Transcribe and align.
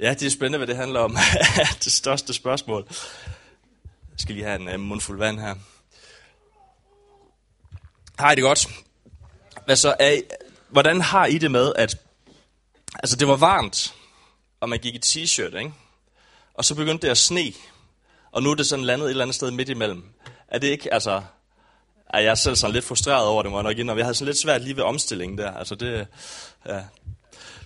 Ja, 0.00 0.14
det 0.14 0.26
er 0.26 0.30
spændende, 0.30 0.58
hvad 0.58 0.66
det 0.66 0.76
handler 0.76 1.00
om. 1.00 1.16
det 1.84 1.92
største 1.92 2.34
spørgsmål. 2.34 2.86
Jeg 3.84 4.16
skal 4.16 4.34
lige 4.34 4.44
have 4.44 4.60
en 4.60 4.68
øh, 4.68 4.80
mundfuld 4.80 5.18
vand 5.18 5.40
her. 5.40 5.54
Hej, 8.18 8.34
det 8.34 8.42
godt. 8.42 8.68
Hvad 9.64 9.76
så, 9.76 9.96
er 9.98 10.10
I, 10.10 10.22
hvordan 10.68 11.00
har 11.00 11.26
I 11.26 11.38
det 11.38 11.50
med, 11.50 11.72
at 11.76 11.96
altså, 12.94 13.16
det 13.16 13.28
var 13.28 13.36
varmt, 13.36 13.94
og 14.60 14.68
man 14.68 14.78
gik 14.78 14.94
i 14.94 15.00
t-shirt, 15.06 15.58
ikke? 15.58 15.72
Og 16.54 16.64
så 16.64 16.74
begyndte 16.74 17.06
det 17.06 17.10
at 17.10 17.18
sne, 17.18 17.52
og 18.32 18.42
nu 18.42 18.50
er 18.50 18.54
det 18.54 18.66
sådan 18.66 18.84
landet 18.84 19.06
et 19.06 19.10
eller 19.10 19.24
andet 19.24 19.34
sted 19.34 19.50
midt 19.50 19.68
imellem. 19.68 20.04
Er 20.48 20.58
det 20.58 20.66
ikke, 20.66 20.94
altså... 20.94 21.22
Er 22.14 22.20
jeg 22.20 22.30
er 22.30 22.34
selv 22.34 22.56
sådan 22.56 22.74
lidt 22.74 22.84
frustreret 22.84 23.26
over 23.26 23.42
det, 23.42 23.50
må 23.50 23.58
jeg 23.58 23.62
nok 23.62 23.78
indrømme. 23.78 23.98
Jeg 23.98 24.06
havde 24.06 24.14
sådan 24.14 24.26
lidt 24.26 24.38
svært 24.38 24.62
lige 24.62 24.76
ved 24.76 24.82
omstillingen 24.82 25.38
der. 25.38 25.52
Altså 25.52 25.74
det, 25.74 26.06
ja, 26.66 26.82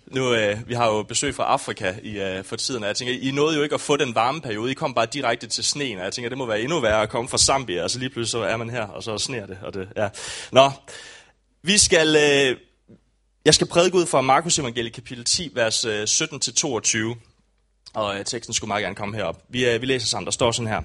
nu, 0.07 0.35
øh, 0.35 0.69
vi 0.69 0.75
har 0.75 0.87
jo 0.87 1.03
besøg 1.03 1.35
fra 1.35 1.45
Afrika 1.45 1.95
i, 2.03 2.19
øh, 2.19 2.45
for 2.45 2.57
tiden, 2.57 2.83
og 2.83 2.89
jeg 2.89 2.97
tænker, 2.97 3.15
I 3.21 3.31
nåede 3.31 3.57
jo 3.57 3.63
ikke 3.63 3.75
at 3.75 3.81
få 3.81 3.97
den 3.97 4.15
varme 4.15 4.41
periode. 4.41 4.71
I 4.71 4.75
kom 4.75 4.95
bare 4.95 5.07
direkte 5.07 5.47
til 5.47 5.65
sneen, 5.65 5.99
og 5.99 6.05
jeg 6.05 6.13
tænker, 6.13 6.29
det 6.29 6.39
må 6.39 6.47
være 6.47 6.61
endnu 6.61 6.81
værre 6.81 7.03
at 7.03 7.09
komme 7.09 7.29
fra 7.29 7.39
Zambia, 7.39 7.83
og 7.83 7.91
så 7.91 7.99
lige 7.99 8.11
pludselig 8.11 8.31
så 8.31 8.43
er 8.43 8.57
man 8.57 8.71
her, 8.71 8.87
og 8.87 9.03
så 9.03 9.19
sneer 9.19 9.47
det. 9.47 9.59
Og 9.63 9.75
det 9.75 9.89
ja. 9.97 10.09
Nå, 10.53 10.71
vi 11.63 11.79
skal, 11.79 12.17
øh, 12.17 12.57
jeg 13.45 13.55
skal 13.55 13.67
prædike 13.67 13.97
ud 13.97 14.07
fra 14.07 14.21
Markus 14.21 14.59
Evangeliet 14.59 14.93
kapitel 14.93 15.25
10, 15.25 15.51
vers 15.55 15.85
øh, 15.85 16.03
17-22, 16.03 17.17
og 17.95 18.19
øh, 18.19 18.25
teksten 18.25 18.55
skulle 18.55 18.69
meget 18.69 18.83
gerne 18.83 18.97
komme 18.97 19.17
herop. 19.17 19.43
Vi, 19.49 19.69
øh, 19.69 19.81
vi 19.81 19.87
læser 19.87 20.07
sammen, 20.07 20.25
der 20.25 20.33
står 20.33 20.53
sådan 20.53 20.69
her. 20.69 20.83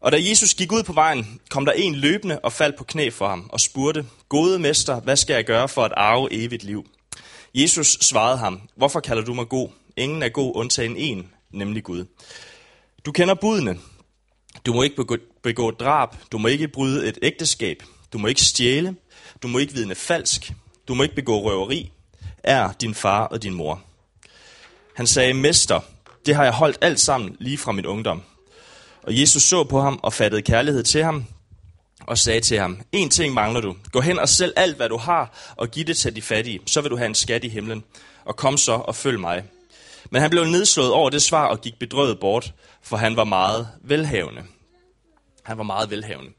Og 0.00 0.12
da 0.12 0.18
Jesus 0.20 0.54
gik 0.54 0.72
ud 0.72 0.82
på 0.82 0.92
vejen, 0.92 1.40
kom 1.50 1.64
der 1.64 1.72
en 1.72 1.94
løbende 1.94 2.38
og 2.38 2.52
faldt 2.52 2.76
på 2.76 2.84
knæ 2.84 3.10
for 3.10 3.28
ham 3.28 3.50
og 3.52 3.60
spurgte, 3.60 4.06
Gode 4.28 4.58
mester, 4.58 5.00
hvad 5.00 5.16
skal 5.16 5.34
jeg 5.34 5.44
gøre 5.44 5.68
for 5.68 5.84
at 5.84 5.92
arve 5.96 6.28
evigt 6.32 6.64
liv? 6.64 6.86
Jesus 7.54 7.98
svarede 8.00 8.38
ham, 8.38 8.60
hvorfor 8.76 9.00
kalder 9.00 9.24
du 9.24 9.34
mig 9.34 9.48
god? 9.48 9.68
Ingen 9.96 10.22
er 10.22 10.28
god, 10.28 10.52
undtagen 10.56 10.96
en, 10.96 11.28
nemlig 11.50 11.84
Gud. 11.84 12.04
Du 13.04 13.12
kender 13.12 13.34
budene. 13.34 13.78
Du 14.66 14.72
må 14.72 14.82
ikke 14.82 14.96
begå, 14.96 15.16
begå 15.42 15.70
drab. 15.70 16.08
Du 16.32 16.38
må 16.38 16.48
ikke 16.48 16.68
bryde 16.68 17.08
et 17.08 17.18
ægteskab. 17.22 17.82
Du 18.12 18.18
må 18.18 18.26
ikke 18.26 18.40
stjæle. 18.40 18.96
Du 19.42 19.48
må 19.48 19.58
ikke 19.58 19.74
vidne 19.74 19.94
falsk. 19.94 20.52
Du 20.88 20.94
må 20.94 21.02
ikke 21.02 21.14
begå 21.14 21.42
røveri. 21.42 21.92
Er 22.42 22.72
din 22.72 22.94
far 22.94 23.24
og 23.24 23.42
din 23.42 23.54
mor. 23.54 23.82
Han 24.94 25.06
sagde, 25.06 25.34
Mester, 25.34 25.80
det 26.26 26.34
har 26.34 26.44
jeg 26.44 26.52
holdt 26.52 26.78
alt 26.80 27.00
sammen 27.00 27.36
lige 27.40 27.58
fra 27.58 27.72
min 27.72 27.86
ungdom. 27.86 28.22
Og 29.02 29.20
Jesus 29.20 29.42
så 29.42 29.64
på 29.64 29.80
ham 29.80 30.00
og 30.02 30.12
fattede 30.12 30.42
kærlighed 30.42 30.82
til 30.82 31.04
ham, 31.04 31.24
og 32.08 32.18
sagde 32.18 32.40
til 32.40 32.58
ham, 32.58 32.80
en 32.92 33.10
ting 33.10 33.34
mangler 33.34 33.60
du. 33.60 33.76
Gå 33.92 34.00
hen 34.00 34.18
og 34.18 34.28
sælg 34.28 34.52
alt, 34.56 34.76
hvad 34.76 34.88
du 34.88 34.96
har, 34.96 35.54
og 35.56 35.68
giv 35.70 35.84
det 35.84 35.96
til 35.96 36.16
de 36.16 36.22
fattige. 36.22 36.60
Så 36.66 36.80
vil 36.80 36.90
du 36.90 36.96
have 36.96 37.06
en 37.06 37.14
skat 37.14 37.44
i 37.44 37.48
himlen. 37.48 37.84
Og 38.24 38.36
kom 38.36 38.56
så 38.56 38.72
og 38.72 38.96
følg 38.96 39.20
mig. 39.20 39.44
Men 40.10 40.22
han 40.22 40.30
blev 40.30 40.44
nedslået 40.44 40.92
over 40.92 41.10
det 41.10 41.22
svar 41.22 41.46
og 41.46 41.60
gik 41.60 41.78
bedrøvet 41.78 42.20
bort, 42.20 42.54
for 42.82 42.96
han 42.96 43.16
var 43.16 43.24
meget 43.24 43.68
velhavende. 43.82 44.42
Han 45.42 45.58
var 45.58 45.64
meget 45.64 45.90
velhavende. 45.90 46.30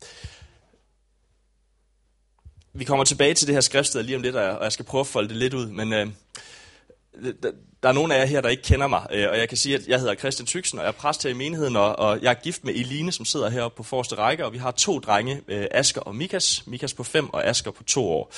Vi 2.74 2.84
kommer 2.84 3.06
tilbage 3.06 3.34
til 3.34 3.48
det 3.48 3.56
her 3.56 3.62
skriftsted 3.62 4.04
lige 4.04 4.16
om 4.16 4.22
lidt, 4.22 4.36
og 4.36 4.64
jeg 4.64 4.72
skal 4.72 4.86
prøve 4.86 5.00
at 5.00 5.08
folde 5.08 5.30
det 5.30 5.38
lidt 5.38 5.54
ud, 5.54 5.68
men 5.68 5.94
øh, 5.94 6.08
der 7.84 7.90
er 7.90 7.94
nogle 7.94 8.16
af 8.16 8.20
jer 8.20 8.26
her, 8.26 8.42
der 8.42 8.50
ikke 8.50 8.64
kender 8.64 8.88
mig, 8.88 9.08
øh, 9.12 9.30
og 9.30 9.38
jeg 9.38 9.50
kan 9.50 9.58
sige, 9.58 9.76
at 9.76 9.88
jeg 9.88 10.00
hedder 10.00 10.16
Christian 10.16 10.46
Tyksen, 10.46 10.80
og 10.80 10.86
jeg 10.86 10.90
er 10.90 10.94
præst 10.94 11.24
her 11.24 11.30
i 11.30 11.34
menigheden, 11.34 11.76
og 11.76 12.22
jeg 12.22 12.30
er 12.30 12.34
gift 12.34 12.64
med 12.64 12.74
Eline, 12.74 13.12
som 13.12 13.26
sidder 13.26 13.50
heroppe 13.50 13.78
på 13.78 13.84
forreste 13.84 14.16
række, 14.16 14.46
og 14.46 14.54
vi 14.54 14.58
har 14.58 14.72
to 14.72 15.00
drenge, 15.00 15.42
øh, 15.48 15.68
Asker 15.72 16.02
og 16.02 16.16
Mikas. 16.16 16.64
Mikas 16.68 16.94
på 16.94 17.04
fem, 17.04 17.30
og 17.34 17.46
Asker 17.46 17.72
på 17.72 17.84
to 17.84 18.12
år. 18.12 18.34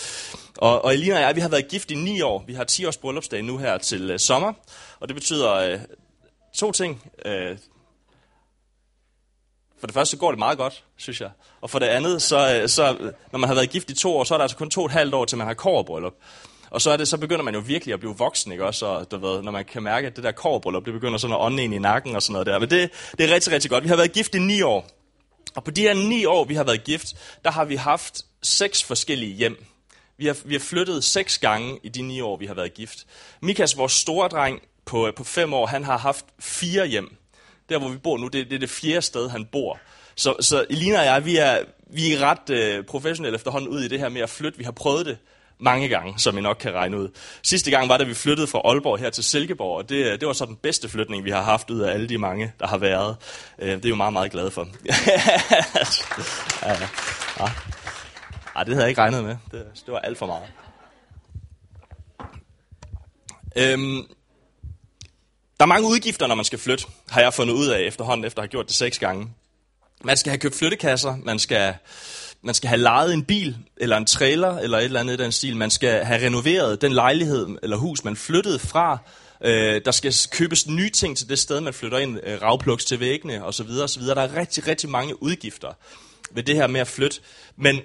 Og, 0.57 0.85
og 0.85 0.93
Eline 0.93 1.15
og 1.15 1.21
jeg, 1.21 1.35
vi 1.35 1.41
har 1.41 1.49
været 1.49 1.67
gift 1.67 1.91
i 1.91 1.95
ni 1.95 2.21
år. 2.21 2.43
Vi 2.47 2.53
har 2.53 2.63
10 2.63 2.85
års 2.85 2.97
bryllupsdag 2.97 3.43
nu 3.43 3.57
her 3.57 3.77
til 3.77 4.11
uh, 4.11 4.17
sommer, 4.17 4.53
og 4.99 5.07
det 5.07 5.15
betyder 5.15 5.73
uh, 5.73 5.79
to 6.55 6.71
ting. 6.71 7.03
Uh, 7.25 7.57
for 9.79 9.87
det 9.87 9.93
første 9.93 10.11
så 10.11 10.17
går 10.17 10.31
det 10.31 10.39
meget 10.39 10.57
godt, 10.57 10.83
synes 10.97 11.21
jeg. 11.21 11.29
Og 11.61 11.69
for 11.69 11.79
det 11.79 11.85
andet, 11.85 12.21
så, 12.21 12.63
så 12.67 13.11
når 13.31 13.39
man 13.39 13.47
har 13.47 13.55
været 13.55 13.69
gift 13.69 13.89
i 13.89 13.95
to 13.95 14.17
år, 14.17 14.23
så 14.23 14.33
er 14.33 14.37
der 14.37 14.43
altså 14.43 14.57
kun 14.57 14.69
to 14.69 14.81
og 14.81 14.85
et 14.85 14.91
halvt 14.91 15.13
år, 15.13 15.25
til 15.25 15.37
man 15.37 15.47
har 15.47 15.53
kårbryllup. 15.53 16.13
Og 16.71 16.81
så, 16.81 16.91
er 16.91 16.97
det, 16.97 17.07
så 17.07 17.17
begynder 17.17 17.43
man 17.43 17.53
jo 17.53 17.59
virkelig 17.59 17.93
at 17.93 17.99
blive 17.99 18.17
voksen, 18.17 18.51
ikke 18.51 18.65
også? 18.65 18.85
Og, 18.85 19.11
du 19.11 19.17
ved, 19.17 19.41
når 19.41 19.51
man 19.51 19.65
kan 19.65 19.83
mærke, 19.83 20.07
at 20.07 20.15
det 20.15 20.23
der 20.23 20.31
korbryllup, 20.31 20.85
det 20.85 20.93
begynder 20.93 21.17
sådan 21.17 21.33
at 21.33 21.41
ånde 21.41 21.63
ind 21.63 21.73
i 21.73 21.77
nakken 21.77 22.15
og 22.15 22.21
sådan 22.21 22.33
noget 22.33 22.47
der. 22.47 22.59
Men 22.59 22.69
det, 22.69 22.89
det 23.17 23.29
er 23.29 23.33
rigtig, 23.33 23.53
rigtig 23.53 23.71
godt. 23.71 23.83
Vi 23.83 23.89
har 23.89 23.95
været 23.95 24.11
gift 24.11 24.35
i 24.35 24.39
ni 24.39 24.61
år. 24.61 24.87
Og 25.55 25.63
på 25.63 25.71
de 25.71 25.81
her 25.81 25.93
ni 25.93 26.25
år, 26.25 26.45
vi 26.45 26.55
har 26.55 26.63
været 26.63 26.83
gift, 26.83 27.07
der 27.43 27.51
har 27.51 27.65
vi 27.65 27.75
haft 27.75 28.25
seks 28.41 28.83
forskellige 28.83 29.33
hjem. 29.33 29.65
Vi 30.17 30.25
har, 30.25 30.37
vi 30.45 30.53
har 30.53 30.59
flyttet 30.59 31.03
seks 31.03 31.37
gange 31.37 31.79
i 31.83 31.89
de 31.89 32.01
ni 32.01 32.21
år, 32.21 32.37
vi 32.37 32.45
har 32.45 32.53
været 32.53 32.73
gift. 32.73 33.05
Mikas, 33.41 33.77
vores 33.77 33.91
store 33.91 34.27
dreng 34.27 34.61
på, 34.85 35.11
på 35.15 35.23
fem 35.23 35.53
år, 35.53 35.65
han 35.65 35.83
har 35.83 35.97
haft 35.97 36.25
fire 36.39 36.87
hjem. 36.87 37.15
Der, 37.69 37.79
hvor 37.79 37.89
vi 37.89 37.97
bor 37.97 38.17
nu, 38.17 38.27
det, 38.27 38.49
det 38.49 38.55
er 38.55 38.59
det 38.59 38.69
fjerde 38.69 39.01
sted, 39.01 39.29
han 39.29 39.45
bor. 39.45 39.79
Så, 40.15 40.35
så 40.39 40.65
Elina 40.69 40.99
og 40.99 41.05
jeg, 41.05 41.25
vi 41.25 41.37
er, 41.37 41.59
vi 41.93 42.13
er 42.13 42.19
ret 42.19 42.49
øh, 42.49 42.85
professionelle 42.85 43.35
efterhånden 43.35 43.69
ud 43.69 43.81
i 43.81 43.87
det 43.87 43.99
her 43.99 44.09
med 44.09 44.21
at 44.21 44.29
flytte. 44.29 44.57
Vi 44.57 44.63
har 44.63 44.71
prøvet 44.71 45.05
det 45.05 45.17
mange 45.61 45.87
gange, 45.87 46.13
som 46.17 46.37
I 46.37 46.41
nok 46.41 46.57
kan 46.59 46.73
regne 46.73 46.97
ud. 46.97 47.09
Sidste 47.43 47.71
gang 47.71 47.89
var 47.89 47.97
det, 47.97 48.07
vi 48.07 48.13
flyttede 48.13 48.47
fra 48.47 48.61
Aalborg 48.65 48.99
her 48.99 49.09
til 49.09 49.23
Silkeborg, 49.23 49.77
og 49.77 49.89
det, 49.89 50.19
det 50.19 50.27
var 50.27 50.33
så 50.33 50.45
den 50.45 50.55
bedste 50.55 50.89
flytning, 50.89 51.25
vi 51.25 51.29
har 51.29 51.41
haft 51.41 51.69
ud 51.69 51.79
af 51.79 51.93
alle 51.93 52.09
de 52.09 52.17
mange, 52.17 52.53
der 52.59 52.67
har 52.67 52.77
været. 52.77 53.17
Øh, 53.59 53.69
det 53.75 53.85
er 53.85 53.89
jo 53.89 53.95
meget, 53.95 54.13
meget 54.13 54.31
glad 54.31 54.51
for. 54.51 54.61
ja, 56.65 56.69
ja. 56.69 56.87
Ej, 58.55 58.63
det 58.63 58.73
havde 58.73 58.81
jeg 58.81 58.89
ikke 58.89 59.01
regnet 59.01 59.23
med. 59.23 59.37
Det, 59.51 59.65
det 59.85 59.93
var 59.93 59.99
alt 59.99 60.17
for 60.17 60.25
meget. 60.25 60.43
Øhm, 63.55 64.07
der 65.57 65.65
er 65.65 65.65
mange 65.65 65.87
udgifter, 65.87 66.27
når 66.27 66.35
man 66.35 66.45
skal 66.45 66.59
flytte, 66.59 66.85
har 67.09 67.21
jeg 67.21 67.33
fundet 67.33 67.53
ud 67.53 67.67
af 67.67 67.81
efterhånden, 67.81 68.25
efter 68.25 68.39
at 68.39 68.43
have 68.43 68.49
gjort 68.49 68.67
det 68.67 68.75
seks 68.75 68.99
gange. 68.99 69.29
Man 70.03 70.17
skal 70.17 70.29
have 70.29 70.39
købt 70.39 70.55
flyttekasser, 70.55 71.15
man 71.23 71.39
skal 71.39 71.75
man 72.43 72.55
skal 72.55 72.67
have 72.67 72.81
lejet 72.81 73.13
en 73.13 73.23
bil, 73.23 73.57
eller 73.77 73.97
en 73.97 74.05
trailer, 74.05 74.57
eller 74.57 74.77
et 74.77 74.83
eller 74.83 74.99
andet 74.99 75.13
i 75.19 75.23
den 75.23 75.31
stil. 75.31 75.57
Man 75.57 75.71
skal 75.71 76.05
have 76.05 76.25
renoveret 76.25 76.81
den 76.81 76.91
lejlighed 76.91 77.57
eller 77.63 77.77
hus, 77.77 78.03
man 78.03 78.15
flyttede 78.15 78.59
fra. 78.59 78.97
Øh, 79.43 79.81
der 79.85 79.91
skal 79.91 80.13
købes 80.31 80.67
nye 80.67 80.89
ting 80.89 81.17
til 81.17 81.29
det 81.29 81.39
sted, 81.39 81.61
man 81.61 81.73
flytter 81.73 81.97
ind. 81.97 82.19
Øh, 82.23 82.41
ravpluks 82.41 82.85
til 82.85 82.99
væggene 82.99 83.45
osv. 83.45 83.69
osv. 83.83 84.03
Der 84.03 84.21
er 84.21 84.35
rigtig, 84.35 84.67
rigtig 84.67 84.89
mange 84.89 85.23
udgifter 85.23 85.73
ved 86.31 86.43
det 86.43 86.55
her 86.55 86.67
med 86.67 86.81
at 86.81 86.87
flytte. 86.87 87.21
Men 87.55 87.79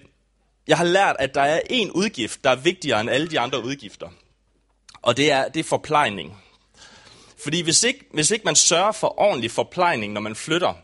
jeg 0.67 0.77
har 0.77 0.85
lært, 0.85 1.17
at 1.19 1.35
der 1.35 1.43
er 1.43 1.61
en 1.71 1.91
udgift, 1.91 2.45
der 2.45 2.51
er 2.51 2.57
vigtigere 2.57 3.01
end 3.01 3.11
alle 3.11 3.29
de 3.29 3.41
andre 3.41 3.65
udgifter. 3.65 4.09
Og 5.03 5.17
det 5.17 5.33
er, 5.33 5.49
det 5.49 5.61
er 5.61 5.65
forplejning. 5.65 6.43
Fordi 7.43 7.61
hvis 7.61 7.85
ikke, 7.85 8.07
hvis 8.13 8.31
ikke 8.31 8.45
man 8.45 8.57
sørger 8.57 8.93
for 8.93 9.21
ordentlig 9.21 9.51
forplejning, 9.51 10.13
når 10.13 10.21
man 10.21 10.35
flytter, 10.35 10.75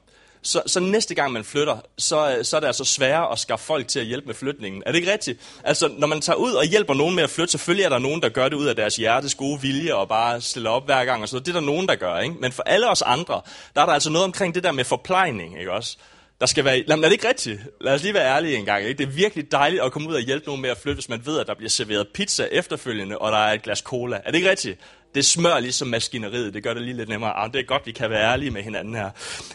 så, 0.42 0.62
så 0.66 0.80
næste 0.80 1.14
gang 1.14 1.32
man 1.32 1.44
flytter, 1.44 1.78
så, 1.98 2.38
så 2.42 2.56
er 2.56 2.60
det 2.60 2.66
altså 2.66 2.84
sværere 2.84 3.32
at 3.32 3.38
skaffe 3.38 3.64
folk 3.64 3.88
til 3.88 4.00
at 4.00 4.06
hjælpe 4.06 4.26
med 4.26 4.34
flytningen. 4.34 4.82
Er 4.86 4.92
det 4.92 4.98
ikke 4.98 5.12
rigtigt? 5.12 5.40
Altså, 5.64 5.90
når 5.98 6.06
man 6.06 6.20
tager 6.20 6.36
ud 6.36 6.52
og 6.52 6.64
hjælper 6.64 6.94
nogen 6.94 7.14
med 7.14 7.22
at 7.22 7.30
flytte, 7.30 7.50
selvfølgelig 7.50 7.84
er 7.84 7.88
der 7.88 7.98
nogen, 7.98 8.22
der 8.22 8.28
gør 8.28 8.48
det 8.48 8.56
ud 8.56 8.66
af 8.66 8.76
deres 8.76 8.96
hjertes 8.96 9.34
gode 9.34 9.60
vilje 9.60 9.94
og 9.94 10.08
bare 10.08 10.40
stiller 10.40 10.70
op 10.70 10.84
hver 10.84 11.04
gang 11.04 11.22
og 11.22 11.28
sådan 11.28 11.44
Det 11.44 11.50
er 11.50 11.60
der 11.60 11.66
nogen, 11.66 11.88
der 11.88 11.94
gør, 11.94 12.18
ikke? 12.18 12.34
Men 12.40 12.52
for 12.52 12.62
alle 12.62 12.90
os 12.90 13.02
andre, 13.02 13.40
der 13.74 13.80
er 13.82 13.86
der 13.86 13.92
altså 13.92 14.10
noget 14.10 14.24
omkring 14.24 14.54
det 14.54 14.64
der 14.64 14.72
med 14.72 14.84
forplejning, 14.84 15.58
ikke 15.58 15.72
også? 15.72 15.96
Der 16.40 16.46
skal 16.46 16.64
være, 16.64 16.82
lad, 16.86 16.96
er 16.96 17.02
det 17.02 17.12
ikke 17.12 17.28
rigtigt? 17.28 17.60
Lad 17.80 17.94
os 17.94 18.02
lige 18.02 18.14
være 18.14 18.36
ærlige 18.36 18.56
en 18.56 18.64
gang. 18.64 18.84
Ikke? 18.84 18.98
Det 18.98 19.08
er 19.08 19.12
virkelig 19.12 19.52
dejligt 19.52 19.82
at 19.82 19.92
komme 19.92 20.08
ud 20.08 20.14
og 20.14 20.20
hjælpe 20.20 20.46
nogen 20.46 20.62
med 20.62 20.70
at 20.70 20.78
flytte, 20.78 20.96
hvis 20.96 21.08
man 21.08 21.26
ved, 21.26 21.38
at 21.38 21.46
der 21.46 21.54
bliver 21.54 21.70
serveret 21.70 22.08
pizza 22.14 22.48
efterfølgende, 22.52 23.18
og 23.18 23.32
der 23.32 23.38
er 23.38 23.52
et 23.52 23.62
glas 23.62 23.78
cola. 23.78 24.16
Er 24.16 24.30
det 24.30 24.34
ikke 24.34 24.50
rigtigt? 24.50 24.80
Det 25.14 25.26
smør 25.26 25.58
ligesom 25.58 25.88
maskineriet. 25.88 26.54
Det 26.54 26.62
gør 26.62 26.74
det 26.74 26.82
lige 26.82 26.96
lidt 26.96 27.08
nemmere. 27.08 27.32
Ah, 27.32 27.52
det 27.52 27.60
er 27.60 27.64
godt, 27.64 27.86
vi 27.86 27.92
kan 27.92 28.10
være 28.10 28.32
ærlige 28.32 28.50
med 28.50 28.62
hinanden 28.62 28.94
her. 28.94 29.10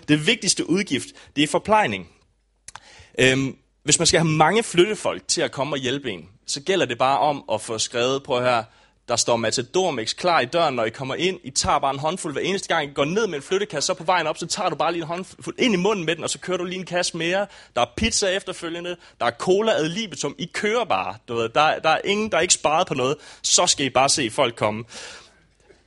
Det 0.07 0.27
vigtigste 0.27 0.69
udgift, 0.69 1.07
det 1.35 1.43
er 1.43 1.47
forplejning. 1.47 2.09
Øhm, 3.19 3.57
hvis 3.83 3.99
man 3.99 4.05
skal 4.05 4.19
have 4.19 4.29
mange 4.29 4.63
flyttefolk 4.63 5.27
til 5.27 5.41
at 5.41 5.51
komme 5.51 5.75
og 5.75 5.79
hjælpe 5.79 6.11
en, 6.11 6.29
så 6.47 6.61
gælder 6.61 6.85
det 6.85 6.97
bare 6.97 7.19
om 7.19 7.43
at 7.53 7.61
få 7.61 7.77
skrevet 7.77 8.23
på 8.23 8.39
her, 8.39 8.63
der 9.07 9.15
står 9.15 9.35
Matador 9.35 9.99
klar 10.17 10.39
i 10.39 10.45
døren, 10.45 10.75
når 10.75 10.85
I 10.85 10.89
kommer 10.89 11.15
ind. 11.15 11.39
I 11.43 11.49
tager 11.49 11.79
bare 11.79 11.93
en 11.93 11.99
håndfuld 11.99 12.33
hver 12.33 12.41
eneste 12.41 12.67
gang. 12.67 12.89
I 12.89 12.93
går 12.93 13.05
ned 13.05 13.27
med 13.27 13.35
en 13.35 13.41
flyttekasse, 13.41 13.87
så 13.87 13.93
på 13.93 14.03
vejen 14.03 14.27
op, 14.27 14.37
så 14.37 14.47
tager 14.47 14.69
du 14.69 14.75
bare 14.75 14.91
lige 14.91 15.01
en 15.01 15.07
håndfuld 15.07 15.55
ind 15.59 15.73
i 15.73 15.77
munden 15.77 16.05
med 16.05 16.15
den, 16.15 16.23
og 16.23 16.29
så 16.29 16.39
kører 16.39 16.57
du 16.57 16.63
lige 16.63 16.79
en 16.79 16.85
kasse 16.85 17.17
mere. 17.17 17.47
Der 17.75 17.81
er 17.81 17.85
pizza 17.97 18.27
efterfølgende. 18.27 18.95
Der 19.19 19.25
er 19.25 19.31
cola 19.31 19.71
ad 19.71 19.89
libitum. 19.89 20.35
I 20.37 20.45
kører 20.53 20.85
bare. 20.85 21.15
Du 21.27 21.35
ved, 21.35 21.49
der, 21.49 21.79
der 21.79 21.89
er 21.89 21.99
ingen, 22.05 22.31
der 22.31 22.37
er 22.37 22.41
ikke 22.41 22.53
sparet 22.53 22.87
på 22.87 22.93
noget. 22.93 23.15
Så 23.41 23.67
skal 23.67 23.85
I 23.85 23.89
bare 23.89 24.09
se 24.09 24.29
folk 24.29 24.55
komme. 24.55 24.83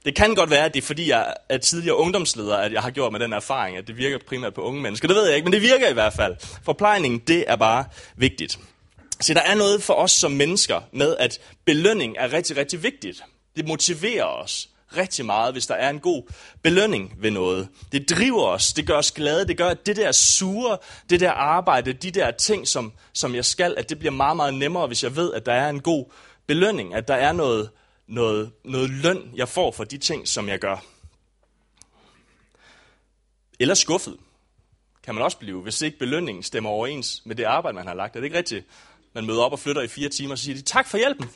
Det 0.04 0.14
kan 0.14 0.34
godt 0.34 0.50
være, 0.50 0.64
at 0.64 0.74
det 0.74 0.82
er 0.82 0.86
fordi, 0.86 1.10
jeg 1.10 1.34
er 1.48 1.58
tidligere 1.58 1.96
ungdomsleder, 1.96 2.56
at 2.56 2.72
jeg 2.72 2.82
har 2.82 2.90
gjort 2.90 3.12
med 3.12 3.20
den 3.20 3.32
erfaring, 3.32 3.76
at 3.76 3.86
det 3.86 3.96
virker 3.96 4.18
primært 4.28 4.54
på 4.54 4.60
unge 4.60 4.82
mennesker. 4.82 5.08
Det 5.08 5.16
ved 5.16 5.26
jeg 5.26 5.36
ikke, 5.36 5.44
men 5.44 5.52
det 5.52 5.62
virker 5.62 5.88
i 5.88 5.92
hvert 5.92 6.12
fald. 6.12 6.36
Forplejning, 6.64 7.28
det 7.28 7.44
er 7.46 7.56
bare 7.56 7.84
vigtigt. 8.16 8.58
Så 9.20 9.34
der 9.34 9.40
er 9.40 9.54
noget 9.54 9.82
for 9.82 9.94
os 9.94 10.10
som 10.10 10.32
mennesker 10.32 10.80
med, 10.92 11.16
at 11.18 11.40
belønning 11.64 12.16
er 12.18 12.32
rigtig, 12.32 12.56
rigtig 12.56 12.82
vigtigt. 12.82 13.22
Det 13.56 13.68
motiverer 13.68 14.24
os 14.24 14.68
rigtig 14.96 15.26
meget, 15.26 15.54
hvis 15.54 15.66
der 15.66 15.74
er 15.74 15.90
en 15.90 16.00
god 16.00 16.22
belønning 16.62 17.14
ved 17.18 17.30
noget. 17.30 17.68
Det 17.92 18.10
driver 18.10 18.46
os, 18.46 18.72
det 18.72 18.86
gør 18.86 18.96
os 18.96 19.12
glade, 19.12 19.46
det 19.46 19.56
gør, 19.56 19.68
at 19.68 19.86
det 19.86 19.96
der 19.96 20.12
sure, 20.12 20.78
det 21.10 21.20
der 21.20 21.30
arbejde, 21.30 21.92
de 21.92 22.10
der 22.10 22.30
ting, 22.30 22.68
som, 22.68 22.92
som 23.12 23.34
jeg 23.34 23.44
skal, 23.44 23.74
at 23.78 23.88
det 23.88 23.98
bliver 23.98 24.12
meget, 24.12 24.36
meget 24.36 24.54
nemmere, 24.54 24.86
hvis 24.86 25.02
jeg 25.02 25.16
ved, 25.16 25.32
at 25.32 25.46
der 25.46 25.52
er 25.52 25.68
en 25.68 25.80
god 25.80 26.04
belønning, 26.46 26.94
at 26.94 27.08
der 27.08 27.14
er 27.14 27.32
noget, 27.32 27.70
noget, 28.10 28.52
noget 28.64 28.90
løn, 28.90 29.32
jeg 29.36 29.48
får 29.48 29.72
for 29.72 29.84
de 29.84 29.98
ting, 29.98 30.28
som 30.28 30.48
jeg 30.48 30.58
gør. 30.58 30.84
Eller 33.60 33.74
skuffet 33.74 34.16
kan 35.02 35.14
man 35.14 35.24
også 35.24 35.38
blive, 35.38 35.60
hvis 35.60 35.82
ikke 35.82 35.98
belønningen 35.98 36.42
stemmer 36.42 36.70
overens 36.70 37.22
med 37.24 37.36
det 37.36 37.44
arbejde, 37.44 37.74
man 37.74 37.86
har 37.86 37.94
lagt. 37.94 38.16
Er 38.16 38.20
det 38.20 38.24
ikke 38.24 38.38
rigtigt? 38.38 38.66
Man 39.12 39.26
møder 39.26 39.42
op 39.42 39.52
og 39.52 39.58
flytter 39.58 39.82
i 39.82 39.88
fire 39.88 40.08
timer, 40.08 40.32
og 40.32 40.38
så 40.38 40.44
siger 40.44 40.56
de, 40.56 40.62
tak 40.62 40.88
for 40.88 40.98
hjælpen. 40.98 41.30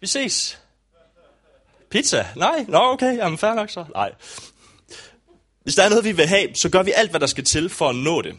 Vi 0.00 0.06
ses. 0.06 0.58
Pizza? 1.90 2.26
Nej? 2.36 2.64
Nå, 2.68 2.78
okay. 2.78 3.16
Jamen, 3.16 3.38
fair 3.38 3.54
nok 3.54 3.70
så. 3.70 3.84
Nej. 3.94 4.12
Hvis 5.62 5.74
der 5.74 5.82
er 5.82 5.88
noget, 5.88 6.04
vi 6.04 6.12
vil 6.12 6.26
have, 6.26 6.54
så 6.54 6.68
gør 6.68 6.82
vi 6.82 6.92
alt, 6.96 7.10
hvad 7.10 7.20
der 7.20 7.26
skal 7.26 7.44
til 7.44 7.68
for 7.68 7.88
at 7.88 7.96
nå 7.96 8.22
det. 8.22 8.38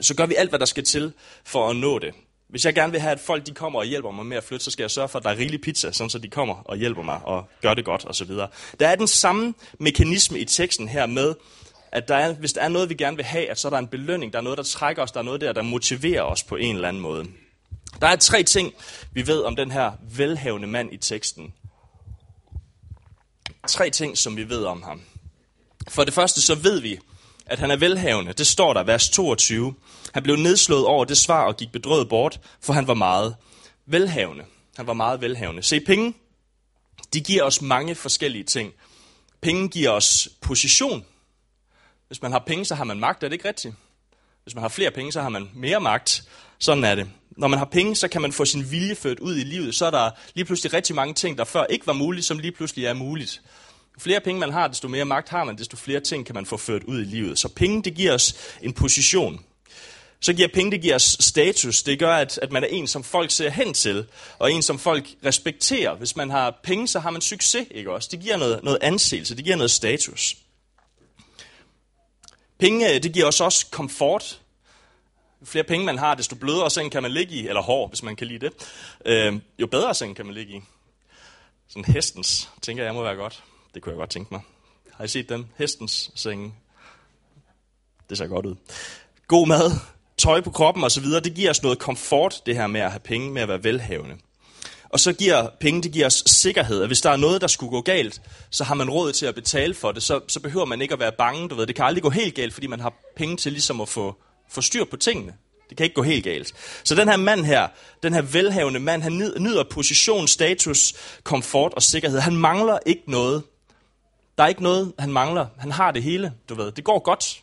Så 0.00 0.16
gør 0.16 0.26
vi 0.26 0.34
alt, 0.34 0.50
hvad 0.50 0.58
der 0.58 0.66
skal 0.66 0.84
til 0.84 1.12
for 1.44 1.70
at 1.70 1.76
nå 1.76 1.98
det. 1.98 2.14
Hvis 2.48 2.64
jeg 2.64 2.74
gerne 2.74 2.92
vil 2.92 3.00
have, 3.00 3.12
at 3.12 3.20
folk 3.20 3.46
de 3.46 3.54
kommer 3.54 3.78
og 3.78 3.84
hjælper 3.84 4.10
mig 4.10 4.26
med 4.26 4.36
at 4.36 4.44
flytte, 4.44 4.64
så 4.64 4.70
skal 4.70 4.82
jeg 4.82 4.90
sørge 4.90 5.08
for, 5.08 5.18
at 5.18 5.24
der 5.24 5.30
er 5.30 5.36
rigelig 5.36 5.60
pizza, 5.60 5.92
sådan 5.92 6.10
så 6.10 6.18
de 6.18 6.28
kommer 6.28 6.54
og 6.54 6.76
hjælper 6.76 7.02
mig 7.02 7.20
og 7.24 7.48
gør 7.62 7.74
det 7.74 7.84
godt 7.84 8.04
osv. 8.06 8.30
Der 8.80 8.88
er 8.88 8.94
den 8.94 9.06
samme 9.06 9.54
mekanisme 9.78 10.38
i 10.38 10.44
teksten 10.44 10.88
her 10.88 11.06
med, 11.06 11.34
at 11.92 12.08
der 12.08 12.16
er, 12.16 12.34
hvis 12.34 12.52
der 12.52 12.60
er 12.60 12.68
noget, 12.68 12.88
vi 12.88 12.94
gerne 12.94 13.16
vil 13.16 13.24
have, 13.24 13.50
at 13.50 13.58
så 13.58 13.68
er 13.68 13.70
der 13.70 13.78
en 13.78 13.88
belønning, 13.88 14.32
der 14.32 14.38
er 14.38 14.42
noget, 14.42 14.58
der 14.58 14.64
trækker 14.64 15.02
os, 15.02 15.12
der 15.12 15.20
er 15.20 15.24
noget 15.24 15.40
der, 15.40 15.52
der 15.52 15.62
motiverer 15.62 16.22
os 16.22 16.42
på 16.42 16.56
en 16.56 16.74
eller 16.74 16.88
anden 16.88 17.02
måde. 17.02 17.26
Der 18.00 18.06
er 18.06 18.16
tre 18.16 18.42
ting, 18.42 18.72
vi 19.12 19.26
ved 19.26 19.42
om 19.42 19.56
den 19.56 19.70
her 19.70 19.92
velhavende 20.16 20.68
mand 20.68 20.92
i 20.92 20.96
teksten. 20.96 21.54
Tre 23.68 23.90
ting, 23.90 24.18
som 24.18 24.36
vi 24.36 24.48
ved 24.48 24.64
om 24.64 24.82
ham. 24.82 25.02
For 25.88 26.04
det 26.04 26.14
første, 26.14 26.42
så 26.42 26.54
ved 26.54 26.80
vi, 26.80 26.98
at 27.46 27.58
han 27.58 27.70
er 27.70 27.76
velhavende. 27.76 28.32
Det 28.32 28.46
står 28.46 28.74
der, 28.74 28.82
vers 28.82 29.08
22. 29.10 29.74
Han 30.14 30.22
blev 30.22 30.36
nedslået 30.36 30.84
over 30.86 31.04
det 31.04 31.18
svar 31.18 31.44
og 31.44 31.56
gik 31.56 31.72
bedrøvet 31.72 32.08
bort, 32.08 32.40
for 32.60 32.72
han 32.72 32.86
var 32.86 32.94
meget 32.94 33.36
velhavende. 33.86 34.44
Han 34.76 34.86
var 34.86 34.92
meget 34.92 35.20
velhavende. 35.20 35.62
Se, 35.62 35.80
penge, 35.80 36.14
de 37.12 37.20
giver 37.20 37.42
os 37.42 37.62
mange 37.62 37.94
forskellige 37.94 38.44
ting. 38.44 38.72
Penge 39.40 39.68
giver 39.68 39.90
os 39.90 40.28
position. 40.40 41.04
Hvis 42.06 42.22
man 42.22 42.32
har 42.32 42.38
penge, 42.46 42.64
så 42.64 42.74
har 42.74 42.84
man 42.84 43.00
magt, 43.00 43.22
er 43.22 43.28
det 43.28 43.32
ikke 43.32 43.48
rigtigt? 43.48 43.74
Hvis 44.42 44.54
man 44.54 44.62
har 44.62 44.68
flere 44.68 44.90
penge, 44.90 45.12
så 45.12 45.22
har 45.22 45.28
man 45.28 45.50
mere 45.54 45.80
magt. 45.80 46.22
Sådan 46.58 46.84
er 46.84 46.94
det. 46.94 47.08
Når 47.30 47.48
man 47.48 47.58
har 47.58 47.66
penge, 47.66 47.96
så 47.96 48.08
kan 48.08 48.22
man 48.22 48.32
få 48.32 48.44
sin 48.44 48.70
vilje 48.70 48.94
ført 48.94 49.18
ud 49.18 49.36
i 49.36 49.44
livet. 49.44 49.74
Så 49.74 49.86
er 49.86 49.90
der 49.90 50.10
lige 50.34 50.44
pludselig 50.44 50.72
rigtig 50.72 50.96
mange 50.96 51.14
ting, 51.14 51.38
der 51.38 51.44
før 51.44 51.64
ikke 51.64 51.86
var 51.86 51.92
muligt, 51.92 52.26
som 52.26 52.38
lige 52.38 52.52
pludselig 52.52 52.84
er 52.84 52.94
muligt. 52.94 53.42
Jo 53.94 54.00
flere 54.00 54.20
penge 54.20 54.40
man 54.40 54.52
har, 54.52 54.68
desto 54.68 54.88
mere 54.88 55.04
magt 55.04 55.28
har 55.28 55.44
man, 55.44 55.58
desto 55.58 55.76
flere 55.76 56.00
ting 56.00 56.26
kan 56.26 56.34
man 56.34 56.46
få 56.46 56.56
ført 56.56 56.82
ud 56.84 57.00
i 57.00 57.04
livet. 57.04 57.38
Så 57.38 57.48
penge, 57.48 57.82
det 57.82 57.94
giver 57.94 58.14
os 58.14 58.34
en 58.62 58.72
position. 58.72 59.44
Så 60.20 60.32
giver 60.32 60.48
penge, 60.48 60.70
det 60.70 60.82
giver 60.82 60.94
os 60.94 61.16
status. 61.20 61.82
Det 61.82 61.98
gør, 61.98 62.16
at, 62.16 62.38
at 62.42 62.52
man 62.52 62.64
er 62.64 62.68
en, 62.68 62.86
som 62.86 63.04
folk 63.04 63.30
ser 63.30 63.50
hen 63.50 63.74
til, 63.74 64.06
og 64.38 64.52
en, 64.52 64.62
som 64.62 64.78
folk 64.78 65.08
respekterer. 65.24 65.94
Hvis 65.94 66.16
man 66.16 66.30
har 66.30 66.60
penge, 66.62 66.88
så 66.88 67.00
har 67.00 67.10
man 67.10 67.20
succes, 67.20 67.66
ikke 67.70 67.92
også? 67.92 68.08
Det 68.12 68.20
giver 68.20 68.36
noget, 68.36 68.62
noget 68.62 68.78
anseelse, 68.82 69.36
det 69.36 69.44
giver 69.44 69.56
noget 69.56 69.70
status. 69.70 70.36
Penge, 72.58 72.94
øh, 72.94 73.02
det 73.02 73.12
giver 73.12 73.26
os 73.26 73.40
også 73.40 73.66
komfort. 73.70 74.40
Jo 75.40 75.46
flere 75.46 75.64
penge 75.64 75.86
man 75.86 75.98
har, 75.98 76.14
desto 76.14 76.36
blødere 76.36 76.70
seng 76.70 76.92
kan 76.92 77.02
man 77.02 77.12
ligge 77.12 77.34
i, 77.34 77.48
eller 77.48 77.62
hård, 77.62 77.88
hvis 77.88 78.02
man 78.02 78.16
kan 78.16 78.26
lide 78.26 78.46
det. 78.46 78.52
Øh, 79.04 79.40
jo 79.58 79.66
bedre 79.66 79.94
seng 79.94 80.16
kan 80.16 80.26
man 80.26 80.34
ligge 80.34 80.56
i. 80.56 80.60
Sådan 81.68 81.84
hestens, 81.84 82.50
tænker 82.62 82.84
jeg, 82.84 82.94
må 82.94 83.02
være 83.02 83.14
godt. 83.14 83.42
Det 83.74 83.82
kunne 83.82 83.92
jeg 83.92 83.98
godt 83.98 84.10
tænke 84.10 84.34
mig. 84.34 84.40
Har 84.92 85.04
I 85.04 85.08
set 85.08 85.28
dem? 85.28 85.46
Hestens 85.58 86.10
senge. 86.14 86.54
Det 88.10 88.18
ser 88.18 88.26
godt 88.26 88.46
ud. 88.46 88.56
God 89.26 89.46
mad, 89.46 89.70
tøj 90.18 90.40
på 90.40 90.50
kroppen 90.50 90.84
osv., 90.84 91.04
det 91.04 91.34
giver 91.34 91.50
os 91.50 91.62
noget 91.62 91.78
komfort, 91.78 92.42
det 92.46 92.56
her 92.56 92.66
med 92.66 92.80
at 92.80 92.90
have 92.90 93.00
penge, 93.00 93.30
med 93.30 93.42
at 93.42 93.48
være 93.48 93.64
velhavende. 93.64 94.14
Og 94.90 95.00
så 95.00 95.12
giver 95.12 95.48
penge, 95.60 95.82
det 95.82 95.92
giver 95.92 96.06
os 96.06 96.22
sikkerhed. 96.26 96.82
At 96.82 96.88
hvis 96.88 97.00
der 97.00 97.10
er 97.10 97.16
noget, 97.16 97.40
der 97.40 97.46
skulle 97.46 97.70
gå 97.70 97.80
galt, 97.80 98.20
så 98.50 98.64
har 98.64 98.74
man 98.74 98.90
råd 98.90 99.12
til 99.12 99.26
at 99.26 99.34
betale 99.34 99.74
for 99.74 99.92
det. 99.92 100.02
Så, 100.02 100.20
så 100.28 100.40
behøver 100.40 100.66
man 100.66 100.82
ikke 100.82 100.94
at 100.94 101.00
være 101.00 101.12
bange. 101.18 101.48
Du 101.48 101.54
ved, 101.54 101.66
det 101.66 101.76
kan 101.76 101.84
aldrig 101.84 102.02
gå 102.02 102.10
helt 102.10 102.34
galt, 102.34 102.54
fordi 102.54 102.66
man 102.66 102.80
har 102.80 102.92
penge 103.16 103.36
til 103.36 103.52
ligesom 103.52 103.80
at 103.80 103.88
få, 103.88 104.16
få 104.50 104.60
styr 104.60 104.84
på 104.84 104.96
tingene. 104.96 105.34
Det 105.68 105.76
kan 105.76 105.84
ikke 105.84 105.94
gå 105.94 106.02
helt 106.02 106.24
galt. 106.24 106.52
Så 106.84 106.94
den 106.94 107.08
her 107.08 107.16
mand 107.16 107.44
her, 107.44 107.68
den 108.02 108.14
her 108.14 108.22
velhavende 108.22 108.80
mand, 108.80 109.02
han 109.02 109.12
nyder 109.38 109.64
position, 109.70 110.28
status, 110.28 110.94
komfort 111.22 111.74
og 111.74 111.82
sikkerhed. 111.82 112.18
Han 112.18 112.36
mangler 112.36 112.78
ikke 112.86 113.02
noget. 113.06 113.42
Der 114.38 114.44
er 114.44 114.48
ikke 114.48 114.62
noget, 114.62 114.92
han 114.98 115.12
mangler. 115.12 115.46
Han 115.58 115.72
har 115.72 115.90
det 115.90 116.02
hele, 116.02 116.32
du 116.48 116.54
ved. 116.54 116.72
Det 116.72 116.84
går 116.84 116.98
godt. 116.98 117.42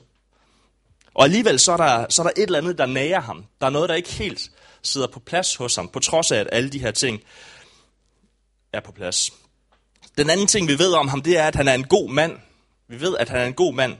Og 1.15 1.23
alligevel 1.23 1.59
så 1.59 1.71
er, 1.71 1.77
der, 1.77 2.05
så 2.09 2.21
er 2.21 2.23
der 2.23 2.33
et 2.37 2.43
eller 2.43 2.57
andet, 2.57 2.77
der 2.77 2.85
nager 2.85 3.21
ham. 3.21 3.45
Der 3.61 3.65
er 3.65 3.69
noget, 3.69 3.89
der 3.89 3.95
ikke 3.95 4.13
helt 4.13 4.51
sidder 4.83 5.07
på 5.07 5.19
plads 5.19 5.55
hos 5.55 5.75
ham, 5.75 5.87
på 5.87 5.99
trods 5.99 6.31
af, 6.31 6.39
at 6.39 6.49
alle 6.51 6.69
de 6.69 6.79
her 6.79 6.91
ting 6.91 7.21
er 8.73 8.79
på 8.79 8.91
plads. 8.91 9.33
Den 10.17 10.29
anden 10.29 10.47
ting, 10.47 10.67
vi 10.67 10.79
ved 10.79 10.93
om 10.93 11.07
ham, 11.07 11.21
det 11.21 11.37
er, 11.37 11.47
at 11.47 11.55
han 11.55 11.67
er 11.67 11.73
en 11.73 11.83
god 11.83 12.09
mand. 12.09 12.37
Vi 12.87 13.01
ved, 13.01 13.17
at 13.19 13.29
han 13.29 13.41
er 13.41 13.45
en 13.45 13.53
god 13.53 13.73
mand. 13.73 13.95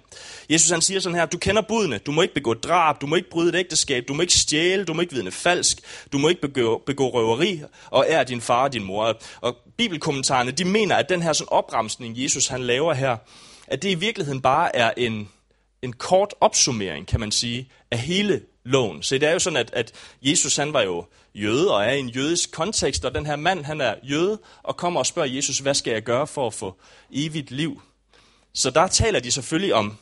Jesus 0.50 0.70
han 0.70 0.82
siger 0.82 1.00
sådan 1.00 1.18
her, 1.18 1.26
du 1.26 1.38
kender 1.38 1.62
budene, 1.62 1.98
du 1.98 2.12
må 2.12 2.22
ikke 2.22 2.34
begå 2.34 2.54
drab, 2.54 3.02
du 3.02 3.08
må 3.08 3.16
ikke 3.16 3.30
bryde 3.30 3.50
et 3.50 3.56
ægteskab, 3.56 4.04
du 4.08 4.14
må 4.14 4.22
ikke 4.22 4.34
stjæle, 4.34 4.86
du 4.86 4.94
må 4.94 5.02
ikke 5.02 5.14
vidne 5.14 5.32
falsk, 5.32 5.80
du 6.12 6.18
må 6.18 6.28
ikke 6.30 6.42
begå, 6.42 6.84
begå 6.86 7.10
røveri, 7.10 7.62
og 7.90 8.06
er 8.08 8.24
din 8.24 8.42
far 8.42 8.64
og 8.64 8.74
din 8.74 8.84
mor. 8.84 9.18
Og 9.42 9.56
bibelkommentarerne, 9.78 10.52
de 10.52 10.66
mener, 10.66 10.96
at 10.96 11.10
den 11.10 11.22
her 11.22 11.34
sådan 11.34 11.52
opremsning, 11.52 12.24
Jesus 12.24 12.48
han 12.48 12.64
laver 12.64 12.94
her, 12.94 13.18
at 13.68 13.84
det 13.84 13.90
i 13.90 13.96
virkeligheden 13.96 14.42
bare 14.42 14.76
er 14.76 14.92
en, 14.98 15.30
en 15.86 15.94
kort 15.94 16.34
opsummering, 16.42 17.08
kan 17.08 17.20
man 17.20 17.32
sige, 17.32 17.70
af 17.92 17.98
hele 17.98 18.42
loven. 18.64 19.04
Så 19.04 19.16
det 19.16 19.28
er 19.28 19.34
jo 19.34 19.40
sådan, 19.40 19.58
at, 19.58 19.70
at 19.74 19.92
Jesus 20.22 20.56
han 20.56 20.74
var 20.74 20.82
jo 20.82 21.06
jøde 21.36 21.74
og 21.74 21.84
er 21.86 21.92
i 21.92 22.00
en 22.00 22.10
jødisk 22.10 22.52
kontekst, 22.52 23.06
og 23.06 23.16
den 23.16 23.26
her 23.26 23.36
mand 23.36 23.66
han 23.66 23.82
er 23.82 23.96
jøde 24.04 24.40
og 24.64 24.78
kommer 24.78 25.00
og 25.00 25.06
spørger 25.06 25.30
Jesus, 25.30 25.60
hvad 25.60 25.74
skal 25.74 25.94
jeg 25.94 26.04
gøre 26.04 26.28
for 26.28 26.48
at 26.48 26.54
få 26.54 26.76
evigt 27.12 27.52
liv? 27.52 27.82
Så 28.54 28.70
der 28.70 28.88
taler 28.88 29.20
de 29.20 29.32
selvfølgelig 29.32 29.74
om, 29.74 29.98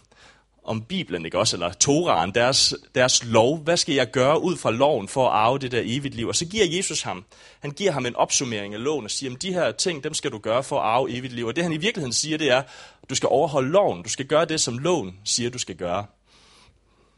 om 0.64 0.82
Bibelen, 0.82 1.26
ikke 1.26 1.40
også? 1.40 1.56
Eller 1.56 1.74
Toraen, 1.74 2.32
deres, 2.36 2.76
deres 2.96 3.24
lov. 3.24 3.58
Hvad 3.58 3.78
skal 3.78 3.96
jeg 3.96 4.12
gøre 4.12 4.42
ud 4.42 4.58
fra 4.58 4.72
loven 4.72 5.08
for 5.08 5.28
at 5.28 5.34
arve 5.34 5.60
det 5.60 5.72
der 5.72 5.82
evigt 5.84 6.16
liv? 6.16 6.28
Og 6.28 6.36
så 6.36 6.46
giver 6.46 6.66
Jesus 6.66 7.02
ham, 7.02 7.26
han 7.60 7.72
giver 7.72 7.92
ham 7.92 8.06
en 8.06 8.16
opsummering 8.16 8.74
af 8.74 8.84
loven 8.84 9.06
og 9.06 9.12
siger, 9.12 9.34
at 9.34 9.42
de 9.42 9.54
her 9.54 9.72
ting, 9.72 10.04
dem 10.04 10.14
skal 10.14 10.32
du 10.32 10.38
gøre 10.38 10.64
for 10.64 10.80
at 10.80 10.86
arve 10.86 11.12
evigt 11.12 11.34
liv. 11.34 11.46
Og 11.46 11.56
det 11.56 11.64
han 11.64 11.74
i 11.74 11.78
virkeligheden 11.78 12.14
siger, 12.14 12.38
det 12.38 12.52
er, 12.52 12.62
du 13.10 13.16
skal 13.16 13.30
overholde 13.30 13.70
loven. 13.70 14.04
Du 14.04 14.10
skal 14.10 14.26
gøre 14.26 14.46
det, 14.46 14.62
som 14.62 14.78
loven 14.78 15.20
siger, 15.24 15.50
du 15.50 15.58
skal 15.58 15.76
gøre. 15.76 16.06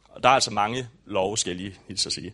Og 0.10 0.24
der 0.24 0.30
er 0.30 0.34
altså 0.34 0.52
mange 0.52 0.88
love, 1.06 1.38
skal 1.38 1.50
jeg 1.50 1.58
lige 1.58 1.76
hilse 1.88 2.08
at 2.08 2.14
sige. 2.14 2.34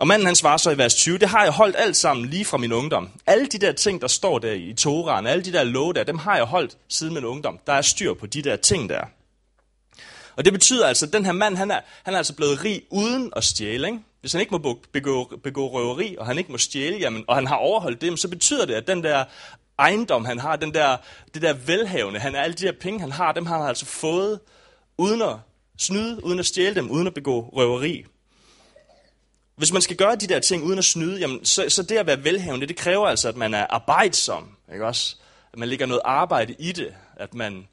Og 0.00 0.06
manden 0.06 0.26
han 0.26 0.36
svarer 0.36 0.56
så 0.56 0.70
i 0.70 0.78
vers 0.78 0.94
20, 0.94 1.18
det 1.18 1.28
har 1.28 1.42
jeg 1.42 1.52
holdt 1.52 1.76
alt 1.78 1.96
sammen 1.96 2.26
lige 2.26 2.44
fra 2.44 2.56
min 2.56 2.72
ungdom. 2.72 3.08
Alle 3.26 3.46
de 3.46 3.58
der 3.58 3.72
ting, 3.72 4.00
der 4.00 4.08
står 4.08 4.38
der 4.38 4.52
i 4.52 4.72
Toraen, 4.72 5.26
alle 5.26 5.44
de 5.44 5.52
der 5.52 5.64
love 5.64 5.92
der, 5.92 6.04
dem 6.04 6.18
har 6.18 6.36
jeg 6.36 6.44
holdt 6.44 6.76
siden 6.88 7.14
min 7.14 7.24
ungdom. 7.24 7.58
Der 7.66 7.72
er 7.72 7.82
styr 7.82 8.14
på 8.14 8.26
de 8.26 8.42
der 8.42 8.56
ting 8.56 8.88
der. 8.88 9.04
Og 10.36 10.44
det 10.44 10.52
betyder 10.52 10.86
altså, 10.86 11.06
at 11.06 11.12
den 11.12 11.24
her 11.24 11.32
mand, 11.32 11.56
han 11.56 11.70
er, 11.70 11.80
han 12.02 12.14
er 12.14 12.18
altså 12.18 12.34
blevet 12.34 12.64
rig 12.64 12.82
uden 12.90 13.32
at 13.36 13.44
stjæle. 13.44 13.86
Ikke? 13.86 13.98
Hvis 14.20 14.32
han 14.32 14.40
ikke 14.40 14.58
må 14.58 14.78
begå, 14.92 15.32
begå 15.42 15.68
røveri, 15.68 16.16
og 16.18 16.26
han 16.26 16.38
ikke 16.38 16.52
må 16.52 16.58
stjæle, 16.58 16.96
jamen, 16.96 17.24
og 17.28 17.34
han 17.34 17.46
har 17.46 17.56
overholdt 17.56 18.00
det, 18.00 18.18
så 18.18 18.28
betyder 18.28 18.66
det, 18.66 18.74
at 18.74 18.86
den 18.86 19.02
der 19.02 19.24
ejendom, 19.78 20.24
han 20.24 20.38
har, 20.38 20.56
den 20.56 20.74
der, 20.74 20.96
det 21.34 21.42
der 21.42 21.52
velhavende, 21.52 22.20
han 22.20 22.34
er, 22.34 22.40
alle 22.40 22.54
de 22.54 22.64
her 22.64 22.72
penge, 22.80 23.00
han 23.00 23.12
har, 23.12 23.32
dem 23.32 23.46
har 23.46 23.58
han 23.58 23.68
altså 23.68 23.86
fået 23.86 24.40
uden 24.98 25.22
at 25.22 25.36
snyde, 25.78 26.24
uden 26.24 26.38
at 26.38 26.46
stjæle 26.46 26.74
dem, 26.74 26.90
uden 26.90 27.06
at 27.06 27.14
begå 27.14 27.40
røveri. 27.40 28.04
Hvis 29.56 29.72
man 29.72 29.82
skal 29.82 29.96
gøre 29.96 30.16
de 30.16 30.26
der 30.26 30.40
ting 30.40 30.64
uden 30.64 30.78
at 30.78 30.84
snyde, 30.84 31.20
jamen, 31.20 31.44
så, 31.44 31.64
så 31.68 31.82
det 31.82 31.96
at 31.96 32.06
være 32.06 32.24
velhavende, 32.24 32.66
det 32.66 32.76
kræver 32.76 33.06
altså, 33.06 33.28
at 33.28 33.36
man 33.36 33.54
er 33.54 33.66
arbejdsom. 33.70 34.56
Ikke 34.72 34.86
også? 34.86 35.16
At 35.52 35.58
man 35.58 35.68
lægger 35.68 35.86
noget 35.86 36.02
arbejde 36.04 36.54
i 36.58 36.72
det. 36.72 36.94
At 37.16 37.34
man 37.34 37.68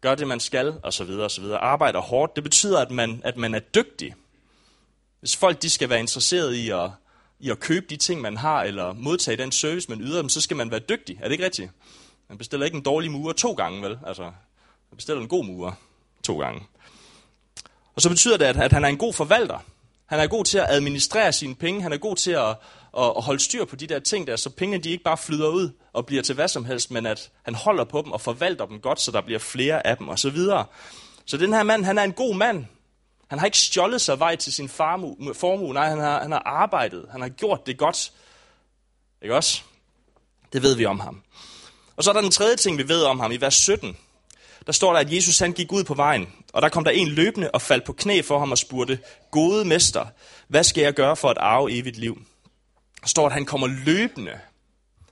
gør 0.00 0.14
det, 0.14 0.28
man 0.28 0.40
skal, 0.40 0.74
og 0.82 0.92
så 0.92 1.04
videre, 1.04 1.24
og 1.24 1.30
så 1.30 1.40
videre. 1.40 1.58
Arbejder 1.58 2.00
hårdt, 2.00 2.36
det 2.36 2.44
betyder, 2.44 2.80
at 2.80 2.90
man, 2.90 3.20
at 3.24 3.36
man 3.36 3.54
er 3.54 3.58
dygtig. 3.58 4.14
Hvis 5.20 5.36
folk 5.36 5.62
de 5.62 5.70
skal 5.70 5.88
være 5.88 6.00
interesseret 6.00 6.54
i 6.54 6.70
at, 6.70 6.90
i 7.40 7.50
at 7.50 7.60
købe 7.60 7.86
de 7.90 7.96
ting, 7.96 8.20
man 8.20 8.36
har, 8.36 8.62
eller 8.62 8.92
modtage 8.92 9.36
den 9.36 9.52
service, 9.52 9.90
man 9.90 10.00
yder 10.00 10.20
dem, 10.20 10.28
så 10.28 10.40
skal 10.40 10.56
man 10.56 10.70
være 10.70 10.80
dygtig. 10.80 11.18
Er 11.20 11.24
det 11.24 11.32
ikke 11.32 11.44
rigtigt? 11.44 11.70
Man 12.28 12.38
bestiller 12.38 12.66
ikke 12.66 12.76
en 12.76 12.82
dårlig 12.82 13.10
murer 13.10 13.32
to 13.32 13.52
gange, 13.52 13.82
vel? 13.82 13.98
Altså, 14.06 14.22
man 14.22 14.96
bestiller 14.96 15.22
en 15.22 15.28
god 15.28 15.44
murer 15.44 15.72
to 16.22 16.38
gange. 16.38 16.62
Og 17.94 18.02
så 18.02 18.08
betyder 18.08 18.36
det, 18.36 18.44
at, 18.44 18.56
at 18.56 18.72
han 18.72 18.84
er 18.84 18.88
en 18.88 18.98
god 18.98 19.12
forvalter. 19.12 19.58
Han 20.06 20.20
er 20.20 20.26
god 20.26 20.44
til 20.44 20.58
at 20.58 20.66
administrere 20.68 21.32
sine 21.32 21.54
penge. 21.54 21.82
Han 21.82 21.92
er 21.92 21.96
god 21.96 22.16
til 22.16 22.30
at, 22.30 22.48
at, 22.48 22.56
at 23.16 23.22
holde 23.22 23.40
styr 23.40 23.64
på 23.64 23.76
de 23.76 23.86
der 23.86 23.98
ting 23.98 24.26
der, 24.26 24.36
så 24.36 24.50
pengene 24.50 24.82
de 24.82 24.90
ikke 24.90 25.04
bare 25.04 25.16
flyder 25.16 25.48
ud 25.48 25.70
og 25.92 26.06
bliver 26.06 26.22
til 26.22 26.34
hvad 26.34 26.48
som 26.48 26.64
helst, 26.64 26.90
men 26.90 27.06
at 27.06 27.30
han 27.42 27.54
holder 27.54 27.84
på 27.84 28.02
dem 28.02 28.12
og 28.12 28.20
forvalter 28.20 28.66
dem 28.66 28.80
godt, 28.80 29.00
så 29.00 29.10
der 29.10 29.20
bliver 29.20 29.38
flere 29.38 29.86
af 29.86 29.96
dem 29.96 30.08
osv. 30.08 30.16
Så, 30.16 30.30
videre. 30.30 30.64
så 31.24 31.36
den 31.36 31.52
her 31.52 31.62
mand, 31.62 31.84
han 31.84 31.98
er 31.98 32.02
en 32.02 32.12
god 32.12 32.34
mand. 32.34 32.66
Han 33.28 33.38
har 33.38 33.46
ikke 33.46 33.58
stjålet 33.58 34.00
sig 34.00 34.18
vej 34.18 34.36
til 34.36 34.52
sin 34.52 34.68
formue. 34.68 35.74
Nej, 35.74 35.88
han 35.88 35.98
har, 35.98 36.22
han 36.22 36.32
har 36.32 36.42
arbejdet. 36.46 37.06
Han 37.10 37.20
har 37.20 37.28
gjort 37.28 37.66
det 37.66 37.78
godt. 37.78 38.12
Ikke 39.22 39.34
også? 39.34 39.62
Det 40.52 40.62
ved 40.62 40.76
vi 40.76 40.84
om 40.84 41.00
ham. 41.00 41.22
Og 41.96 42.04
så 42.04 42.10
er 42.10 42.14
der 42.14 42.20
den 42.20 42.30
tredje 42.30 42.56
ting, 42.56 42.78
vi 42.78 42.88
ved 42.88 43.02
om 43.02 43.20
ham 43.20 43.32
i 43.32 43.36
vers 43.36 43.54
17 43.54 43.96
der 44.68 44.72
står 44.72 44.92
der, 44.92 45.00
at 45.00 45.12
Jesus 45.12 45.38
han 45.38 45.52
gik 45.52 45.72
ud 45.72 45.84
på 45.84 45.94
vejen, 45.94 46.26
og 46.52 46.62
der 46.62 46.68
kom 46.68 46.84
der 46.84 46.90
en 46.90 47.08
løbende 47.08 47.50
og 47.50 47.62
faldt 47.62 47.84
på 47.84 47.92
knæ 47.92 48.22
for 48.22 48.38
ham 48.38 48.50
og 48.50 48.58
spurgte, 48.58 48.98
gode 49.30 49.64
mester, 49.64 50.06
hvad 50.48 50.64
skal 50.64 50.82
jeg 50.82 50.94
gøre 50.94 51.16
for 51.16 51.28
at 51.28 51.38
arve 51.38 51.72
evigt 51.72 51.96
liv? 51.96 52.22
Der 53.00 53.06
står, 53.06 53.26
at 53.26 53.32
han 53.32 53.44
kommer 53.44 53.66
løbende. 53.66 54.40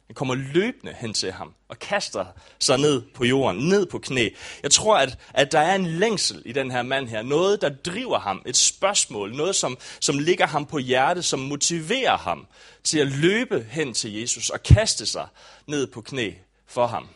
Han 0.06 0.14
kommer 0.14 0.34
løbende 0.34 0.94
hen 0.98 1.14
til 1.14 1.32
ham 1.32 1.54
og 1.68 1.78
kaster 1.78 2.26
sig 2.58 2.78
ned 2.78 3.02
på 3.14 3.24
jorden, 3.24 3.68
ned 3.68 3.86
på 3.86 3.98
knæ. 3.98 4.28
Jeg 4.62 4.70
tror, 4.70 4.98
at, 4.98 5.18
at 5.34 5.52
der 5.52 5.58
er 5.58 5.74
en 5.74 5.86
længsel 5.86 6.42
i 6.44 6.52
den 6.52 6.70
her 6.70 6.82
mand 6.82 7.08
her. 7.08 7.22
Noget, 7.22 7.60
der 7.60 7.68
driver 7.68 8.18
ham. 8.18 8.42
Et 8.46 8.56
spørgsmål. 8.56 9.34
Noget, 9.34 9.56
som, 9.56 9.78
som 10.00 10.18
ligger 10.18 10.46
ham 10.46 10.66
på 10.66 10.78
hjertet, 10.78 11.24
som 11.24 11.40
motiverer 11.40 12.16
ham 12.16 12.46
til 12.84 12.98
at 12.98 13.06
løbe 13.06 13.66
hen 13.70 13.94
til 13.94 14.12
Jesus 14.20 14.50
og 14.50 14.62
kaste 14.62 15.06
sig 15.06 15.26
ned 15.66 15.86
på 15.86 16.00
knæ 16.00 16.32
for 16.66 16.86
ham. 16.86 17.08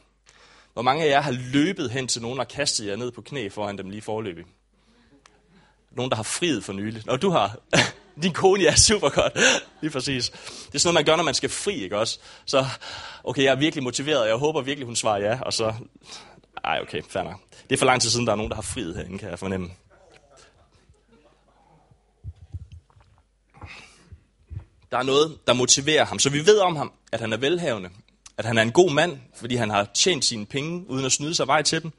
Hvor 0.72 0.82
mange 0.82 1.04
af 1.04 1.08
jer 1.08 1.20
har 1.20 1.32
løbet 1.52 1.90
hen 1.90 2.08
til 2.08 2.22
nogen 2.22 2.40
og 2.40 2.48
kastet 2.48 2.86
jer 2.86 2.96
ned 2.96 3.10
på 3.10 3.20
knæ 3.20 3.48
foran 3.48 3.78
dem 3.78 3.90
lige 3.90 4.02
forløbig? 4.02 4.44
Nogen, 5.90 6.10
der 6.10 6.16
har 6.16 6.22
friet 6.22 6.64
for 6.64 6.72
nylig. 6.72 7.10
Og 7.10 7.22
du 7.22 7.30
har. 7.30 7.56
Din 8.22 8.32
kone, 8.32 8.62
ja, 8.62 8.76
super 8.76 9.08
godt. 9.08 9.38
Lige 9.80 9.90
præcis. 9.90 10.30
Det 10.30 10.74
er 10.74 10.78
sådan 10.78 10.94
noget, 10.94 10.94
man 10.94 11.04
gør, 11.04 11.16
når 11.16 11.24
man 11.24 11.34
skal 11.34 11.48
fri, 11.48 11.74
ikke 11.74 11.98
også? 11.98 12.18
Så, 12.44 12.66
okay, 13.24 13.42
jeg 13.42 13.50
er 13.50 13.56
virkelig 13.56 13.84
motiveret, 13.84 14.20
og 14.20 14.28
jeg 14.28 14.36
håber 14.36 14.60
virkelig, 14.60 14.86
hun 14.86 14.96
svarer 14.96 15.18
ja, 15.18 15.40
og 15.40 15.52
så... 15.52 15.74
Ej, 16.64 16.78
okay, 16.82 17.02
fair 17.08 17.22
nok. 17.22 17.40
Det 17.68 17.76
er 17.76 17.78
for 17.78 17.86
lang 17.86 18.02
tid 18.02 18.10
siden, 18.10 18.26
der 18.26 18.32
er 18.32 18.36
nogen, 18.36 18.50
der 18.50 18.54
har 18.54 18.62
friet 18.62 18.96
herinde, 18.96 19.18
kan 19.18 19.30
jeg 19.30 19.38
fornemme. 19.38 19.70
Der 24.90 24.98
er 24.98 25.02
noget, 25.02 25.38
der 25.46 25.52
motiverer 25.52 26.04
ham. 26.04 26.18
Så 26.18 26.30
vi 26.30 26.46
ved 26.46 26.58
om 26.58 26.76
ham, 26.76 26.92
at 27.12 27.20
han 27.20 27.32
er 27.32 27.36
velhavende, 27.36 27.88
at 28.38 28.44
han 28.44 28.58
er 28.58 28.62
en 28.62 28.72
god 28.72 28.90
mand, 28.90 29.18
fordi 29.34 29.56
han 29.56 29.70
har 29.70 29.90
tjent 29.94 30.24
sine 30.24 30.46
penge, 30.46 30.90
uden 30.90 31.04
at 31.04 31.12
snyde 31.12 31.34
sig 31.34 31.46
vej 31.46 31.62
til 31.62 31.82
dem, 31.82 31.92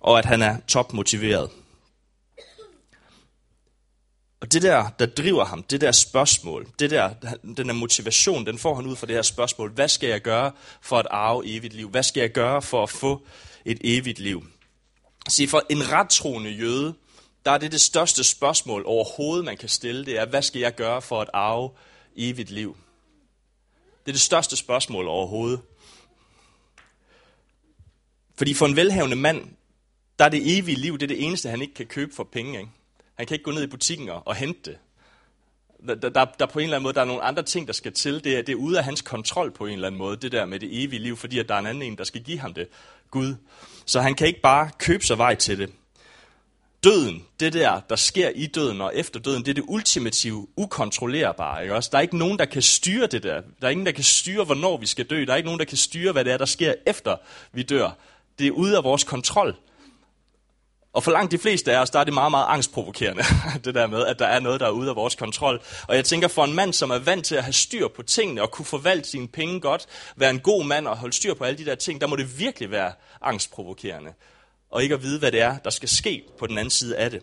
og 0.00 0.18
at 0.18 0.24
han 0.24 0.42
er 0.42 0.56
topmotiveret. 0.68 1.50
Og 4.40 4.52
det 4.52 4.62
der, 4.62 4.88
der 4.98 5.06
driver 5.06 5.44
ham, 5.44 5.62
det 5.62 5.80
der 5.80 5.92
spørgsmål, 5.92 6.68
det 6.78 6.90
der, 6.90 7.14
den 7.42 7.68
der 7.68 7.72
motivation, 7.72 8.46
den 8.46 8.58
får 8.58 8.74
han 8.74 8.86
ud 8.86 8.96
fra 8.96 9.06
det 9.06 9.14
her 9.14 9.22
spørgsmål. 9.22 9.70
Hvad 9.70 9.88
skal 9.88 10.08
jeg 10.08 10.20
gøre 10.20 10.52
for 10.80 10.98
at 10.98 11.06
arve 11.10 11.42
evigt 11.46 11.74
liv? 11.74 11.90
Hvad 11.90 12.02
skal 12.02 12.20
jeg 12.20 12.32
gøre 12.32 12.62
for 12.62 12.82
at 12.82 12.90
få 12.90 13.26
et 13.64 13.78
evigt 13.84 14.18
liv? 14.18 14.46
Se, 15.28 15.48
for 15.48 15.62
en 15.70 15.92
rettroende 15.92 16.50
jøde, 16.50 16.94
der 17.44 17.50
er 17.50 17.58
det 17.58 17.72
det 17.72 17.80
største 17.80 18.24
spørgsmål 18.24 18.82
overhovedet, 18.86 19.44
man 19.44 19.56
kan 19.56 19.68
stille. 19.68 20.06
Det 20.06 20.18
er, 20.18 20.26
hvad 20.26 20.42
skal 20.42 20.60
jeg 20.60 20.74
gøre 20.74 21.02
for 21.02 21.20
at 21.20 21.30
arve 21.34 21.70
evigt 22.16 22.50
liv? 22.50 22.76
Det 24.04 24.10
er 24.10 24.14
det 24.14 24.20
største 24.20 24.56
spørgsmål 24.56 25.08
overhovedet. 25.08 25.60
Fordi 28.36 28.54
for 28.54 28.66
en 28.66 28.76
velhavende 28.76 29.16
mand, 29.16 29.48
der 30.18 30.24
er 30.24 30.28
det 30.28 30.58
evige 30.58 30.76
liv, 30.76 30.92
det 30.92 31.02
er 31.02 31.14
det 31.14 31.24
eneste, 31.24 31.48
han 31.48 31.62
ikke 31.62 31.74
kan 31.74 31.86
købe 31.86 32.14
for 32.14 32.24
penge. 32.24 32.58
Ikke? 32.58 32.70
Han 33.16 33.26
kan 33.26 33.34
ikke 33.34 33.44
gå 33.44 33.50
ned 33.50 33.62
i 33.62 33.66
butikken 33.66 34.08
og, 34.08 34.22
og 34.26 34.34
hente 34.34 34.70
det. 34.70 34.78
Der, 36.02 36.08
der, 36.08 36.24
der 36.24 36.46
på 36.46 36.58
en 36.58 36.62
eller 36.62 36.76
anden 36.76 36.82
måde, 36.82 36.94
der 36.94 37.00
er 37.00 37.04
nogle 37.04 37.22
andre 37.22 37.42
ting, 37.42 37.66
der 37.66 37.72
skal 37.72 37.92
til. 37.92 38.24
Det 38.24 38.38
er, 38.38 38.42
det 38.42 38.52
er 38.52 38.56
ude 38.56 38.78
af 38.78 38.84
hans 38.84 39.02
kontrol 39.02 39.50
på 39.50 39.66
en 39.66 39.72
eller 39.72 39.86
anden 39.86 39.98
måde, 39.98 40.16
det 40.16 40.32
der 40.32 40.44
med 40.44 40.60
det 40.60 40.84
evige 40.84 41.02
liv, 41.02 41.16
fordi 41.16 41.38
at 41.38 41.48
der 41.48 41.54
er 41.54 41.58
en 41.58 41.66
anden 41.66 41.82
en, 41.82 41.98
der 41.98 42.04
skal 42.04 42.22
give 42.22 42.38
ham 42.38 42.54
det. 42.54 42.68
Gud. 43.10 43.34
Så 43.86 44.00
han 44.00 44.14
kan 44.14 44.26
ikke 44.26 44.40
bare 44.40 44.70
købe 44.78 45.04
sig 45.04 45.18
vej 45.18 45.34
til 45.34 45.58
det. 45.58 45.72
Døden, 46.84 47.24
det 47.40 47.52
der, 47.52 47.80
der 47.80 47.96
sker 47.96 48.28
i 48.28 48.46
døden 48.46 48.80
og 48.80 48.92
efter 48.94 49.20
døden, 49.20 49.42
det 49.42 49.50
er 49.50 49.54
det 49.54 49.64
ultimative, 49.68 50.46
ukontrollerbare. 50.56 51.62
Ikke 51.62 51.74
også? 51.74 51.88
Der 51.92 51.98
er 51.98 52.02
ikke 52.02 52.18
nogen, 52.18 52.38
der 52.38 52.44
kan 52.44 52.62
styre 52.62 53.06
det 53.06 53.22
der. 53.22 53.40
Der 53.60 53.66
er 53.66 53.70
ingen, 53.70 53.86
der 53.86 53.92
kan 53.92 54.04
styre, 54.04 54.44
hvornår 54.44 54.76
vi 54.76 54.86
skal 54.86 55.04
dø. 55.04 55.24
Der 55.24 55.32
er 55.32 55.36
ikke 55.36 55.46
nogen, 55.46 55.58
der 55.58 55.64
kan 55.64 55.76
styre, 55.76 56.12
hvad 56.12 56.24
det 56.24 56.32
er, 56.32 56.38
der 56.38 56.44
sker 56.44 56.74
efter 56.86 57.16
vi 57.52 57.62
dør. 57.62 57.90
Det 58.38 58.46
er 58.46 58.50
ude 58.50 58.76
af 58.76 58.84
vores 58.84 59.04
kontrol. 59.04 59.56
Og 60.96 61.04
for 61.04 61.10
langt 61.10 61.32
de 61.32 61.38
fleste 61.38 61.72
af 61.72 61.80
os, 61.80 61.90
der 61.90 61.98
er 62.00 62.04
det 62.04 62.14
meget, 62.14 62.30
meget 62.30 62.46
angstprovokerende, 62.48 63.22
det 63.64 63.74
der 63.74 63.86
med, 63.86 64.06
at 64.06 64.18
der 64.18 64.26
er 64.26 64.40
noget, 64.40 64.60
der 64.60 64.66
er 64.66 64.70
ude 64.70 64.90
af 64.90 64.96
vores 64.96 65.14
kontrol. 65.14 65.62
Og 65.88 65.96
jeg 65.96 66.04
tænker, 66.04 66.28
for 66.28 66.44
en 66.44 66.52
mand, 66.54 66.72
som 66.72 66.90
er 66.90 66.98
vant 66.98 67.24
til 67.24 67.34
at 67.34 67.42
have 67.42 67.52
styr 67.52 67.88
på 67.88 68.02
tingene, 68.02 68.42
og 68.42 68.50
kunne 68.50 68.64
forvalte 68.64 69.10
sine 69.10 69.28
penge 69.28 69.60
godt, 69.60 69.86
være 70.16 70.30
en 70.30 70.40
god 70.40 70.64
mand 70.64 70.88
og 70.88 70.96
holde 70.96 71.14
styr 71.14 71.34
på 71.34 71.44
alle 71.44 71.58
de 71.58 71.64
der 71.64 71.74
ting, 71.74 72.00
der 72.00 72.06
må 72.06 72.16
det 72.16 72.38
virkelig 72.38 72.70
være 72.70 72.92
angstprovokerende. 73.22 74.12
Og 74.70 74.82
ikke 74.82 74.94
at 74.94 75.02
vide, 75.02 75.18
hvad 75.18 75.32
det 75.32 75.40
er, 75.40 75.58
der 75.58 75.70
skal 75.70 75.88
ske 75.88 76.22
på 76.38 76.46
den 76.46 76.58
anden 76.58 76.70
side 76.70 76.96
af 76.96 77.10
det. 77.10 77.22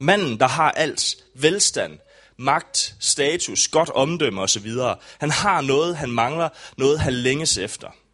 Manden, 0.00 0.40
der 0.40 0.48
har 0.48 0.70
alt, 0.70 1.16
velstand, 1.34 1.98
magt, 2.36 2.94
status, 3.00 3.68
godt 3.68 3.90
omdømme 3.90 4.42
osv., 4.42 4.70
han 5.18 5.30
har 5.30 5.60
noget, 5.60 5.96
han 5.96 6.10
mangler, 6.10 6.48
noget 6.76 7.00
han 7.00 7.12
længes 7.12 7.58
efter– 7.58 7.88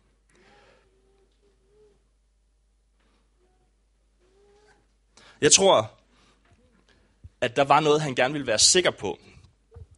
Jeg 5.43 5.53
tror, 5.53 5.91
at 7.41 7.57
der 7.57 7.65
var 7.65 7.81
noget, 7.81 8.01
han 8.01 8.15
gerne 8.15 8.33
ville 8.33 8.47
være 8.47 8.59
sikker 8.59 8.91
på. 8.91 9.19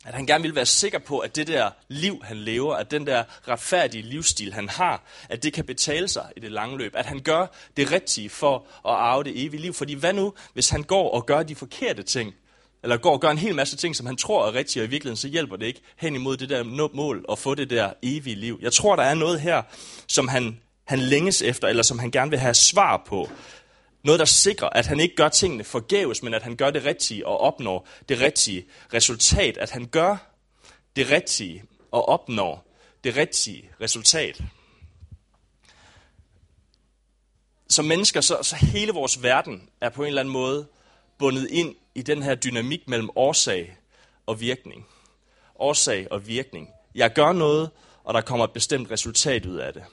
At 0.04 0.14
han 0.14 0.26
gerne 0.26 0.42
ville 0.42 0.56
være 0.56 0.66
sikker 0.66 0.98
på, 0.98 1.18
at 1.18 1.36
det 1.36 1.46
der 1.46 1.70
liv, 1.88 2.20
han 2.24 2.36
lever, 2.36 2.74
at 2.74 2.90
den 2.90 3.06
der 3.06 3.24
retfærdige 3.48 4.02
livsstil, 4.02 4.52
han 4.52 4.68
har, 4.68 5.04
at 5.28 5.42
det 5.42 5.52
kan 5.52 5.64
betale 5.64 6.08
sig 6.08 6.32
i 6.36 6.40
det 6.40 6.52
lange 6.52 6.78
løb. 6.78 6.94
At 6.96 7.06
han 7.06 7.20
gør 7.20 7.46
det 7.76 7.92
rigtige 7.92 8.30
for 8.30 8.66
at 8.84 8.94
arve 8.94 9.24
det 9.24 9.44
evige 9.44 9.60
liv. 9.60 9.74
Fordi 9.74 9.94
hvad 9.94 10.12
nu, 10.12 10.34
hvis 10.52 10.70
han 10.70 10.82
går 10.82 11.10
og 11.10 11.26
gør 11.26 11.42
de 11.42 11.54
forkerte 11.54 12.02
ting, 12.02 12.34
eller 12.82 12.96
går 12.96 13.12
og 13.12 13.20
gør 13.20 13.30
en 13.30 13.38
hel 13.38 13.54
masse 13.54 13.76
ting, 13.76 13.96
som 13.96 14.06
han 14.06 14.16
tror 14.16 14.46
er 14.46 14.54
rigtige, 14.54 14.82
og 14.82 14.86
i 14.86 14.90
virkeligheden 14.90 15.16
så 15.16 15.28
hjælper 15.28 15.56
det 15.56 15.66
ikke 15.66 15.80
hen 15.96 16.14
imod 16.14 16.36
det 16.36 16.48
der 16.48 16.88
mål 16.94 17.24
at 17.32 17.38
få 17.38 17.54
det 17.54 17.70
der 17.70 17.92
evige 18.02 18.36
liv. 18.36 18.58
Jeg 18.62 18.72
tror, 18.72 18.96
der 18.96 19.02
er 19.02 19.14
noget 19.14 19.40
her, 19.40 19.62
som 20.08 20.28
han, 20.28 20.60
han 20.84 20.98
længes 20.98 21.42
efter, 21.42 21.68
eller 21.68 21.82
som 21.82 21.98
han 21.98 22.10
gerne 22.10 22.30
vil 22.30 22.38
have 22.38 22.54
svar 22.54 23.02
på. 23.06 23.28
Noget, 24.04 24.18
der 24.18 24.25
sikrer, 24.25 24.68
at 24.68 24.87
han 24.87 25.00
ikke 25.00 25.16
gør 25.16 25.28
tingene 25.28 25.64
forgæves, 25.64 26.23
men 26.23 26.34
at 26.34 26.42
han 26.42 26.56
gør 26.56 26.70
det 26.70 26.84
rigtige 26.84 27.26
og 27.26 27.40
opnår 27.40 27.88
det 28.08 28.20
rigtige 28.20 28.66
resultat. 28.94 29.56
At 29.56 29.70
han 29.70 29.87
gør 29.87 30.16
det 30.96 31.11
rigtige 31.11 31.64
og 31.90 32.08
opnår 32.08 32.66
det 33.04 33.16
rigtige 33.16 33.70
resultat. 33.80 34.40
Som 37.68 37.84
mennesker, 37.84 38.20
så, 38.20 38.38
så 38.42 38.56
hele 38.56 38.92
vores 38.92 39.23
verden 39.23 39.68
er 39.80 39.88
på 39.88 40.02
en 40.02 40.08
eller 40.08 40.20
anden 40.20 40.32
måde 40.32 40.66
bundet 41.18 41.50
ind 41.50 41.75
i 41.94 42.02
den 42.02 42.23
her 42.23 42.34
dynamik 42.34 42.88
mellem 42.88 43.11
årsag 43.16 43.76
og 44.26 44.40
virkning. 44.40 44.87
Årsag 45.56 46.12
og 46.12 46.26
virkning. 46.26 46.68
Jeg 46.94 47.12
gør 47.12 47.32
noget, 47.32 47.70
og 48.04 48.14
der 48.14 48.20
kommer 48.20 48.44
et 48.44 48.52
bestemt 48.52 48.90
resultat 48.90 49.46
ud 49.46 49.56
af 49.56 49.73
det. 49.73 49.84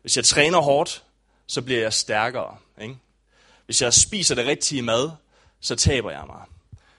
Hvis 0.00 0.16
jeg 0.16 0.24
træner 0.24 0.58
hårdt, 0.58 1.04
så 1.50 1.62
bliver 1.62 1.80
jeg 1.80 1.92
stærkere. 1.92 2.56
Ikke? 2.80 2.96
Hvis 3.66 3.82
jeg 3.82 3.94
spiser 3.94 4.34
det 4.34 4.46
rigtige 4.46 4.82
mad, 4.82 5.10
så 5.60 5.76
taber 5.76 6.10
jeg 6.10 6.22
mig. 6.26 6.42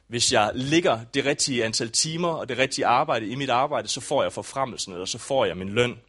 Hvis 0.08 0.34
jeg 0.34 0.51
ligger 0.55 1.00
det 1.13 1.25
rigtige 1.25 1.65
antal 1.65 1.89
timer 1.89 2.29
og 2.29 2.50
det 2.50 2.58
rigtige 2.58 2.86
arbejde 2.86 3.27
i 3.27 3.36
mit 3.36 3.50
arbejde, 3.50 3.88
så 3.88 4.01
får 4.01 4.24
jeg 4.24 4.34
forfremmelsen, 4.34 4.93
eller 4.93 5.05
så 5.05 5.17
får 5.17 5.46
jeg 5.46 5.58
min 5.58 5.70
løn. 5.70 6.00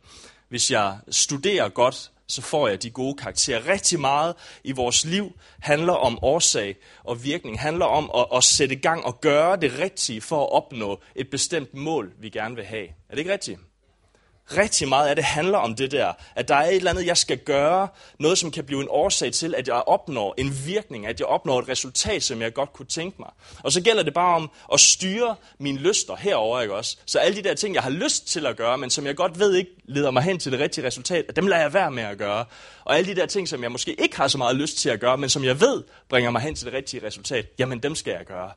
Hvis 0.49 0.71
jeg 0.71 0.99
studerer 1.11 1.69
godt, 1.69 2.11
så 2.27 2.43
får 2.43 2.69
jeg 2.69 2.83
de 2.83 2.91
gode 2.91 3.17
karakterer. 3.17 3.69
Rigtig 3.69 4.01
meget 4.01 4.35
i 4.65 4.73
vores 4.73 5.05
liv 5.05 5.33
handler 5.61 5.93
om 5.93 6.19
årsag 6.23 6.77
og 7.05 7.25
virkning, 7.25 7.61
handler 7.61 7.87
om 7.87 8.11
at, 8.15 8.27
at 8.37 8.45
sætte 8.45 8.75
i 8.75 8.79
gang 8.79 9.05
og 9.05 9.21
gøre 9.21 9.57
det 9.57 9.79
rigtige 9.79 10.21
for 10.21 10.43
at 10.43 10.53
opnå 10.53 11.01
et 11.15 11.31
bestemt 11.31 11.75
mål, 11.75 12.13
vi 12.19 12.29
gerne 12.29 12.55
vil 12.55 12.65
have. 12.65 12.87
Er 12.89 13.11
det 13.11 13.19
ikke 13.19 13.33
rigtigt? 13.33 13.61
Rigtig 14.57 14.89
meget 14.89 15.09
af 15.09 15.17
det 15.17 15.25
handler 15.25 15.59
om 15.59 15.75
det 15.75 15.91
der, 15.91 16.13
at 16.37 16.49
der 16.49 16.55
er 16.55 16.69
et 16.69 16.77
eller 16.77 16.91
andet, 16.91 17.07
jeg 17.07 17.17
skal 17.17 17.39
gøre, 17.39 17.89
noget 18.19 18.39
som 18.39 18.51
kan 18.51 18.65
blive 18.65 18.81
en 18.81 18.87
årsag 18.91 19.33
til, 19.33 19.55
at 19.55 19.69
jeg 19.69 19.75
opnår 19.75 20.35
en 20.39 20.53
virkning, 20.67 21.07
at 21.07 21.21
jeg 21.21 21.27
opnår 21.27 21.59
et 21.59 21.69
resultat, 21.69 22.23
som 22.23 22.43
jeg 22.43 22.55
godt 22.55 22.73
kunne 22.73 22.87
tænke 22.87 23.17
mig. 23.19 23.31
Og 23.63 23.73
så 23.73 23.81
gælder 23.81 24.03
det 24.03 24.15
bare 24.15 24.37
om 24.37 24.51
at 24.73 24.81
styre 24.81 25.37
mine 25.59 25.79
lyster 25.79 26.17
herover, 26.17 26.61
ikke 26.61 26.75
også? 26.75 26.97
Så 27.07 27.19
alle 27.19 27.37
de 27.37 27.49
der 27.49 27.55
ting, 27.55 27.75
jeg 27.75 27.83
har 27.83 27.91
lyst 27.91 28.29
til 28.29 28.47
at 28.47 28.57
gøre, 28.57 28.79
men 28.79 28.91
som 28.91 29.07
jeg 29.07 29.17
godt 29.17 29.39
ved 29.39 29.55
ikke 29.55 29.71
leder 29.85 30.11
mig 30.11 30.23
hen 30.23 30.39
til 30.39 30.53
det 30.53 30.61
rigtige 30.61 30.87
resultat, 30.87 31.37
dem 31.37 31.47
lader 31.47 31.63
jeg 31.63 31.75
være 31.75 31.91
med 31.91 32.03
at 32.03 32.19
gøre. 32.19 32.45
Og 32.85 32.97
alle 32.97 33.15
de 33.15 33.21
der 33.21 33.27
ting, 33.27 33.49
som 33.49 33.63
jeg 33.63 33.73
måske 33.73 34.03
ikke 34.03 34.17
har 34.17 34.29
så 34.29 34.39
meget 34.39 34.57
lyst 34.57 34.77
til 34.77 34.89
at 34.89 35.01
gøre, 35.01 35.19
men 35.19 35.29
som 35.29 35.45
jeg 35.45 35.61
ved 35.61 35.83
bringer 36.09 36.31
mig 36.31 36.43
hen 36.43 36.55
til 36.55 36.67
det 36.67 36.75
rigtige 36.75 37.07
resultat, 37.07 37.47
jamen 37.59 37.79
dem 37.79 37.95
skal 37.95 38.11
jeg 38.11 38.27
gøre. 38.27 38.51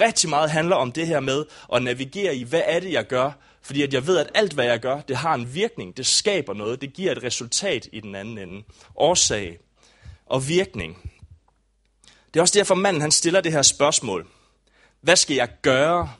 Rigtig 0.00 0.30
meget 0.30 0.50
handler 0.50 0.76
om 0.76 0.92
det 0.92 1.06
her 1.06 1.20
med 1.20 1.44
at 1.74 1.82
navigere 1.82 2.36
i, 2.36 2.44
hvad 2.44 2.62
er 2.64 2.80
det, 2.80 2.92
jeg 2.92 3.06
gør, 3.06 3.30
fordi 3.68 3.82
at 3.82 3.94
jeg 3.94 4.06
ved, 4.06 4.18
at 4.18 4.30
alt, 4.34 4.52
hvad 4.52 4.64
jeg 4.64 4.80
gør, 4.80 5.00
det 5.00 5.16
har 5.16 5.34
en 5.34 5.54
virkning. 5.54 5.96
Det 5.96 6.06
skaber 6.06 6.54
noget. 6.54 6.80
Det 6.80 6.92
giver 6.92 7.12
et 7.12 7.22
resultat 7.22 7.88
i 7.92 8.00
den 8.00 8.14
anden 8.14 8.38
ende. 8.38 8.62
Årsag 8.96 9.58
og 10.26 10.48
virkning. 10.48 11.12
Det 12.34 12.36
er 12.36 12.40
også 12.40 12.58
derfor, 12.58 12.74
manden 12.74 13.00
han 13.00 13.10
stiller 13.10 13.40
det 13.40 13.52
her 13.52 13.62
spørgsmål. 13.62 14.26
Hvad 15.00 15.16
skal 15.16 15.36
jeg 15.36 15.48
gøre 15.62 16.12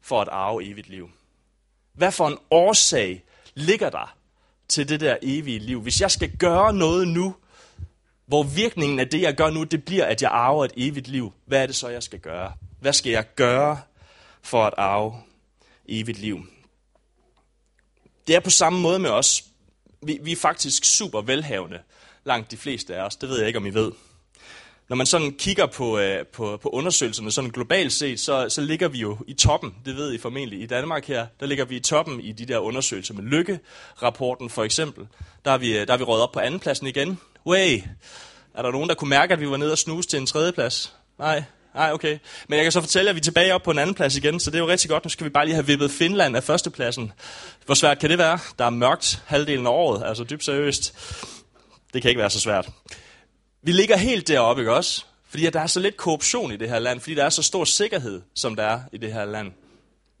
for 0.00 0.20
at 0.20 0.28
arve 0.28 0.64
evigt 0.64 0.88
liv? 0.88 1.10
Hvad 1.92 2.12
for 2.12 2.28
en 2.28 2.38
årsag 2.50 3.24
ligger 3.54 3.90
der 3.90 4.16
til 4.68 4.88
det 4.88 5.00
der 5.00 5.16
evige 5.22 5.58
liv? 5.58 5.82
Hvis 5.82 6.00
jeg 6.00 6.10
skal 6.10 6.36
gøre 6.36 6.72
noget 6.72 7.08
nu, 7.08 7.34
hvor 8.26 8.42
virkningen 8.42 9.00
af 9.00 9.08
det, 9.08 9.22
jeg 9.22 9.34
gør 9.34 9.50
nu, 9.50 9.64
det 9.64 9.84
bliver, 9.84 10.04
at 10.04 10.22
jeg 10.22 10.30
arver 10.30 10.64
et 10.64 10.72
evigt 10.76 11.08
liv, 11.08 11.32
hvad 11.46 11.62
er 11.62 11.66
det 11.66 11.74
så, 11.74 11.88
jeg 11.88 12.02
skal 12.02 12.18
gøre? 12.18 12.52
Hvad 12.80 12.92
skal 12.92 13.12
jeg 13.12 13.34
gøre 13.34 13.80
for 14.42 14.64
at 14.64 14.74
arve 14.76 15.14
evigt 15.88 16.18
liv? 16.18 16.46
Det 18.26 18.34
er 18.34 18.40
på 18.40 18.50
samme 18.50 18.80
måde 18.80 18.98
med 18.98 19.10
os. 19.10 19.44
Vi, 20.02 20.18
vi 20.22 20.32
er 20.32 20.36
faktisk 20.36 20.84
super 20.84 21.20
velhavende, 21.20 21.78
langt 22.24 22.50
de 22.50 22.56
fleste 22.56 22.96
af 22.96 23.02
os. 23.02 23.16
Det 23.16 23.28
ved 23.28 23.38
jeg 23.38 23.46
ikke, 23.46 23.58
om 23.58 23.66
I 23.66 23.70
ved. 23.70 23.92
når 24.88 24.96
man 24.96 25.06
sådan 25.06 25.32
kigger 25.32 25.66
på, 25.66 25.98
øh, 25.98 26.26
på, 26.26 26.56
på 26.56 26.68
undersøgelserne 26.68 27.30
sådan 27.30 27.50
globalt 27.50 27.92
set, 27.92 28.20
så, 28.20 28.48
så 28.48 28.60
ligger 28.60 28.88
vi 28.88 28.98
jo 28.98 29.18
i 29.26 29.32
toppen. 29.34 29.74
Det 29.84 29.96
ved 29.96 30.12
I 30.12 30.18
formentlig 30.18 30.62
i 30.62 30.66
Danmark 30.66 31.06
her. 31.06 31.26
Der 31.40 31.46
ligger 31.46 31.64
vi 31.64 31.76
i 31.76 31.80
toppen 31.80 32.20
i 32.20 32.32
de 32.32 32.46
der 32.46 32.58
undersøgelser 32.58 33.14
med 33.14 33.22
Lykke-rapporten 33.22 34.50
for 34.50 34.64
eksempel. 34.64 35.06
Der 35.44 35.50
er 35.50 35.58
vi, 35.58 35.78
øh, 35.78 35.86
der 35.86 35.92
er 35.92 35.98
vi 35.98 36.04
røget 36.04 36.22
op 36.22 36.32
på 36.32 36.40
andenpladsen 36.40 36.86
igen. 36.86 37.20
Way! 37.46 37.82
Er 38.54 38.62
der 38.62 38.70
nogen, 38.70 38.88
der 38.88 38.94
kunne 38.94 39.10
mærke, 39.10 39.32
at 39.32 39.40
vi 39.40 39.50
var 39.50 39.56
nede 39.56 39.72
og 39.72 39.78
snuse 39.78 40.08
til 40.08 40.18
en 40.18 40.26
tredjeplads? 40.26 40.94
Nej, 41.18 41.44
Nej, 41.74 41.92
okay. 41.92 42.18
Men 42.48 42.56
jeg 42.56 42.64
kan 42.64 42.72
så 42.72 42.80
fortælle, 42.80 43.10
at 43.10 43.16
vi 43.16 43.20
er 43.20 43.22
tilbage 43.22 43.54
op 43.54 43.62
på 43.62 43.70
en 43.70 43.78
anden 43.78 43.94
plads 43.94 44.16
igen, 44.16 44.40
så 44.40 44.50
det 44.50 44.56
er 44.56 44.62
jo 44.62 44.68
rigtig 44.68 44.90
godt. 44.90 45.04
Nu 45.04 45.10
skal 45.10 45.24
vi 45.24 45.30
bare 45.30 45.44
lige 45.44 45.54
have 45.54 45.66
vippet 45.66 45.90
Finland 45.90 46.36
af 46.36 46.44
førstepladsen. 46.44 47.12
Hvor 47.66 47.74
svært 47.74 47.98
kan 47.98 48.10
det 48.10 48.18
være? 48.18 48.38
Der 48.58 48.64
er 48.64 48.70
mørkt 48.70 49.22
halvdelen 49.26 49.66
af 49.66 49.70
året, 49.70 50.02
altså 50.06 50.24
dybt 50.24 50.44
seriøst. 50.44 50.94
Det 51.94 52.02
kan 52.02 52.08
ikke 52.08 52.20
være 52.20 52.30
så 52.30 52.40
svært. 52.40 52.68
Vi 53.62 53.72
ligger 53.72 53.96
helt 53.96 54.28
deroppe, 54.28 54.62
ikke 54.62 54.72
også? 54.72 55.04
Fordi 55.28 55.46
at 55.46 55.52
der 55.52 55.60
er 55.60 55.66
så 55.66 55.80
lidt 55.80 55.96
korruption 55.96 56.52
i 56.52 56.56
det 56.56 56.68
her 56.68 56.78
land, 56.78 57.00
fordi 57.00 57.14
der 57.14 57.24
er 57.24 57.30
så 57.30 57.42
stor 57.42 57.64
sikkerhed, 57.64 58.22
som 58.34 58.56
der 58.56 58.62
er 58.62 58.80
i 58.92 58.98
det 58.98 59.12
her 59.12 59.24
land. 59.24 59.52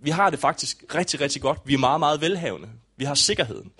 Vi 0.02 0.10
har 0.10 0.30
det 0.30 0.38
faktisk 0.38 0.84
rigtig, 0.94 1.20
rigtig 1.20 1.42
godt. 1.42 1.58
Vi 1.64 1.74
er 1.74 1.78
meget, 1.78 2.00
meget 2.00 2.20
velhavende. 2.20 2.68
Vi 2.96 3.04
har 3.04 3.14
sikkerheden. 3.14 3.72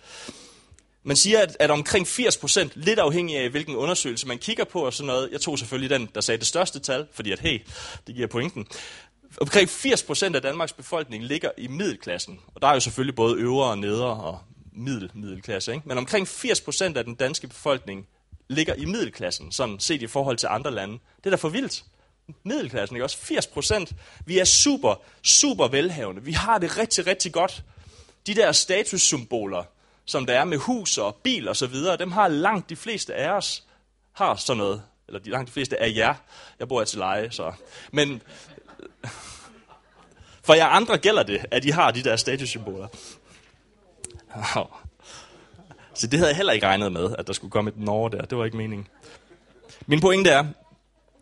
Man 1.02 1.16
siger, 1.16 1.40
at, 1.40 1.57
at 1.61 1.71
omkring 1.71 2.07
80 2.07 2.37
procent, 2.37 2.73
lidt 2.75 2.99
afhængig 2.99 3.38
af 3.38 3.50
hvilken 3.50 3.76
undersøgelse 3.76 4.26
man 4.28 4.38
kigger 4.38 4.64
på 4.64 4.87
og 4.87 4.92
sådan 4.92 5.07
noget, 5.07 5.28
jeg 5.33 5.40
tog 5.40 5.59
selvfølgelig 5.59 5.90
den, 5.90 6.09
der 6.14 6.21
sagde 6.21 6.38
det 6.38 6.47
største 6.47 6.78
tal, 6.78 7.07
fordi 7.12 7.33
at 7.33 7.38
hey, 7.38 7.61
det 8.07 8.14
giver 8.14 8.26
pointen. 8.26 8.66
Omkring 9.40 9.69
80 9.69 10.02
procent 10.02 10.37
af 10.37 10.42
Danmarks 10.42 10.73
befolkning 10.73 11.25
ligger 11.25 11.50
i 11.57 11.66
middelklassen. 11.66 12.40
Og 12.54 12.62
der 12.62 12.69
er 12.69 12.75
jo 12.75 12.80
selvfølgelig 12.80 13.14
både 13.14 13.37
øvre 13.37 13.71
og 13.71 13.78
nedre 13.78 14.07
og 14.07 14.38
middel, 14.73 15.11
middelklasse. 15.14 15.73
Ikke? 15.73 15.88
Men 15.88 15.99
omkring 15.99 16.28
80 16.28 16.61
procent 16.61 16.97
af 16.97 17.04
den 17.04 17.14
danske 17.14 17.49
befolkning 17.49 18.07
ligger 18.49 18.75
i 18.75 18.85
middelklassen, 18.85 19.52
sådan 19.52 19.80
set 19.80 20.02
i 20.02 20.07
forhold 20.07 20.37
til 20.37 20.47
andre 20.50 20.71
lande. 20.71 20.99
Det 21.16 21.26
er 21.26 21.30
da 21.30 21.37
for 21.37 21.49
vildt. 21.49 21.85
Middelklassen, 22.45 22.97
ikke 22.97 23.04
også? 23.04 23.19
80 23.19 23.47
procent. 23.47 23.92
Vi 24.26 24.38
er 24.38 24.45
super, 24.45 24.95
super 25.23 25.69
velhavende. 25.69 26.23
Vi 26.23 26.33
har 26.33 26.59
det 26.59 26.78
rigtig, 26.78 27.07
rigtig 27.07 27.33
godt. 27.33 27.62
De 28.26 28.35
der 28.35 28.52
statussymboler, 28.52 29.64
som 30.11 30.26
der 30.26 30.40
er 30.40 30.45
med 30.45 30.59
hus 30.59 30.99
og 30.99 31.14
bil 31.14 31.49
og 31.49 31.57
så 31.57 31.67
videre, 31.67 31.97
dem 31.97 32.12
har 32.12 32.29
langt 32.29 32.71
de 32.71 32.76
fleste 32.76 33.14
af 33.14 33.31
os 33.31 33.64
har 34.12 34.35
sådan 34.35 34.59
noget. 34.59 34.83
Eller 35.09 35.21
de 35.21 35.31
langt 35.31 35.49
de 35.49 35.52
fleste 35.52 35.83
af 35.83 35.93
jer. 35.97 36.14
Jeg 36.59 36.69
bor 36.69 36.85
til 36.85 36.99
leje, 36.99 37.31
så. 37.31 37.52
Men 37.93 38.23
for 40.47 40.55
jer 40.55 40.67
andre 40.67 40.99
gælder 40.99 41.23
det, 41.23 41.47
at 41.50 41.64
I 41.64 41.69
har 41.69 41.90
de 41.90 42.02
der 42.02 42.17
statussymboler. 42.17 42.88
Så 45.95 46.07
det 46.07 46.19
havde 46.19 46.29
jeg 46.29 46.37
heller 46.37 46.52
ikke 46.52 46.67
regnet 46.67 46.93
med, 46.93 47.14
at 47.19 47.26
der 47.26 47.33
skulle 47.33 47.50
komme 47.50 47.71
et 47.71 47.79
Norge 47.79 48.11
der. 48.11 48.23
Det 48.23 48.38
var 48.38 48.45
ikke 48.45 48.57
meningen. 48.57 48.88
Min 49.87 50.00
pointe 50.00 50.31
er, 50.31 50.45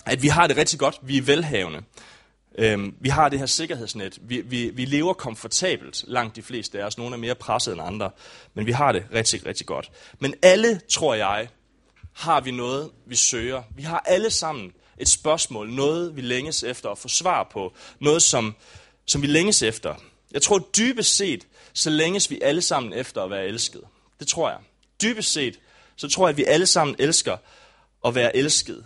at 0.07 0.23
vi 0.23 0.29
har 0.29 0.47
det 0.47 0.57
rigtig 0.57 0.79
godt. 0.79 0.99
Vi 1.03 1.19
er 1.19 1.23
velhavende. 1.23 1.83
Øhm, 2.59 2.95
vi 3.01 3.09
har 3.09 3.29
det 3.29 3.39
her 3.39 3.47
sikkerhedsnet. 3.47 4.19
Vi, 4.23 4.41
vi, 4.41 4.71
vi 4.71 4.85
lever 4.85 5.13
komfortabelt, 5.13 6.05
langt 6.07 6.37
de 6.37 6.43
fleste 6.43 6.83
af 6.83 6.87
os. 6.87 6.99
Nogle 6.99 7.15
er 7.15 7.19
mere 7.19 7.35
presset 7.35 7.73
end 7.73 7.83
andre. 7.83 8.11
Men 8.55 8.67
vi 8.67 8.73
har 8.73 8.93
det 8.93 9.07
rigtig, 9.13 9.47
rigtig 9.47 9.67
godt. 9.67 9.91
Men 10.19 10.35
alle, 10.43 10.81
tror 10.89 11.15
jeg, 11.15 11.49
har 12.13 12.41
vi 12.41 12.51
noget, 12.51 12.91
vi 13.07 13.17
søger. 13.17 13.63
Vi 13.77 13.83
har 13.83 14.03
alle 14.07 14.31
sammen 14.31 14.73
et 14.99 15.09
spørgsmål. 15.09 15.71
Noget, 15.71 16.17
vi 16.17 16.21
længes 16.21 16.63
efter 16.63 16.91
at 16.91 16.99
få 16.99 17.09
svar 17.09 17.49
på. 17.53 17.73
Noget, 18.01 18.23
som, 18.23 18.55
som 19.07 19.23
vi 19.23 19.27
længes 19.27 19.63
efter. 19.63 19.95
Jeg 20.33 20.43
tror 20.43 20.59
dybest 20.59 21.17
set, 21.17 21.47
så 21.73 21.91
længes 21.91 22.31
vi 22.31 22.41
alle 22.43 22.63
sammen 22.63 22.93
efter 22.93 23.23
at 23.23 23.31
være 23.31 23.47
elsket. 23.47 23.83
Det 24.21 24.29
tror 24.29 24.51
jeg. 24.51 24.59
Dybest 25.03 25.33
set, 25.33 25.61
så 25.97 26.09
tror 26.09 26.27
jeg, 26.27 26.31
at 26.31 26.37
vi 26.37 26.45
alle 26.45 26.67
sammen 26.67 26.97
elsker 26.99 27.37
at 28.07 28.15
være 28.15 28.37
elsket. 28.37 28.85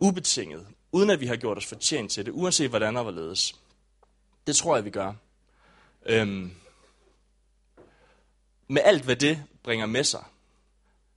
Ubetinget. 0.00 0.66
Uden 0.92 1.10
at 1.10 1.20
vi 1.20 1.26
har 1.26 1.36
gjort 1.36 1.58
os 1.58 1.66
fortjent 1.66 2.10
til 2.10 2.26
det. 2.26 2.32
Uanset 2.32 2.68
hvordan 2.68 2.96
og 2.96 3.02
hvorledes. 3.02 3.54
Det 4.46 4.56
tror 4.56 4.76
jeg, 4.76 4.84
vi 4.84 4.90
gør. 4.90 5.12
Øhm, 6.06 6.52
med 8.68 8.82
alt, 8.84 9.04
hvad 9.04 9.16
det 9.16 9.44
bringer 9.62 9.86
med 9.86 10.04
sig. 10.04 10.24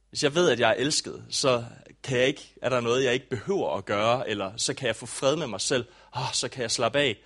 Hvis 0.09 0.23
jeg 0.23 0.35
ved, 0.35 0.49
at 0.49 0.59
jeg 0.59 0.69
er 0.69 0.73
elsket, 0.73 1.25
så 1.29 1.65
kan 2.03 2.17
jeg 2.17 2.27
ikke, 2.27 2.53
er 2.61 2.69
der 2.69 2.81
noget, 2.81 3.03
jeg 3.03 3.13
ikke 3.13 3.29
behøver 3.29 3.77
at 3.77 3.85
gøre, 3.85 4.29
eller 4.29 4.51
så 4.57 4.73
kan 4.73 4.87
jeg 4.87 4.95
få 4.95 5.05
fred 5.05 5.35
med 5.35 5.47
mig 5.47 5.61
selv. 5.61 5.85
Oh, 6.11 6.33
så 6.33 6.49
kan 6.49 6.61
jeg 6.61 6.71
slappe 6.71 6.99
af. 6.99 7.17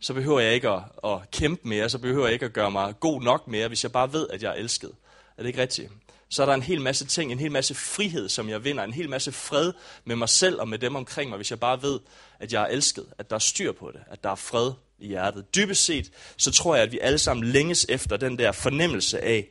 Så 0.00 0.14
behøver 0.14 0.40
jeg 0.40 0.54
ikke 0.54 0.68
at, 0.68 0.82
at 1.04 1.30
kæmpe 1.30 1.68
mere, 1.68 1.88
så 1.88 1.98
behøver 1.98 2.26
jeg 2.26 2.32
ikke 2.32 2.46
at 2.46 2.52
gøre 2.52 2.70
mig 2.70 2.94
god 3.00 3.22
nok 3.22 3.48
mere, 3.48 3.68
hvis 3.68 3.82
jeg 3.82 3.92
bare 3.92 4.12
ved, 4.12 4.28
at 4.28 4.42
jeg 4.42 4.50
er 4.50 4.54
elsket. 4.54 4.92
Er 5.36 5.42
det 5.42 5.46
ikke 5.48 5.62
rigtigt? 5.62 5.92
Så 6.32 6.42
er 6.42 6.46
der 6.46 6.54
en 6.54 6.62
hel 6.62 6.80
masse 6.80 7.06
ting, 7.06 7.32
en 7.32 7.38
hel 7.38 7.52
masse 7.52 7.74
frihed, 7.74 8.28
som 8.28 8.48
jeg 8.48 8.64
vinder, 8.64 8.84
en 8.84 8.92
hel 8.92 9.10
masse 9.10 9.32
fred 9.32 9.72
med 10.04 10.16
mig 10.16 10.28
selv 10.28 10.60
og 10.60 10.68
med 10.68 10.78
dem 10.78 10.96
omkring 10.96 11.30
mig, 11.30 11.36
hvis 11.36 11.50
jeg 11.50 11.60
bare 11.60 11.82
ved, 11.82 12.00
at 12.38 12.52
jeg 12.52 12.62
er 12.62 12.66
elsket, 12.66 13.06
at 13.18 13.30
der 13.30 13.36
er 13.36 13.40
styr 13.40 13.72
på 13.72 13.90
det, 13.90 14.00
at 14.06 14.24
der 14.24 14.30
er 14.30 14.34
fred 14.34 14.72
i 14.98 15.06
hjertet. 15.06 15.54
Dybest 15.54 15.84
set, 15.84 16.12
så 16.36 16.50
tror 16.50 16.74
jeg, 16.74 16.84
at 16.84 16.92
vi 16.92 16.98
alle 16.98 17.18
sammen 17.18 17.46
længes 17.46 17.86
efter 17.88 18.16
den 18.16 18.38
der 18.38 18.52
fornemmelse 18.52 19.20
af 19.20 19.48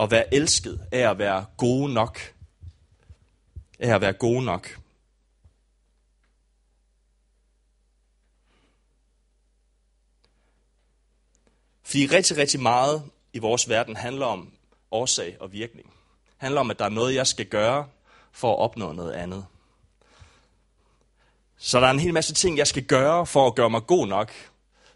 at 0.00 0.10
være 0.10 0.34
elsket, 0.34 0.80
af 0.92 1.10
at 1.10 1.18
være 1.18 1.46
gode 1.56 1.92
nok. 1.92 2.34
Af 3.78 3.94
at 3.94 4.00
være 4.00 4.12
gode 4.12 4.44
nok. 4.44 4.78
Fordi 11.84 12.06
rigtig, 12.06 12.36
rigtig 12.36 12.60
meget 12.60 13.02
i 13.32 13.38
vores 13.38 13.68
verden 13.68 13.96
handler 13.96 14.26
om 14.26 14.52
årsag 14.90 15.36
og 15.40 15.52
virkning. 15.52 15.92
Handler 16.40 16.60
om, 16.60 16.70
at 16.70 16.78
der 16.78 16.84
er 16.84 16.88
noget, 16.88 17.14
jeg 17.14 17.26
skal 17.26 17.46
gøre 17.46 17.86
for 18.32 18.52
at 18.52 18.58
opnå 18.58 18.92
noget 18.92 19.12
andet. 19.12 19.46
Så 21.58 21.80
der 21.80 21.86
er 21.86 21.90
en 21.90 22.00
hel 22.00 22.14
masse 22.14 22.34
ting, 22.34 22.58
jeg 22.58 22.66
skal 22.66 22.82
gøre 22.82 23.26
for 23.26 23.46
at 23.46 23.54
gøre 23.54 23.70
mig 23.70 23.86
god 23.86 24.06
nok 24.06 24.32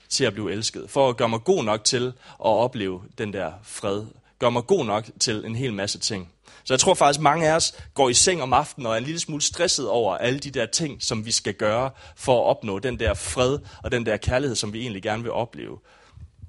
til 0.09 0.25
at 0.25 0.33
blive 0.33 0.53
elsket. 0.53 0.91
For 0.91 1.09
at 1.09 1.17
gøre 1.17 1.29
mig 1.29 1.41
god 1.45 1.65
nok 1.65 1.85
til 1.85 2.07
at 2.07 2.13
opleve 2.39 3.03
den 3.19 3.33
der 3.33 3.53
fred. 3.63 4.07
Gør 4.39 4.51
mig 4.51 4.67
god 4.67 4.85
nok 4.85 5.05
til 5.21 5.45
en 5.47 5.57
hel 5.57 5.73
masse 5.73 5.99
ting. 5.99 6.33
Så 6.65 6.75
jeg 6.75 6.81
tror 6.81 6.95
faktisk, 6.95 7.21
mange 7.21 7.49
af 7.49 7.55
os 7.55 7.73
går 7.95 8.09
i 8.09 8.15
seng 8.15 8.43
om 8.43 8.53
aftenen 8.53 8.87
og 8.87 8.93
er 8.93 8.99
en 8.99 9.05
lille 9.05 9.21
smule 9.21 9.43
stresset 9.43 9.89
over 9.89 10.17
alle 10.17 10.39
de 10.39 10.51
der 10.51 10.67
ting, 10.67 11.03
som 11.03 11.27
vi 11.27 11.33
skal 11.33 11.55
gøre 11.55 11.91
for 12.17 12.41
at 12.41 12.45
opnå 12.45 12.79
den 12.79 12.99
der 12.99 13.15
fred 13.15 13.59
og 13.83 13.93
den 13.93 14.07
der 14.07 14.17
kærlighed, 14.17 14.57
som 14.57 14.73
vi 14.73 14.81
egentlig 14.81 15.03
gerne 15.03 15.23
vil 15.23 15.33
opleve. 15.33 15.79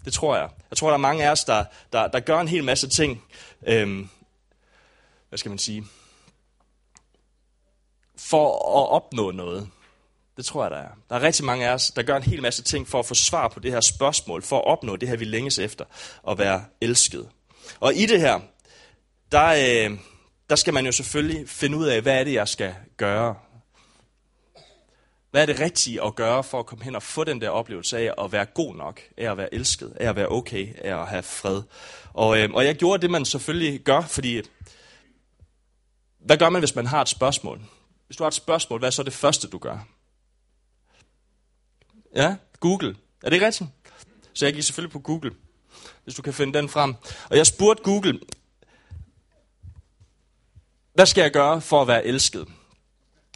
Det 0.05 0.13
tror 0.13 0.36
jeg. 0.36 0.49
Jeg 0.69 0.77
tror, 0.77 0.88
der 0.88 0.93
er 0.93 0.97
mange 0.97 1.25
af 1.25 1.31
os, 1.31 1.43
der, 1.43 1.63
der, 1.93 2.08
der 2.08 2.19
gør 2.19 2.39
en 2.39 2.47
hel 2.47 2.63
masse 2.63 2.88
ting. 2.88 3.23
Øhm, 3.67 4.10
hvad 5.36 5.39
skal 5.39 5.50
man 5.50 5.58
sige? 5.58 5.86
For 8.17 8.48
at 8.82 8.89
opnå 8.89 9.32
noget. 9.32 9.69
Det 10.38 10.45
tror 10.45 10.63
jeg, 10.63 10.71
der 10.71 10.78
er. 10.78 10.89
Der 11.10 11.15
er 11.15 11.21
rigtig 11.21 11.45
mange 11.45 11.67
af 11.67 11.74
os, 11.74 11.91
der 11.91 12.04
gør 12.04 12.17
en 12.17 12.24
hel 12.24 12.41
masse 12.41 12.63
ting 12.63 12.88
for 12.88 13.00
at 13.00 13.06
få 13.06 13.13
svar 13.13 13.48
på 13.48 13.60
det 13.60 13.71
her 13.71 13.82
spørgsmål, 13.82 14.43
for 14.43 14.58
at 14.58 14.65
opnå 14.65 14.95
det 14.95 15.10
her, 15.10 15.17
vi 15.17 15.26
længes 15.26 15.60
efter, 15.60 15.86
at 16.28 16.38
være 16.38 16.65
elsket. 16.82 17.30
Og 17.80 17.95
i 17.95 18.06
det 18.06 18.21
her, 18.21 18.39
der, 19.32 19.45
øh, 19.45 19.98
der 20.50 20.56
skal 20.56 20.74
man 20.74 20.86
jo 20.86 20.91
selvfølgelig 20.91 21.50
finde 21.50 21.78
ud 21.78 21.86
af, 21.86 22.02
hvad 22.02 22.19
er 22.19 22.24
det, 22.24 22.34
jeg 22.34 22.48
skal 22.48 22.76
gøre 22.98 23.36
hvad 25.32 25.41
er 25.41 25.45
det 25.45 25.60
rigtige 25.60 26.04
at 26.04 26.15
gøre 26.15 26.43
for 26.43 26.60
at 26.60 26.65
komme 26.65 26.84
hen 26.84 26.95
og 26.95 27.04
få 27.04 27.24
den 27.24 27.41
der 27.41 27.50
oplevelse 27.50 27.98
af 27.98 28.13
at 28.26 28.32
være 28.32 28.45
god 28.45 28.76
nok, 28.76 29.02
af 29.17 29.32
at 29.32 29.38
være 29.38 29.54
elsket, 29.54 29.93
af 30.00 30.10
at 30.10 30.15
være 30.15 30.28
okay, 30.28 30.67
af 30.78 31.02
at 31.02 31.08
have 31.08 31.24
fred? 31.24 31.62
Og, 32.13 32.39
øh, 32.39 32.50
og 32.54 32.65
jeg 32.65 32.76
gjorde 32.76 33.02
det, 33.02 33.10
man 33.10 33.26
selvfølgelig 33.26 33.80
gør, 33.80 34.02
fordi 34.02 34.41
hvad 36.25 36.38
gør 36.38 36.49
man, 36.49 36.61
hvis 36.61 36.75
man 36.75 36.85
har 36.85 37.01
et 37.01 37.09
spørgsmål? 37.09 37.61
Hvis 38.07 38.17
du 38.17 38.23
har 38.23 38.27
et 38.27 38.33
spørgsmål, 38.33 38.79
hvad 38.79 38.89
er 38.89 38.91
så 38.91 39.03
det 39.03 39.13
første, 39.13 39.47
du 39.47 39.57
gør? 39.57 39.88
Ja, 42.15 42.35
Google. 42.59 42.95
Er 43.23 43.29
det 43.29 43.33
ikke 43.33 43.45
rigtigt? 43.45 43.69
Så 44.33 44.45
jeg 44.45 44.53
gik 44.53 44.63
selvfølgelig 44.63 44.91
på 44.91 44.99
Google, 44.99 45.31
hvis 46.03 46.15
du 46.15 46.21
kan 46.21 46.33
finde 46.33 46.57
den 46.57 46.69
frem. 46.69 46.95
Og 47.29 47.38
jeg 47.38 47.47
spurgte 47.47 47.83
Google, 47.83 48.19
hvad 50.93 51.05
skal 51.05 51.21
jeg 51.21 51.31
gøre 51.31 51.61
for 51.61 51.81
at 51.81 51.88
være 51.88 52.05
elsket? 52.05 52.47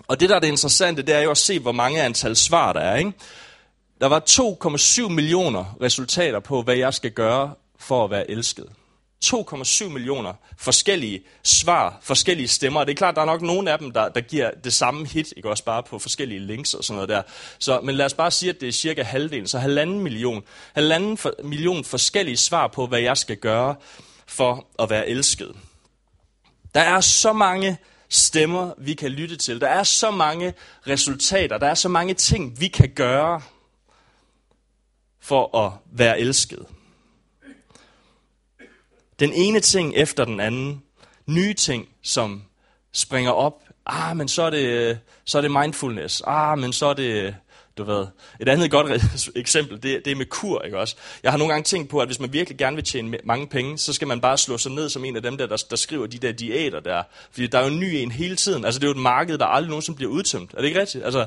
Og 0.07 0.19
det, 0.19 0.29
der 0.29 0.35
er 0.35 0.39
det 0.39 0.47
interessante, 0.47 1.01
det 1.01 1.15
er 1.15 1.19
jo 1.19 1.31
at 1.31 1.37
se, 1.37 1.59
hvor 1.59 1.71
mange 1.71 2.01
antal 2.01 2.35
svar 2.35 2.73
der 2.73 2.79
er. 2.79 2.95
Ikke? 2.95 3.13
Der 4.01 4.07
var 4.07 4.23
2,7 5.07 5.09
millioner 5.09 5.77
resultater 5.81 6.39
på, 6.39 6.61
hvad 6.61 6.75
jeg 6.75 6.93
skal 6.93 7.11
gøre 7.11 7.55
for 7.79 8.03
at 8.03 8.11
være 8.11 8.31
elsket. 8.31 8.69
2,7 9.25 9.89
millioner 9.89 10.33
forskellige 10.57 11.21
svar, 11.43 11.97
forskellige 12.01 12.47
stemmer. 12.47 12.83
Det 12.83 12.91
er 12.91 12.95
klart, 12.95 13.15
der 13.15 13.21
er 13.21 13.25
nok 13.25 13.41
nogle 13.41 13.71
af 13.71 13.79
dem, 13.79 13.91
der, 13.91 14.09
der 14.09 14.21
giver 14.21 14.51
det 14.63 14.73
samme 14.73 15.07
hit, 15.07 15.33
ikke 15.37 15.49
også 15.49 15.63
bare 15.63 15.83
på 15.83 15.99
forskellige 15.99 16.39
links 16.39 16.73
og 16.73 16.83
sådan 16.83 16.95
noget 16.95 17.09
der. 17.09 17.21
Så, 17.59 17.79
men 17.81 17.95
lad 17.95 18.05
os 18.05 18.13
bare 18.13 18.31
sige, 18.31 18.49
at 18.49 18.61
det 18.61 18.67
er 18.67 18.73
cirka 18.73 19.03
halvdelen, 19.03 19.47
så 19.47 19.59
halvanden 19.59 19.99
million. 19.99 20.43
Halvanden 20.73 21.17
for, 21.17 21.33
million 21.43 21.83
forskellige 21.83 22.37
svar 22.37 22.67
på, 22.67 22.87
hvad 22.87 22.99
jeg 22.99 23.17
skal 23.17 23.37
gøre 23.37 23.75
for 24.27 24.67
at 24.79 24.89
være 24.89 25.07
elsket. 25.07 25.55
Der 26.75 26.81
er 26.81 27.01
så 27.01 27.33
mange 27.33 27.77
stemmer, 28.09 28.71
vi 28.77 28.93
kan 28.93 29.11
lytte 29.11 29.35
til. 29.35 29.61
Der 29.61 29.67
er 29.67 29.83
så 29.83 30.11
mange 30.11 30.53
resultater, 30.87 31.57
der 31.57 31.67
er 31.67 31.73
så 31.73 31.89
mange 31.89 32.13
ting, 32.13 32.59
vi 32.59 32.67
kan 32.67 32.89
gøre 32.95 33.41
for 35.21 35.57
at 35.57 35.71
være 35.91 36.19
elsket. 36.19 36.65
Den 39.19 39.33
ene 39.33 39.59
ting 39.59 39.95
efter 39.95 40.25
den 40.25 40.39
anden. 40.39 40.83
Nye 41.25 41.53
ting, 41.53 41.87
som 42.01 42.43
springer 42.91 43.31
op 43.31 43.63
Ah, 43.91 44.17
men 44.17 44.27
så 44.27 44.43
er 44.43 44.49
det, 44.49 44.99
så 45.25 45.37
er 45.37 45.41
det 45.41 45.51
mindfulness. 45.51 46.23
Ah, 46.27 46.59
men 46.59 46.73
så 46.73 46.85
er 46.85 46.93
det, 46.93 47.35
du 47.77 47.83
ved. 47.83 48.07
Et 48.39 48.49
andet 48.49 48.71
godt 48.71 49.01
eksempel, 49.35 49.83
det, 49.83 50.01
det 50.05 50.11
er 50.11 50.15
med 50.15 50.25
kur, 50.25 50.61
ikke 50.61 50.77
også? 50.77 50.95
Jeg 51.23 51.31
har 51.31 51.37
nogle 51.37 51.53
gange 51.53 51.63
tænkt 51.63 51.89
på, 51.89 51.99
at 51.99 52.07
hvis 52.07 52.19
man 52.19 52.33
virkelig 52.33 52.57
gerne 52.57 52.75
vil 52.75 52.85
tjene 52.85 53.17
mange 53.23 53.47
penge, 53.47 53.77
så 53.77 53.93
skal 53.93 54.07
man 54.07 54.21
bare 54.21 54.37
slå 54.37 54.57
sig 54.57 54.71
ned 54.71 54.89
som 54.89 55.05
en 55.05 55.15
af 55.15 55.21
dem, 55.21 55.37
der, 55.37 55.47
der, 55.47 55.63
der 55.69 55.75
skriver 55.75 56.07
de 56.07 56.17
der 56.17 56.31
diæter 56.31 56.79
der. 56.79 57.03
Fordi 57.31 57.47
der 57.47 57.59
er 57.59 57.61
jo 57.61 57.73
en 57.73 57.79
ny 57.79 57.93
en 57.93 58.11
hele 58.11 58.35
tiden. 58.35 58.65
Altså, 58.65 58.79
det 58.79 58.85
er 58.85 58.89
jo 58.89 58.95
et 58.95 59.01
marked, 59.01 59.37
der 59.37 59.45
aldrig 59.45 59.69
nogensinde 59.69 59.95
bliver 59.95 60.11
udtømt. 60.11 60.53
Er 60.53 60.57
det 60.57 60.67
ikke 60.67 60.79
rigtigt? 60.79 61.05
Altså, 61.05 61.25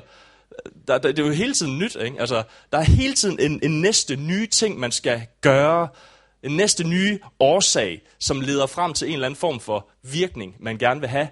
der, 0.88 0.98
der, 0.98 1.12
det 1.12 1.18
er 1.18 1.26
jo 1.26 1.32
hele 1.32 1.54
tiden 1.54 1.78
nyt, 1.78 1.96
ikke? 2.04 2.20
Altså, 2.20 2.42
der 2.72 2.78
er 2.78 2.82
hele 2.82 3.14
tiden 3.14 3.40
en, 3.40 3.60
en 3.62 3.80
næste 3.80 4.16
nye 4.16 4.46
ting, 4.46 4.78
man 4.78 4.92
skal 4.92 5.22
gøre. 5.40 5.88
En 6.42 6.56
næste 6.56 6.84
nye 6.84 7.18
årsag, 7.40 8.02
som 8.18 8.40
leder 8.40 8.66
frem 8.66 8.94
til 8.94 9.08
en 9.08 9.14
eller 9.14 9.26
anden 9.26 9.38
form 9.38 9.60
for 9.60 9.88
virkning, 10.02 10.56
man 10.60 10.78
gerne 10.78 11.00
vil 11.00 11.08
have. 11.08 11.28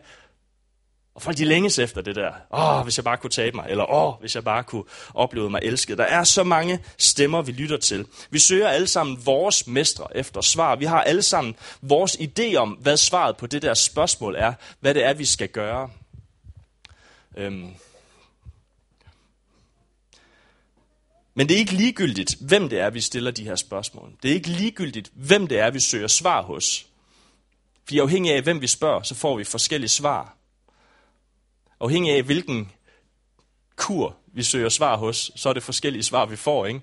Og 1.14 1.23
folk 1.23 1.38
de 1.38 1.44
længes 1.44 1.79
efter 1.79 2.01
det 2.01 2.16
der. 2.16 2.33
Åh, 2.51 2.83
hvis 2.83 2.99
jeg 2.99 3.05
bare 3.05 3.16
kunne 3.16 3.31
tabe 3.31 3.57
mig. 3.57 3.66
Eller 3.68 3.92
åh, 3.92 4.20
hvis 4.20 4.35
jeg 4.35 4.44
bare 4.44 4.64
kunne 4.64 4.85
opleve 5.14 5.51
mig 5.51 5.61
elsket. 5.62 5.99
Der 5.99 6.05
er 6.05 6.25
så 6.25 6.44
mange 6.44 6.81
stemmer, 6.99 7.42
vi 7.42 7.53
lytter 7.53 7.77
til. 7.77 8.07
Vi 8.31 8.38
søger 8.38 8.68
alle 8.68 8.87
sammen 8.87 9.27
vores 9.27 9.66
mestre 9.66 10.16
efter 10.16 10.40
svar. 10.40 10.77
Vi 10.77 10.85
har 10.85 11.03
alle 11.03 11.23
sammen 11.23 11.57
vores 11.83 12.16
idé 12.16 12.57
om, 12.57 12.68
hvad 12.70 12.96
svaret 12.96 13.37
på 13.37 13.46
det 13.46 13.62
der 13.62 13.75
spørgsmål 13.75 14.35
er. 14.38 14.53
Hvad 14.81 14.94
det 14.94 15.05
er, 15.05 15.14
vi 15.14 15.25
skal 15.25 15.49
gøre. 15.49 15.90
Øhm. 17.37 17.75
Men 21.40 21.48
det 21.48 21.55
er 21.55 21.59
ikke 21.59 21.72
ligegyldigt, 21.72 22.37
hvem 22.40 22.68
det 22.68 22.81
er, 22.81 22.90
vi 22.90 23.00
stiller 23.00 23.31
de 23.31 23.44
her 23.44 23.57
spørgsmål. 23.57 24.12
Det 24.22 24.31
er 24.31 24.35
ikke 24.35 24.48
ligegyldigt, 24.48 25.11
hvem 25.14 25.46
det 25.46 25.59
er, 25.59 25.70
vi 25.70 25.81
søger 25.81 26.09
svar 26.09 26.42
hos. 26.42 26.87
Fordi 27.85 27.98
afhængig 27.98 28.35
af, 28.35 28.42
hvem 28.42 28.61
vi 28.61 28.66
spørger, 28.66 29.03
så 29.03 29.14
får 29.14 29.37
vi 29.37 29.44
forskellige 29.44 29.88
svar. 29.88 30.37
Afhængig 31.81 32.12
af, 32.12 32.22
hvilken 32.22 32.72
kur 33.76 34.16
vi 34.26 34.42
søger 34.42 34.68
svar 34.68 34.96
hos, 34.96 35.31
så 35.37 35.48
er 35.48 35.53
det 35.53 35.62
forskellige 35.62 36.03
svar, 36.03 36.26
vi 36.26 36.37
får. 36.37 36.66
Ikke? 36.66 36.81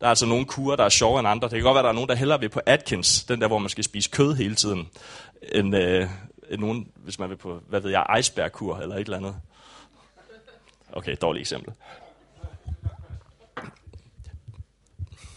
Der 0.00 0.06
er 0.06 0.10
altså 0.10 0.26
nogle 0.26 0.44
kurer, 0.44 0.76
der 0.76 0.84
er 0.84 0.88
sjovere 0.88 1.20
end 1.20 1.28
andre. 1.28 1.48
Det 1.48 1.56
kan 1.56 1.62
godt 1.62 1.74
være, 1.74 1.82
der 1.82 1.88
er 1.88 1.94
nogen, 1.94 2.08
der 2.08 2.14
hellere 2.14 2.40
vil 2.40 2.48
på 2.48 2.60
Atkins, 2.66 3.24
den 3.24 3.40
der, 3.40 3.48
hvor 3.48 3.58
man 3.58 3.70
skal 3.70 3.84
spise 3.84 4.10
kød 4.10 4.34
hele 4.34 4.54
tiden, 4.54 4.88
end, 5.42 5.76
øh, 5.76 6.08
end 6.50 6.60
nogen, 6.60 6.90
hvis 6.96 7.18
man 7.18 7.30
vil 7.30 7.36
på, 7.36 7.60
hvad 7.68 7.80
ved 7.80 7.90
jeg, 7.90 8.16
icebergkur 8.18 8.76
eller 8.76 8.94
et 8.94 9.00
eller 9.00 9.16
andet. 9.16 9.36
Okay, 10.92 11.16
dårligt 11.20 11.40
eksempel. 11.40 11.74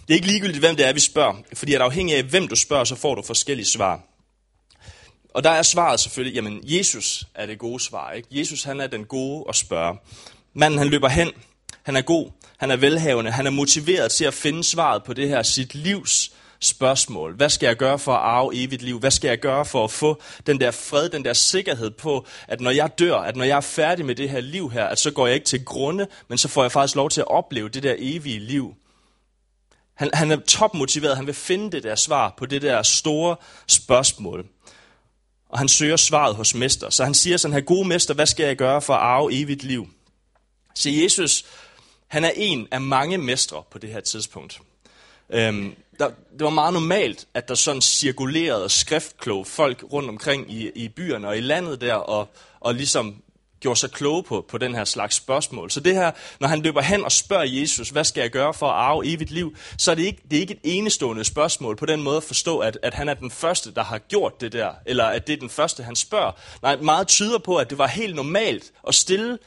Det 0.08 0.14
er 0.14 0.16
ikke 0.16 0.28
ligegyldigt, 0.28 0.60
hvem 0.60 0.76
det 0.76 0.88
er, 0.88 0.94
vi 0.94 1.00
spørger, 1.00 1.34
fordi 1.54 1.74
at 1.74 1.82
afhængig 1.82 2.16
af, 2.16 2.24
hvem 2.24 2.48
du 2.48 2.56
spørger, 2.56 2.84
så 2.84 2.96
får 2.96 3.16
du 3.16 3.22
forskellige 3.22 3.66
svar. 3.66 4.02
Og 5.30 5.44
der 5.44 5.50
er 5.50 5.62
svaret 5.62 6.00
selvfølgelig, 6.00 6.36
jamen 6.36 6.60
Jesus 6.64 7.26
er 7.36 7.46
det 7.46 7.60
gode 7.60 7.80
svar. 7.80 8.12
Ikke? 8.12 8.28
Jesus 8.32 8.64
han 8.64 8.82
er 8.82 8.88
den 8.88 9.06
gode 9.06 9.46
at 9.50 9.56
spørge. 9.56 9.98
Manden 10.54 10.80
han 10.80 10.88
løber 10.88 11.10
hen, 11.10 11.32
han 11.84 11.96
er 11.96 12.02
god, 12.02 12.32
han 12.58 12.72
er 12.72 12.76
velhavende, 12.76 13.32
han 13.32 13.46
er 13.46 13.52
motiveret 13.52 14.12
til 14.12 14.26
at 14.26 14.34
finde 14.34 14.64
svaret 14.64 15.04
på 15.04 15.14
det 15.14 15.30
her 15.30 15.44
sit 15.44 15.76
livs 15.76 16.32
spørgsmål. 16.60 17.36
Hvad 17.36 17.50
skal 17.50 17.68
jeg 17.68 17.76
gøre 17.76 18.00
for 18.00 18.14
at 18.14 18.22
arve 18.22 18.56
evigt 18.56 18.82
liv? 18.82 19.00
Hvad 19.00 19.12
skal 19.12 19.28
jeg 19.28 19.40
gøre 19.40 19.66
for 19.66 19.84
at 19.84 19.92
få 19.92 20.22
den 20.48 20.60
der 20.60 20.72
fred, 20.72 21.10
den 21.10 21.26
der 21.26 21.34
sikkerhed 21.34 21.92
på, 21.92 22.26
at 22.48 22.62
når 22.62 22.72
jeg 22.72 23.00
dør, 23.00 23.18
at 23.18 23.36
når 23.36 23.44
jeg 23.44 23.58
er 23.58 23.62
færdig 23.62 24.06
med 24.06 24.16
det 24.16 24.30
her 24.30 24.42
liv 24.42 24.72
her, 24.72 24.86
at 24.86 25.00
så 25.00 25.12
går 25.12 25.28
jeg 25.28 25.36
ikke 25.36 25.46
til 25.46 25.66
grunde, 25.66 26.08
men 26.28 26.38
så 26.38 26.48
får 26.48 26.64
jeg 26.64 26.72
faktisk 26.72 26.96
lov 26.96 27.10
til 27.10 27.22
at 27.22 27.28
opleve 27.28 27.70
det 27.70 27.84
der 27.84 27.96
evige 27.98 28.40
liv. 28.40 28.76
Han, 29.96 30.10
han 30.14 30.32
er 30.32 30.36
topmotiveret, 30.36 31.18
han 31.18 31.26
vil 31.26 31.34
finde 31.34 31.72
det 31.72 31.84
der 31.84 31.96
svar 31.96 32.34
på 32.38 32.46
det 32.46 32.62
der 32.62 32.84
store 32.84 33.36
spørgsmål 33.68 34.46
og 35.54 35.60
han 35.60 35.68
søger 35.68 35.98
svaret 35.98 36.36
hos 36.36 36.56
mester. 36.56 36.90
Så 36.90 37.04
han 37.04 37.14
siger 37.14 37.38
sådan 37.38 37.54
her, 37.54 37.62
gode 37.62 37.88
mester, 37.88 38.14
hvad 38.14 38.26
skal 38.26 38.46
jeg 38.46 38.56
gøre 38.56 38.82
for 38.82 38.94
at 38.94 39.00
arve 39.00 39.34
evigt 39.34 39.64
liv? 39.64 39.88
Så 40.76 40.90
Jesus, 40.90 41.46
han 42.08 42.24
er 42.24 42.32
en 42.36 42.68
af 42.72 42.82
mange 42.82 43.18
mestre 43.18 43.64
på 43.72 43.78
det 43.78 43.90
her 43.90 44.00
tidspunkt. 44.00 44.62
Øhm, 45.30 45.76
der, 46.00 46.08
det 46.08 46.44
var 46.44 46.50
meget 46.50 46.74
normalt, 46.74 47.28
at 47.34 47.48
der 47.48 47.56
sådan 47.56 47.82
cirkulerede 47.82 48.70
skriftkloge 48.70 49.46
folk 49.46 49.84
rundt 49.94 50.10
omkring 50.10 50.54
i, 50.54 50.70
i 50.70 50.88
byerne 50.88 51.28
og 51.28 51.38
i 51.38 51.42
landet 51.42 51.82
der, 51.82 51.94
og, 51.94 52.30
og 52.60 52.76
ligesom 52.76 53.23
gjorde 53.64 53.80
sig 53.80 53.92
kloge 53.92 54.24
på, 54.24 54.46
på 54.50 54.58
den 54.58 54.76
her 54.76 54.84
slags 54.84 55.16
spørgsmål. 55.16 55.72
Så 55.72 55.80
det 55.80 55.96
her, 55.96 56.12
når 56.40 56.48
han 56.48 56.62
løber 56.62 56.82
hen 56.82 57.04
og 57.04 57.12
spørger 57.12 57.44
Jesus, 57.44 57.90
hvad 57.90 58.04
skal 58.04 58.22
jeg 58.22 58.30
gøre 58.30 58.54
for 58.54 58.68
at 58.68 58.76
arve 58.76 59.06
evigt 59.06 59.32
liv, 59.32 59.56
så 59.78 59.92
er 59.92 59.96
det 59.96 60.04
ikke, 60.04 60.22
det 60.32 60.38
er 60.38 60.42
ikke 60.42 60.54
et 60.54 60.60
enestående 60.64 61.24
spørgsmål 61.24 61.76
på 61.76 61.86
den 61.86 62.04
måde 62.04 62.18
at 62.18 62.24
forstå, 62.24 62.60
at, 62.60 62.78
at 62.82 62.94
han 62.94 63.10
er 63.10 63.14
den 63.14 63.32
første, 63.32 63.74
der 63.74 63.84
har 63.84 63.98
gjort 63.98 64.42
det 64.42 64.52
der, 64.52 64.72
eller 64.86 65.06
at 65.06 65.28
det 65.28 65.34
er 65.34 65.38
den 65.38 65.50
første, 65.50 65.84
han 65.84 65.96
spørger. 65.96 66.32
Nej, 66.62 66.76
meget 66.76 67.08
tyder 67.08 67.38
på, 67.38 67.58
at 67.58 67.70
det 67.70 67.78
var 67.78 67.88
helt 67.88 68.16
normalt 68.16 68.72
at 68.88 68.96
stille 68.96 69.38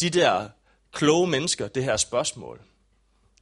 de 0.00 0.10
der 0.10 0.48
kloge 0.92 1.26
mennesker 1.26 1.68
det 1.68 1.84
her 1.84 1.96
spørgsmål. 1.96 2.60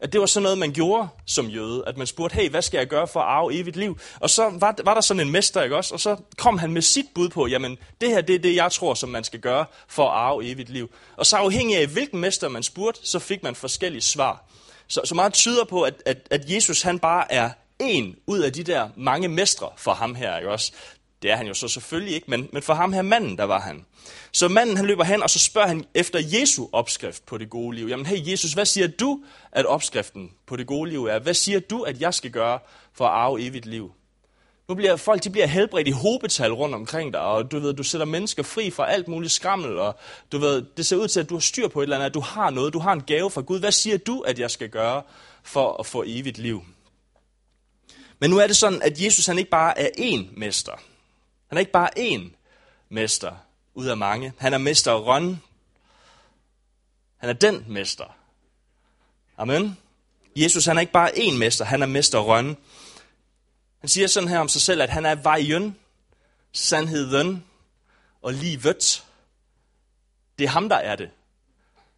At 0.01 0.13
det 0.13 0.21
var 0.21 0.27
sådan 0.27 0.43
noget, 0.43 0.59
man 0.59 0.73
gjorde 0.73 1.09
som 1.27 1.47
jøde. 1.47 1.85
At 1.87 1.97
man 1.97 2.07
spurgte, 2.07 2.35
hey, 2.35 2.51
hvad 2.51 2.63
skal 2.63 2.79
jeg 2.79 2.87
gøre 2.87 3.09
for 3.09 3.21
at 3.21 3.27
arve 3.27 3.55
evigt 3.55 3.77
liv? 3.77 3.99
Og 4.21 4.31
så 4.31 4.51
var, 4.53 4.75
var 4.85 4.95
der 4.95 5.01
sådan 5.01 5.21
en 5.21 5.31
mester, 5.33 5.63
ikke 5.63 5.77
også? 5.77 5.95
Og 5.95 6.01
så 6.01 6.17
kom 6.37 6.59
han 6.59 6.73
med 6.73 6.83
sit 6.83 7.07
bud 7.15 7.29
på, 7.29 7.47
jamen, 7.47 7.79
det 8.01 8.09
her 8.09 8.21
det 8.21 8.35
er 8.35 8.39
det, 8.39 8.55
jeg 8.55 8.73
tror, 8.73 8.95
som 8.95 9.09
man 9.09 9.25
skal 9.25 9.41
gøre 9.41 9.65
for 9.89 10.05
at 10.11 10.17
arve 10.17 10.51
evigt 10.51 10.71
liv. 10.71 10.91
Og 11.17 11.27
så 11.27 11.37
afhængig 11.37 11.77
af, 11.77 11.87
hvilken 11.87 12.21
mester 12.21 12.49
man 12.49 12.63
spurgte, 12.63 13.01
så 13.05 13.19
fik 13.19 13.43
man 13.43 13.55
forskellige 13.55 14.03
svar. 14.03 14.45
Så, 14.89 15.01
så 15.05 15.15
meget 15.15 15.33
tyder 15.33 15.65
på, 15.65 15.83
at, 15.83 16.03
at, 16.07 16.29
at 16.31 16.51
Jesus 16.51 16.83
han 16.83 16.99
bare 16.99 17.33
er 17.33 17.51
en 17.79 18.17
ud 18.27 18.39
af 18.39 18.53
de 18.53 18.63
der 18.63 18.89
mange 18.97 19.29
mestre 19.29 19.71
for 19.77 19.93
ham 19.93 20.15
her, 20.15 20.37
ikke 20.37 20.51
også? 20.51 20.73
Det 21.23 21.31
er 21.31 21.37
han 21.37 21.47
jo 21.47 21.55
så 21.55 21.69
selvfølgelig 21.69 22.15
ikke, 22.15 22.31
men, 22.31 22.49
men 22.53 22.63
for 22.63 22.75
ham 22.75 22.93
her 22.93 23.03
manden, 23.03 23.39
der 23.39 23.45
var 23.45 23.61
han. 23.61 23.85
Så 24.33 24.49
manden 24.49 24.77
han 24.77 24.87
løber 24.87 25.05
hen, 25.05 25.23
og 25.23 25.31
så 25.31 25.39
spørger 25.39 25.69
han 25.69 25.85
efter 25.95 26.21
Jesu 26.41 26.67
opskrift 26.73 27.27
på 27.27 27.39
det 27.39 27.51
gode 27.51 27.77
liv. 27.77 27.87
Jamen 27.87 28.07
hey 28.07 28.31
Jesus, 28.31 28.53
hvad 28.53 28.65
siger 28.65 28.87
du, 28.87 29.21
at 29.53 29.67
opskriften 29.67 30.31
på 30.47 30.57
det 30.57 30.67
gode 30.67 30.91
liv 30.91 31.05
er? 31.05 31.19
Hvad 31.19 31.35
siger 31.35 31.61
du, 31.61 31.83
at 31.83 32.01
jeg 32.01 32.15
skal 32.15 32.31
gøre 32.31 32.59
for 32.93 33.05
at 33.05 33.13
arve 33.13 33.43
evigt 33.43 33.67
liv? 33.67 33.93
Nu 34.69 34.75
bliver 34.75 34.97
folk 34.97 35.25
de 35.25 35.31
bliver 35.31 35.47
helbredt 35.47 35.89
i 35.89 35.91
hobetal 35.91 36.53
rundt 36.53 36.75
omkring 36.75 37.13
dig, 37.13 37.21
og 37.21 37.51
du 37.51 37.59
ved, 37.59 37.75
du 37.75 37.83
sætter 37.83 38.05
mennesker 38.05 38.43
fri 38.43 38.71
fra 38.71 38.91
alt 38.91 39.09
muligt 39.09 39.33
skrammel, 39.33 39.79
og 39.79 39.99
du 40.33 40.39
ved, 40.39 40.65
det 40.77 40.87
ser 40.87 40.97
ud 40.97 41.09
til, 41.09 41.21
at 41.21 41.29
du 41.29 41.35
har 41.35 41.41
styr 41.41 41.69
på 41.69 41.81
et 41.81 41.85
eller 41.85 41.97
andet, 41.97 42.07
at 42.07 42.15
du 42.15 42.21
har 42.21 42.51
noget, 42.51 42.73
du 42.73 42.79
har 42.79 42.93
en 42.93 43.03
gave 43.03 43.31
fra 43.31 43.41
Gud. 43.41 43.61
Hvad 43.61 43.73
siger 43.73 43.99
du, 43.99 44.21
at 44.21 44.39
jeg 44.39 44.51
skal 44.51 44.69
gøre 44.69 45.03
for 45.43 45.77
at 45.81 45.87
få 45.87 46.05
evigt 46.07 46.39
liv? 46.39 46.65
Men 48.19 48.31
nu 48.31 48.39
er 48.39 48.47
det 48.47 48.57
sådan, 48.57 48.83
at 48.83 49.03
Jesus 49.03 49.27
han 49.27 49.39
ikke 49.39 49.51
bare 49.51 49.79
er 49.79 49.89
én 49.99 50.39
mester. 50.41 50.73
Han 51.49 51.59
er 51.59 51.61
ikke 51.61 51.73
bare 51.73 51.99
én 51.99 52.31
mester 52.89 53.37
ud 53.75 53.87
af 53.87 53.97
mange. 53.97 54.33
Han 54.39 54.55
er 54.55 54.59
mester 54.59 54.95
Ron. 54.95 55.43
Han 57.17 57.29
er 57.29 57.33
den 57.33 57.65
mester. 57.69 58.17
Amen. 59.39 59.79
Jesus 60.37 60.67
han 60.67 60.77
er 60.77 60.81
ikke 60.81 60.93
bare 60.93 61.11
én 61.11 61.37
mester, 61.37 61.65
han 61.65 61.83
er 61.83 61.87
mester 61.87 62.19
Ron. 62.19 62.57
Han 63.81 63.89
siger 63.89 64.07
sådan 64.07 64.29
her 64.29 64.39
om 64.39 64.49
sig 64.49 64.61
selv, 64.61 64.83
at 64.83 64.91
han 64.91 65.07
er 65.07 65.15
vejen, 65.15 65.77
sandheden 66.53 67.45
og 68.23 68.33
livet. 68.33 69.05
Det 70.39 70.45
er 70.45 70.49
ham, 70.49 70.69
der 70.69 70.77
er 70.77 70.97
det. 70.97 71.11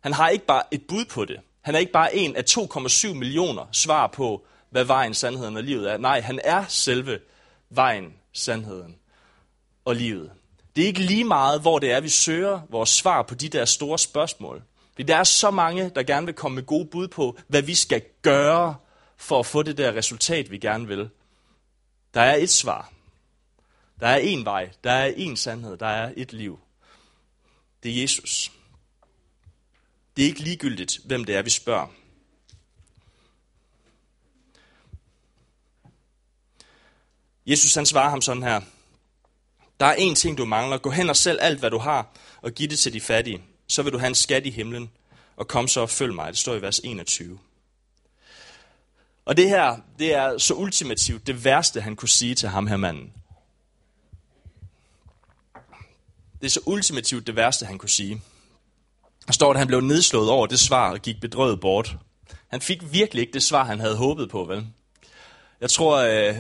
Han 0.00 0.12
har 0.12 0.28
ikke 0.28 0.46
bare 0.46 0.62
et 0.70 0.86
bud 0.86 1.04
på 1.04 1.24
det. 1.24 1.40
Han 1.60 1.74
er 1.74 1.78
ikke 1.78 1.92
bare 1.92 2.16
en 2.16 2.36
af 2.36 2.44
2,7 2.50 3.14
millioner 3.14 3.66
svar 3.72 4.06
på, 4.06 4.46
hvad 4.70 4.84
vejen, 4.84 5.14
sandheden 5.14 5.56
og 5.56 5.62
livet 5.62 5.90
er. 5.90 5.96
Nej, 5.96 6.20
han 6.20 6.40
er 6.44 6.64
selve 6.68 7.20
vejen, 7.70 8.14
sandheden 8.32 8.99
og 9.84 9.96
livet. 9.96 10.30
Det 10.76 10.82
er 10.82 10.86
ikke 10.86 11.00
lige 11.00 11.24
meget, 11.24 11.60
hvor 11.60 11.78
det 11.78 11.92
er, 11.92 12.00
vi 12.00 12.08
søger 12.08 12.60
vores 12.68 12.90
svar 12.90 13.22
på 13.22 13.34
de 13.34 13.48
der 13.48 13.64
store 13.64 13.98
spørgsmål. 13.98 14.62
Fordi 14.90 15.02
der 15.02 15.16
er 15.16 15.24
så 15.24 15.50
mange, 15.50 15.90
der 15.94 16.02
gerne 16.02 16.26
vil 16.26 16.34
komme 16.34 16.54
med 16.54 16.66
gode 16.66 16.86
bud 16.86 17.08
på, 17.08 17.38
hvad 17.48 17.62
vi 17.62 17.74
skal 17.74 18.02
gøre 18.22 18.76
for 19.16 19.38
at 19.38 19.46
få 19.46 19.62
det 19.62 19.78
der 19.78 19.94
resultat, 19.94 20.50
vi 20.50 20.58
gerne 20.58 20.86
vil. 20.86 21.10
Der 22.14 22.20
er 22.20 22.34
et 22.34 22.50
svar. 22.50 22.92
Der 24.00 24.06
er 24.06 24.20
én 24.20 24.44
vej. 24.44 24.70
Der 24.84 24.92
er 24.92 25.12
én 25.12 25.34
sandhed. 25.34 25.76
Der 25.76 25.86
er 25.86 26.12
et 26.16 26.32
liv. 26.32 26.60
Det 27.82 27.90
er 27.90 28.02
Jesus. 28.02 28.52
Det 30.16 30.22
er 30.22 30.26
ikke 30.26 30.40
ligegyldigt, 30.40 30.98
hvem 31.04 31.24
det 31.24 31.36
er, 31.36 31.42
vi 31.42 31.50
spørger. 31.50 31.86
Jesus 37.46 37.74
han 37.74 37.86
svarer 37.86 38.10
ham 38.10 38.22
sådan 38.22 38.42
her. 38.42 38.60
Der 39.80 39.86
er 39.86 39.96
én 39.96 40.14
ting, 40.14 40.38
du 40.38 40.44
mangler. 40.44 40.78
Gå 40.78 40.90
hen 40.90 41.10
og 41.10 41.16
sælg 41.16 41.38
alt, 41.40 41.58
hvad 41.58 41.70
du 41.70 41.78
har, 41.78 42.06
og 42.42 42.52
giv 42.52 42.68
det 42.68 42.78
til 42.78 42.92
de 42.92 43.00
fattige. 43.00 43.42
Så 43.68 43.82
vil 43.82 43.92
du 43.92 43.98
have 43.98 44.08
en 44.08 44.14
skat 44.14 44.46
i 44.46 44.50
himlen, 44.50 44.90
og 45.36 45.48
kom 45.48 45.68
så 45.68 45.80
og 45.80 45.90
følg 45.90 46.14
mig. 46.14 46.28
Det 46.28 46.38
står 46.38 46.54
i 46.54 46.62
vers 46.62 46.78
21. 46.78 47.38
Og 49.24 49.36
det 49.36 49.48
her, 49.48 49.76
det 49.98 50.14
er 50.14 50.38
så 50.38 50.54
ultimativt 50.54 51.26
det 51.26 51.44
værste, 51.44 51.80
han 51.80 51.96
kunne 51.96 52.08
sige 52.08 52.34
til 52.34 52.48
ham 52.48 52.66
her 52.66 52.76
manden. 52.76 53.12
Det 56.40 56.46
er 56.46 56.50
så 56.50 56.60
ultimativt 56.66 57.26
det 57.26 57.36
værste, 57.36 57.66
han 57.66 57.78
kunne 57.78 57.88
sige. 57.88 58.22
Der 59.26 59.32
står, 59.32 59.50
at 59.50 59.58
han 59.58 59.66
blev 59.66 59.80
nedslået 59.80 60.30
over 60.30 60.46
det 60.46 60.60
svar 60.60 60.90
og 60.90 61.02
gik 61.02 61.20
bedrøvet 61.20 61.60
bort. 61.60 61.96
Han 62.48 62.60
fik 62.60 62.92
virkelig 62.92 63.20
ikke 63.20 63.32
det 63.32 63.42
svar, 63.42 63.64
han 63.64 63.80
havde 63.80 63.96
håbet 63.96 64.30
på, 64.30 64.44
vel? 64.44 64.66
Jeg 65.60 65.70
tror, 65.70 65.96
øh, 65.96 66.36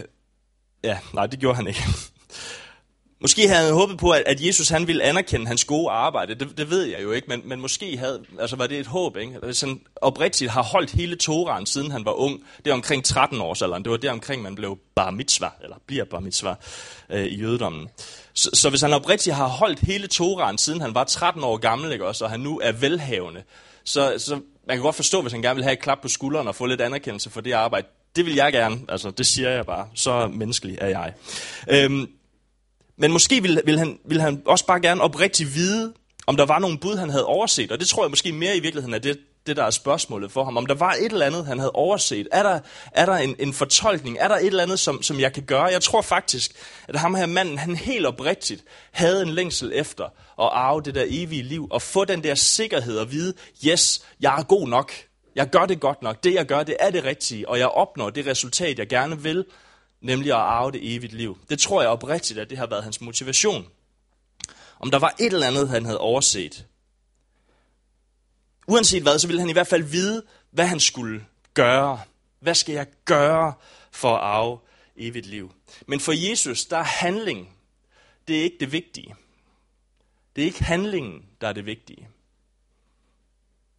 ja, 0.84 0.98
nej, 1.12 1.26
det 1.26 1.38
gjorde 1.38 1.56
han 1.56 1.66
ikke. 1.66 1.82
Måske 3.22 3.48
havde 3.48 3.64
han 3.64 3.74
håbet 3.74 3.98
på, 3.98 4.10
at 4.10 4.40
Jesus 4.40 4.68
han 4.68 4.86
ville 4.86 5.02
anerkende 5.02 5.46
hans 5.46 5.64
gode 5.64 5.90
arbejde. 5.90 6.34
Det, 6.34 6.58
det 6.58 6.70
ved 6.70 6.84
jeg 6.84 7.02
jo 7.02 7.12
ikke, 7.12 7.28
men, 7.28 7.42
men 7.44 7.60
måske 7.60 7.96
havde, 7.96 8.24
altså 8.38 8.56
var 8.56 8.66
det 8.66 8.78
et 8.78 8.86
håb. 8.86 9.16
Ikke? 9.16 9.32
Altså, 9.32 9.46
hvis 9.46 9.60
han 9.60 9.80
oprigtigt 9.96 10.50
har 10.50 10.62
holdt 10.62 10.90
hele 10.90 11.16
Toraen, 11.16 11.66
siden 11.66 11.90
han 11.90 12.04
var 12.04 12.12
ung, 12.12 12.40
det 12.64 12.70
er 12.70 12.74
omkring 12.74 13.04
13 13.04 13.40
års 13.40 13.62
alderen. 13.62 13.84
Det 13.84 13.90
var 13.90 13.96
der 13.96 14.12
omkring, 14.12 14.42
man 14.42 14.54
blev 14.54 14.78
bar 14.94 15.10
mitzvah, 15.10 15.50
eller 15.62 15.76
bliver 15.86 16.04
bar 16.04 16.20
mitzvah 16.20 16.56
øh, 17.10 17.24
i 17.24 17.36
jødedommen. 17.36 17.88
Så, 18.34 18.50
så 18.54 18.70
hvis 18.70 18.80
han 18.80 18.92
oprigtigt 18.92 19.36
har 19.36 19.48
holdt 19.48 19.78
hele 19.78 20.06
Toraen, 20.06 20.58
siden 20.58 20.80
han 20.80 20.94
var 20.94 21.04
13 21.04 21.44
år 21.44 21.56
gammel, 21.56 21.92
ikke 21.92 22.06
også, 22.06 22.24
og 22.24 22.30
han 22.30 22.40
nu 22.40 22.60
er 22.62 22.72
velhavende, 22.72 23.42
så, 23.84 24.14
så 24.18 24.34
man 24.66 24.76
kan 24.76 24.82
godt 24.82 24.96
forstå, 24.96 25.22
hvis 25.22 25.32
han 25.32 25.42
gerne 25.42 25.54
vil 25.54 25.64
have 25.64 25.72
et 25.72 25.82
klap 25.82 25.98
på 26.02 26.08
skulderen 26.08 26.48
og 26.48 26.54
få 26.54 26.66
lidt 26.66 26.80
anerkendelse 26.80 27.30
for 27.30 27.40
det 27.40 27.52
arbejde. 27.52 27.86
Det 28.16 28.26
vil 28.26 28.34
jeg 28.34 28.52
gerne, 28.52 28.80
altså 28.88 29.10
det 29.10 29.26
siger 29.26 29.50
jeg 29.50 29.66
bare. 29.66 29.88
Så 29.94 30.28
menneskelig 30.28 30.78
er 30.80 30.88
jeg. 30.88 31.12
Øhm, 31.68 32.08
men 33.00 33.12
måske 33.12 33.42
ville, 33.42 33.62
ville, 33.64 33.78
han, 33.78 33.98
ville 34.04 34.22
han 34.22 34.42
også 34.46 34.66
bare 34.66 34.80
gerne 34.80 35.02
oprigtigt 35.02 35.54
vide, 35.54 35.92
om 36.26 36.36
der 36.36 36.46
var 36.46 36.58
nogle 36.58 36.78
bud, 36.78 36.96
han 36.96 37.10
havde 37.10 37.26
overset. 37.26 37.72
Og 37.72 37.80
det 37.80 37.88
tror 37.88 38.04
jeg 38.04 38.10
måske 38.10 38.32
mere 38.32 38.56
i 38.56 38.60
virkeligheden 38.60 38.94
er 38.94 38.98
det, 38.98 39.18
det, 39.46 39.56
der 39.56 39.64
er 39.64 39.70
spørgsmålet 39.70 40.32
for 40.32 40.44
ham. 40.44 40.56
Om 40.56 40.66
der 40.66 40.74
var 40.74 40.92
et 40.92 41.12
eller 41.12 41.26
andet, 41.26 41.46
han 41.46 41.58
havde 41.58 41.70
overset. 41.70 42.28
Er 42.32 42.42
der, 42.42 42.60
er 42.92 43.06
der 43.06 43.14
en, 43.14 43.36
en 43.38 43.52
fortolkning? 43.52 44.16
Er 44.20 44.28
der 44.28 44.34
et 44.34 44.46
eller 44.46 44.62
andet, 44.62 44.78
som, 44.78 45.02
som 45.02 45.20
jeg 45.20 45.32
kan 45.32 45.42
gøre? 45.42 45.64
Jeg 45.64 45.82
tror 45.82 46.02
faktisk, 46.02 46.52
at 46.88 46.96
ham 46.96 47.14
her 47.14 47.26
manden, 47.26 47.58
han 47.58 47.76
helt 47.76 48.06
oprigtigt 48.06 48.64
havde 48.92 49.22
en 49.22 49.28
længsel 49.28 49.72
efter 49.74 50.04
at 50.04 50.48
arve 50.52 50.82
det 50.82 50.94
der 50.94 51.04
evige 51.08 51.42
liv. 51.42 51.68
Og 51.70 51.82
få 51.82 52.04
den 52.04 52.24
der 52.24 52.34
sikkerhed 52.34 52.98
og 52.98 53.10
vide, 53.12 53.34
yes, 53.66 54.02
jeg 54.20 54.38
er 54.38 54.42
god 54.42 54.68
nok. 54.68 54.92
Jeg 55.34 55.50
gør 55.50 55.66
det 55.66 55.80
godt 55.80 56.02
nok. 56.02 56.24
Det 56.24 56.34
jeg 56.34 56.46
gør, 56.46 56.62
det 56.62 56.76
er 56.80 56.90
det 56.90 57.04
rigtige. 57.04 57.48
Og 57.48 57.58
jeg 57.58 57.68
opnår 57.68 58.10
det 58.10 58.26
resultat, 58.26 58.78
jeg 58.78 58.88
gerne 58.88 59.22
vil 59.22 59.44
nemlig 60.00 60.32
at 60.32 60.38
arve 60.38 60.72
det 60.72 60.94
evigt 60.94 61.12
liv. 61.12 61.38
Det 61.50 61.58
tror 61.58 61.82
jeg 61.82 61.90
oprigtigt, 61.90 62.38
at 62.38 62.50
det 62.50 62.58
har 62.58 62.66
været 62.66 62.84
hans 62.84 63.00
motivation. 63.00 63.68
Om 64.78 64.90
der 64.90 64.98
var 64.98 65.14
et 65.18 65.32
eller 65.32 65.46
andet, 65.46 65.68
han 65.68 65.84
havde 65.84 65.98
overset. 65.98 66.66
Uanset 68.66 69.02
hvad, 69.02 69.18
så 69.18 69.26
ville 69.26 69.40
han 69.40 69.50
i 69.50 69.52
hvert 69.52 69.66
fald 69.66 69.82
vide, 69.82 70.22
hvad 70.50 70.66
han 70.66 70.80
skulle 70.80 71.26
gøre. 71.54 72.00
Hvad 72.40 72.54
skal 72.54 72.74
jeg 72.74 72.86
gøre 73.04 73.52
for 73.90 74.16
at 74.16 74.22
arve 74.22 74.58
evigt 74.96 75.26
liv? 75.26 75.54
Men 75.86 76.00
for 76.00 76.12
Jesus, 76.12 76.66
der 76.66 76.76
er 76.76 76.82
handling. 76.82 77.56
Det 78.28 78.38
er 78.38 78.42
ikke 78.42 78.56
det 78.60 78.72
vigtige. 78.72 79.14
Det 80.36 80.42
er 80.42 80.46
ikke 80.46 80.64
handlingen, 80.64 81.24
der 81.40 81.48
er 81.48 81.52
det 81.52 81.66
vigtige. 81.66 82.08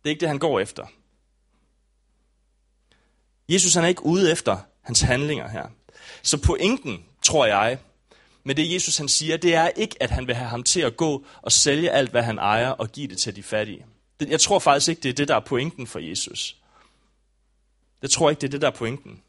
Det 0.04 0.10
er 0.10 0.10
ikke 0.10 0.20
det, 0.20 0.28
han 0.28 0.40
går 0.40 0.60
efter. 0.60 0.88
Jesus 3.50 3.74
han 3.74 3.84
er 3.84 3.88
ikke 3.88 4.06
ude 4.06 4.32
efter 4.32 4.58
hans 4.82 5.02
handlinger 5.02 5.50
her. 5.50 5.68
Så 6.24 6.38
pointen, 6.38 7.06
tror 7.22 7.46
jeg, 7.46 7.78
med 8.44 8.56
det 8.56 8.74
Jesus 8.74 8.98
han 8.98 9.08
siger, 9.08 9.38
det 9.38 9.56
er 9.56 9.68
ikke, 9.68 9.96
at 10.00 10.10
han 10.10 10.28
vil 10.28 10.36
have 10.36 10.50
ham 10.50 10.64
til 10.64 10.82
at 10.82 10.98
gå 10.98 11.26
og 11.42 11.52
sælge 11.52 11.92
alt, 11.92 12.12
hvad 12.12 12.24
han 12.24 12.38
ejer, 12.38 12.70
og 12.70 12.92
give 12.92 13.08
det 13.08 13.18
til 13.18 13.36
de 13.36 13.44
fattige. 13.44 13.86
Jeg 14.20 14.40
tror 14.40 14.60
faktisk 14.60 14.90
ikke, 14.90 15.02
det 15.02 15.10
er 15.10 15.14
det, 15.14 15.28
der 15.28 15.36
er 15.36 15.40
pointen 15.40 15.88
for 15.88 16.00
Jesus. 16.00 16.58
Jeg 18.02 18.10
tror 18.10 18.30
ikke, 18.30 18.42
det 18.42 18.48
er 18.48 18.52
det, 18.52 18.62
der 18.62 18.68
er 18.68 18.72
pointen. 18.72 19.22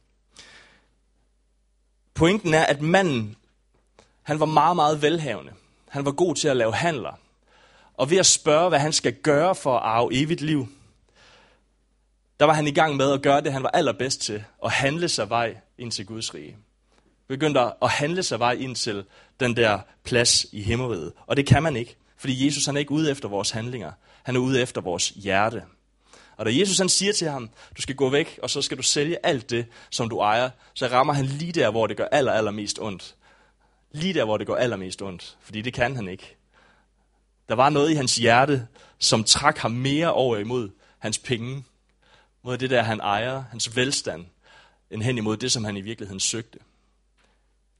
Pointen 2.14 2.54
er, 2.54 2.64
at 2.64 2.82
manden, 2.82 3.36
han 4.22 4.40
var 4.40 4.46
meget, 4.46 4.76
meget 4.76 5.02
velhavende. 5.02 5.52
Han 5.88 6.04
var 6.04 6.12
god 6.12 6.34
til 6.34 6.48
at 6.48 6.56
lave 6.56 6.74
handler. 6.74 7.18
Og 7.94 8.10
ved 8.10 8.18
at 8.18 8.26
spørge, 8.26 8.68
hvad 8.68 8.78
han 8.78 8.92
skal 8.92 9.14
gøre 9.14 9.54
for 9.54 9.76
at 9.76 9.82
arve 9.84 10.14
evigt 10.14 10.40
liv, 10.40 10.68
der 12.40 12.46
var 12.46 12.52
han 12.52 12.66
i 12.66 12.72
gang 12.72 12.96
med 12.96 13.12
at 13.12 13.22
gøre 13.22 13.40
det, 13.40 13.52
han 13.52 13.62
var 13.62 13.68
allerbedst 13.68 14.20
til, 14.20 14.44
at 14.64 14.70
handle 14.70 15.08
sig 15.08 15.30
vej 15.30 15.56
ind 15.78 15.92
til 15.92 16.06
Guds 16.06 16.34
rige 16.34 16.56
begyndte 17.32 17.60
at 17.60 17.90
handle 17.90 18.22
sig 18.22 18.38
vej 18.38 18.52
ind 18.52 18.76
til 18.76 19.04
den 19.40 19.56
der 19.56 19.78
plads 20.04 20.46
i 20.52 20.62
himmeriget. 20.62 21.12
Og 21.26 21.36
det 21.36 21.46
kan 21.46 21.62
man 21.62 21.76
ikke, 21.76 21.96
fordi 22.16 22.46
Jesus 22.46 22.66
han 22.66 22.76
er 22.76 22.80
ikke 22.80 22.92
ude 22.92 23.10
efter 23.10 23.28
vores 23.28 23.50
handlinger. 23.50 23.92
Han 24.22 24.36
er 24.36 24.40
ude 24.40 24.62
efter 24.62 24.80
vores 24.80 25.08
hjerte. 25.08 25.62
Og 26.36 26.46
da 26.46 26.50
Jesus 26.54 26.78
han 26.78 26.88
siger 26.88 27.12
til 27.12 27.28
ham, 27.28 27.50
du 27.76 27.82
skal 27.82 27.94
gå 27.94 28.10
væk, 28.10 28.38
og 28.42 28.50
så 28.50 28.62
skal 28.62 28.76
du 28.76 28.82
sælge 28.82 29.26
alt 29.26 29.50
det, 29.50 29.66
som 29.90 30.08
du 30.08 30.18
ejer, 30.18 30.50
så 30.74 30.86
rammer 30.86 31.12
han 31.12 31.24
lige 31.24 31.52
der, 31.52 31.70
hvor 31.70 31.86
det 31.86 31.96
gør 31.96 32.06
aller, 32.12 32.32
allermest 32.32 32.78
ondt. 32.80 33.14
Lige 33.92 34.14
der, 34.14 34.24
hvor 34.24 34.36
det 34.36 34.46
går 34.46 34.56
allermest 34.56 35.02
ondt. 35.02 35.36
Fordi 35.40 35.62
det 35.62 35.74
kan 35.74 35.96
han 35.96 36.08
ikke. 36.08 36.36
Der 37.48 37.54
var 37.54 37.70
noget 37.70 37.90
i 37.90 37.94
hans 37.94 38.16
hjerte, 38.16 38.66
som 38.98 39.24
trak 39.24 39.58
ham 39.58 39.70
mere 39.70 40.12
over 40.12 40.36
imod 40.36 40.70
hans 40.98 41.18
penge, 41.18 41.64
mod 42.42 42.58
det 42.58 42.70
der, 42.70 42.82
han 42.82 43.00
ejer, 43.00 43.44
hans 43.50 43.76
velstand, 43.76 44.26
end 44.90 45.02
hen 45.02 45.18
imod 45.18 45.36
det, 45.36 45.52
som 45.52 45.64
han 45.64 45.76
i 45.76 45.80
virkeligheden 45.80 46.20
søgte. 46.20 46.58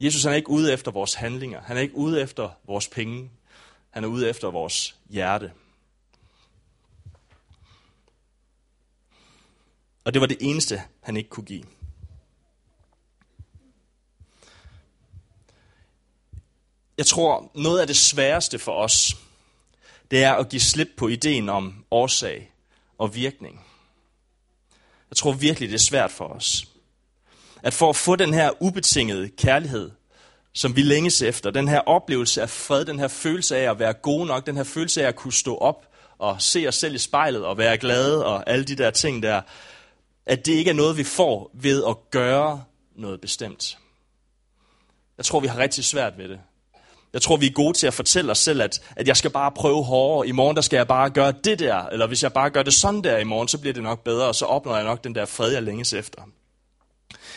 Jesus 0.03 0.23
han 0.23 0.33
er 0.33 0.37
ikke 0.37 0.51
ude 0.51 0.73
efter 0.73 0.91
vores 0.91 1.15
handlinger. 1.15 1.61
Han 1.61 1.77
er 1.77 1.81
ikke 1.81 1.97
ude 1.97 2.21
efter 2.21 2.51
vores 2.67 2.89
penge. 2.89 3.31
Han 3.91 4.05
er 4.05 4.09
ude 4.09 4.31
efter 4.31 4.51
vores 4.51 4.97
hjerte. 5.11 5.53
Og 10.05 10.15
det 10.15 10.21
var 10.21 10.27
det 10.27 10.37
eneste, 10.41 10.83
han 11.01 11.17
ikke 11.17 11.31
kunne 11.31 11.47
give. 11.47 11.65
Jeg 16.99 17.07
tror, 17.07 17.51
noget 17.55 17.81
af 17.81 17.87
det 17.87 17.97
sværeste 17.97 18.59
for 18.59 18.73
os, 18.73 19.17
det 20.11 20.25
er 20.25 20.33
at 20.33 20.49
give 20.49 20.61
slip 20.61 20.89
på 20.97 21.09
ideen 21.09 21.49
om 21.49 21.85
årsag 21.91 22.53
og 22.99 23.15
virkning. 23.15 23.67
Jeg 25.11 25.17
tror 25.17 25.33
virkelig, 25.33 25.69
det 25.69 25.75
er 25.75 25.79
svært 25.79 26.11
for 26.11 26.25
os 26.25 26.72
at 27.63 27.75
for 27.75 27.89
at 27.89 27.97
få 27.97 28.17
den 28.17 28.35
her 28.35 28.51
ubetingede 28.63 29.29
kærlighed, 29.29 29.91
som 30.55 30.77
vi 30.77 30.83
længes 30.83 31.23
efter, 31.23 31.51
den 31.51 31.69
her 31.69 31.81
oplevelse 31.81 32.43
af 32.43 32.51
fred, 32.51 32.85
den 32.85 32.99
her 32.99 33.09
følelse 33.09 33.57
af 33.57 33.71
at 33.71 33.79
være 33.79 33.93
god 33.93 34.27
nok, 34.27 34.47
den 34.47 34.57
her 34.57 34.65
følelse 34.65 35.03
af 35.03 35.09
at 35.09 35.17
kunne 35.17 35.33
stå 35.33 35.57
op 35.57 35.87
og 36.19 36.43
se 36.43 36.69
os 36.69 36.75
selv 36.75 36.95
i 36.95 36.99
spejlet 36.99 37.45
og 37.45 37.59
være 37.59 37.79
glade 37.79 38.27
og 38.27 38.51
alle 38.51 38.65
de 38.65 38.77
der 38.77 38.91
ting 38.91 39.23
der, 39.23 39.41
at 40.27 40.47
det 40.47 40.53
ikke 40.53 40.71
er 40.71 40.75
noget, 40.75 40.97
vi 40.97 41.05
får 41.05 41.51
ved 41.55 41.85
at 41.89 41.97
gøre 42.11 42.65
noget 42.97 43.21
bestemt. 43.21 43.79
Jeg 45.19 45.25
tror, 45.25 45.41
vi 45.41 45.47
har 45.47 45.59
rigtig 45.59 45.85
svært 45.85 46.19
ved 46.19 46.29
det. 46.29 46.41
Jeg 47.13 47.23
tror, 47.23 47.37
vi 47.37 47.47
er 47.47 47.53
gode 47.53 47.79
til 47.79 47.87
at 47.87 47.95
fortælle 47.95 48.31
os 48.31 48.39
selv, 48.39 48.63
at, 48.63 48.83
at 48.97 49.09
jeg 49.09 49.17
skal 49.17 49.31
bare 49.31 49.53
prøve 49.53 49.85
hårdere. 49.85 50.29
I 50.29 50.33
morgen 50.33 50.57
der 50.57 50.63
skal 50.63 50.77
jeg 50.77 50.89
bare 50.89 51.11
gøre 51.11 51.33
det 51.45 51.59
der. 51.59 51.87
Eller 51.87 52.07
hvis 52.07 52.23
jeg 52.23 52.33
bare 52.33 52.51
gør 52.51 52.63
det 52.63 52.75
sådan 52.75 53.05
der 53.05 53.19
i 53.19 53.25
morgen, 53.25 53.49
så 53.49 53.59
bliver 53.59 53.75
det 53.75 53.83
nok 53.83 54.05
bedre, 54.05 54.27
og 54.27 54.35
så 54.35 54.45
opnår 54.45 54.77
jeg 54.77 54.85
nok 54.85 55.05
den 55.05 55.15
der 55.15 55.25
fred, 55.25 55.53
jeg 55.53 55.63
længes 55.63 55.93
efter. 55.93 56.23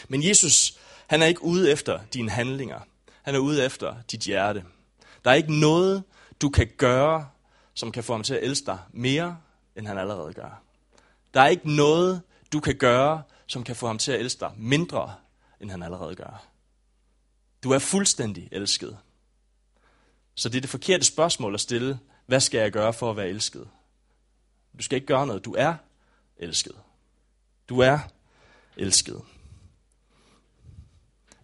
Men 0.07 0.23
Jesus, 0.23 0.79
han 1.07 1.21
er 1.21 1.25
ikke 1.25 1.43
ude 1.43 1.71
efter 1.71 1.99
dine 2.13 2.29
handlinger. 2.31 2.79
Han 3.21 3.35
er 3.35 3.39
ude 3.39 3.65
efter 3.65 3.95
dit 4.11 4.19
hjerte. 4.19 4.63
Der 5.25 5.31
er 5.31 5.35
ikke 5.35 5.59
noget, 5.59 6.03
du 6.41 6.49
kan 6.49 6.67
gøre, 6.77 7.29
som 7.73 7.91
kan 7.91 8.03
få 8.03 8.13
ham 8.13 8.23
til 8.23 8.33
at 8.33 8.43
elske 8.43 8.65
dig 8.65 8.79
mere, 8.91 9.38
end 9.75 9.88
han 9.88 9.97
allerede 9.97 10.33
gør. 10.33 10.61
Der 11.33 11.41
er 11.41 11.47
ikke 11.47 11.75
noget, 11.75 12.21
du 12.53 12.59
kan 12.59 12.75
gøre, 12.75 13.23
som 13.47 13.63
kan 13.63 13.75
få 13.75 13.88
ham 13.88 13.97
til 13.97 14.11
at 14.11 14.19
elske 14.19 14.39
dig 14.39 14.51
mindre, 14.57 15.15
end 15.61 15.71
han 15.71 15.83
allerede 15.83 16.15
gør. 16.15 16.45
Du 17.63 17.71
er 17.71 17.79
fuldstændig 17.79 18.49
elsket. 18.51 18.97
Så 20.35 20.49
det 20.49 20.57
er 20.57 20.61
det 20.61 20.69
forkerte 20.69 21.05
spørgsmål 21.05 21.53
at 21.53 21.61
stille. 21.61 21.99
Hvad 22.25 22.39
skal 22.39 22.59
jeg 22.59 22.71
gøre 22.71 22.93
for 22.93 23.09
at 23.09 23.17
være 23.17 23.29
elsket? 23.29 23.67
Du 24.77 24.83
skal 24.83 24.95
ikke 24.95 25.07
gøre 25.07 25.27
noget. 25.27 25.45
Du 25.45 25.55
er 25.57 25.75
elsket. 26.38 26.75
Du 27.69 27.79
er 27.79 27.99
elsket. 28.77 29.21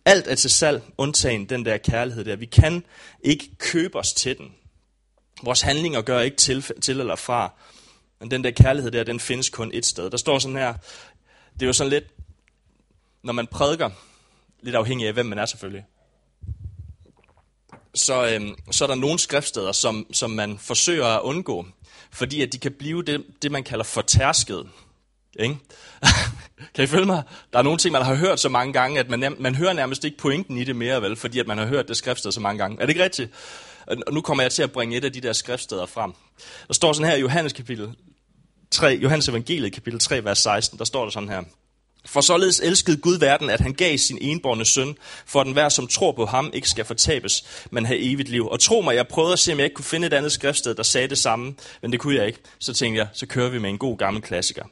Alt 0.06 0.28
er 0.28 0.36
til 0.36 0.50
salg, 0.50 0.84
undtagen 0.98 1.50
den 1.50 1.66
der 1.66 1.78
kærlighed 1.78 2.26
der. 2.26 2.36
Vi 2.36 2.46
kan 2.46 2.84
ikke 3.24 3.50
købe 3.58 4.00
os 4.00 4.14
til 4.14 4.38
den. 4.38 4.56
Vores 5.44 5.62
handlinger 5.62 6.02
gør 6.02 6.20
ikke 6.20 6.38
til, 6.38 6.66
til 6.82 7.00
eller 7.00 7.16
fra. 7.16 7.54
Men 8.20 8.32
den 8.32 8.44
der 8.44 8.52
kærlighed 8.52 8.92
der, 8.92 9.04
den 9.04 9.20
findes 9.20 9.50
kun 9.50 9.72
et 9.74 9.86
sted. 9.86 10.10
Der 10.10 10.18
står 10.18 10.40
sådan 10.40 10.58
her, 10.58 10.74
det 11.54 11.62
er 11.62 11.68
jo 11.68 11.74
sådan 11.74 11.90
lidt, 11.90 12.06
når 13.24 13.34
man 13.34 13.48
prædiker, 13.48 13.90
lidt 14.62 14.76
afhængig 14.76 15.08
af 15.08 15.14
hvem 15.14 15.26
man 15.26 15.40
er 15.40 15.46
selvfølgelig, 15.46 15.86
så, 17.94 18.28
øhm, 18.28 18.56
så 18.72 18.84
er 18.86 18.88
der 18.88 18.96
nogle 18.96 19.20
skriftsteder, 19.20 19.72
som, 19.72 20.06
som 20.12 20.32
man 20.32 20.58
forsøger 20.58 21.06
at 21.06 21.22
undgå, 21.22 21.66
fordi 22.12 22.42
at 22.42 22.54
de 22.54 22.58
kan 22.58 22.72
blive 22.72 23.04
det, 23.04 23.26
det 23.42 23.52
man 23.52 23.64
kalder 23.64 23.84
fortærsket. 23.84 24.70
Ikke? 25.40 25.58
kan 26.76 26.84
I 26.84 26.88
følge 26.88 27.06
mig? 27.06 27.24
Der 27.54 27.60
er 27.60 27.63
nogle 27.63 27.78
ting, 27.78 27.91
man 27.91 28.02
har 28.02 28.15
hørt 28.15 28.39
så 28.39 28.50
mange 28.50 28.74
gange, 28.74 29.00
at 29.00 29.10
man, 29.10 29.36
man 29.39 29.56
hører 29.56 29.74
nærmest 29.74 30.04
ikke 30.04 30.17
pointen 30.17 30.58
i 30.58 30.63
det 30.63 30.76
mere, 30.76 31.02
vel, 31.02 31.15
fordi 31.15 31.39
at 31.39 31.47
man 31.47 31.58
har 31.58 31.65
hørt 31.65 31.88
det 31.88 31.97
skriftsted 31.97 32.32
så 32.32 32.39
mange 32.39 32.58
gange. 32.58 32.78
Er 32.82 32.86
det 32.86 32.89
ikke 32.89 33.04
rigtigt? 33.04 33.32
Og 33.88 34.13
nu 34.13 34.21
kommer 34.21 34.43
jeg 34.43 34.52
til 34.52 34.63
at 34.63 34.71
bringe 34.71 34.97
et 34.97 35.06
af 35.06 35.13
de 35.13 35.21
der 35.21 35.34
skriftsteder 35.34 35.86
frem. 35.86 36.13
Der 36.67 36.74
står 36.74 36.93
sådan 36.93 37.10
her 37.10 37.17
i 37.17 37.21
Johannes 37.21 37.54
kapitel 37.54 37.89
3, 38.71 39.00
Johannes 39.02 39.28
evangeliet 39.28 39.74
kapitel 39.74 40.00
3, 40.00 40.24
vers 40.24 40.39
16, 40.39 40.80
der 40.80 40.86
står 40.86 41.04
der 41.04 41.12
sådan 41.12 41.30
her. 41.30 41.41
For 42.06 42.21
således 42.21 42.60
elskede 42.60 42.97
Gud 42.97 43.19
verden, 43.19 43.50
at 43.50 43.60
han 43.60 43.74
gav 43.74 43.97
sin 43.97 44.17
enborne 44.21 44.65
søn, 44.65 44.95
for 45.26 45.41
at 45.41 45.45
den 45.45 45.54
hver, 45.54 45.69
som 45.69 45.88
tror 45.88 46.12
på 46.12 46.26
ham, 46.26 46.52
ikke 46.54 46.69
skal 46.69 46.86
fortabes, 46.86 47.43
men 47.71 47.86
have 47.86 48.00
evigt 48.00 48.30
liv. 48.30 48.47
Og 48.47 48.60
tro 48.60 48.82
mig, 48.82 48.95
jeg 48.95 49.08
prøvede 49.08 49.34
at 49.34 49.39
se, 49.39 49.52
om 49.52 49.58
jeg 49.58 49.65
ikke 49.65 49.76
kunne 49.76 49.86
finde 49.86 50.08
et 50.08 50.13
andet 50.13 50.32
skriftsted, 50.32 50.76
der 50.76 50.84
sagde 50.84 51.08
det 51.08 51.17
samme, 51.17 51.56
men 51.82 51.91
det 51.91 52.00
kunne 52.00 52.15
jeg 52.15 52.28
ikke. 52.28 52.39
Så 52.60 52.74
tænkte 52.74 53.00
jeg, 53.00 53.08
så 53.13 53.26
kører 53.26 53.50
vi 53.50 53.60
med 53.60 53.69
en 53.69 53.78
god 53.78 53.97
gammel 53.97 54.21
klassiker. 54.21 54.63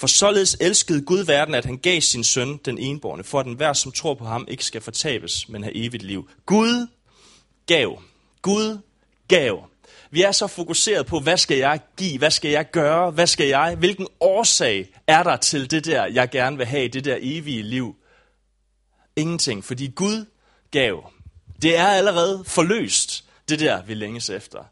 For 0.00 0.06
således 0.06 0.56
elskede 0.60 1.02
Gud 1.02 1.24
verden, 1.24 1.54
at 1.54 1.64
han 1.64 1.78
gav 1.78 2.00
sin 2.00 2.24
søn, 2.24 2.56
den 2.56 2.78
enborne, 2.78 3.24
for 3.24 3.40
at 3.40 3.46
den 3.46 3.54
hver, 3.54 3.72
som 3.72 3.92
tror 3.92 4.14
på 4.14 4.24
ham, 4.24 4.44
ikke 4.48 4.64
skal 4.64 4.80
fortabes, 4.80 5.48
men 5.48 5.62
have 5.62 5.76
evigt 5.76 6.02
liv. 6.02 6.30
Gud 6.46 6.86
gav 7.66 8.02
Gud 8.42 8.78
gav. 9.28 9.64
Vi 10.10 10.22
er 10.22 10.32
så 10.32 10.46
fokuseret 10.46 11.06
på, 11.06 11.20
hvad 11.20 11.36
skal 11.36 11.56
jeg 11.56 11.80
give, 11.96 12.18
hvad 12.18 12.30
skal 12.30 12.50
jeg 12.50 12.70
gøre, 12.70 13.10
hvad 13.10 13.26
skal 13.26 13.46
jeg, 13.46 13.76
hvilken 13.78 14.08
årsag 14.20 14.88
er 15.06 15.22
der 15.22 15.36
til 15.36 15.70
det 15.70 15.84
der, 15.84 16.06
jeg 16.06 16.30
gerne 16.30 16.56
vil 16.56 16.66
have, 16.66 16.88
det 16.88 17.04
der 17.04 17.18
evige 17.20 17.62
liv. 17.62 17.96
Ingenting, 19.16 19.64
fordi 19.64 19.86
Gud 19.86 20.24
gav. 20.70 21.12
Det 21.62 21.76
er 21.76 21.86
allerede 21.86 22.44
forløst, 22.46 23.24
det 23.48 23.60
der, 23.60 23.82
vi 23.82 23.94
længes 23.94 24.30
efter. 24.30 24.64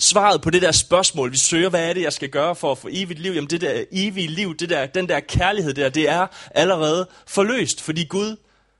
Svaret 0.00 0.42
på 0.42 0.50
det 0.50 0.62
der 0.62 0.72
spørgsmål, 0.72 1.32
vi 1.32 1.36
søger, 1.36 1.68
hvad 1.68 1.88
er 1.88 1.92
det, 1.92 2.02
jeg 2.02 2.12
skal 2.12 2.28
gøre 2.28 2.56
for 2.56 2.72
at 2.72 2.78
få 2.78 2.88
evigt 2.90 3.20
liv? 3.20 3.32
Jamen 3.32 3.50
det 3.50 3.60
der 3.60 3.84
evige 3.92 4.26
liv, 4.28 4.56
det 4.56 4.70
der, 4.70 4.86
den 4.86 5.08
der 5.08 5.20
kærlighed 5.20 5.74
der, 5.74 5.88
det 5.88 6.08
er 6.08 6.26
allerede 6.50 7.08
forløst, 7.26 7.80
fordi 7.80 8.04
Gud, 8.04 8.36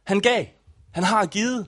han 0.07 0.21
gav. 0.21 0.45
Han 0.93 1.05
har 1.05 1.27
givet. 1.27 1.67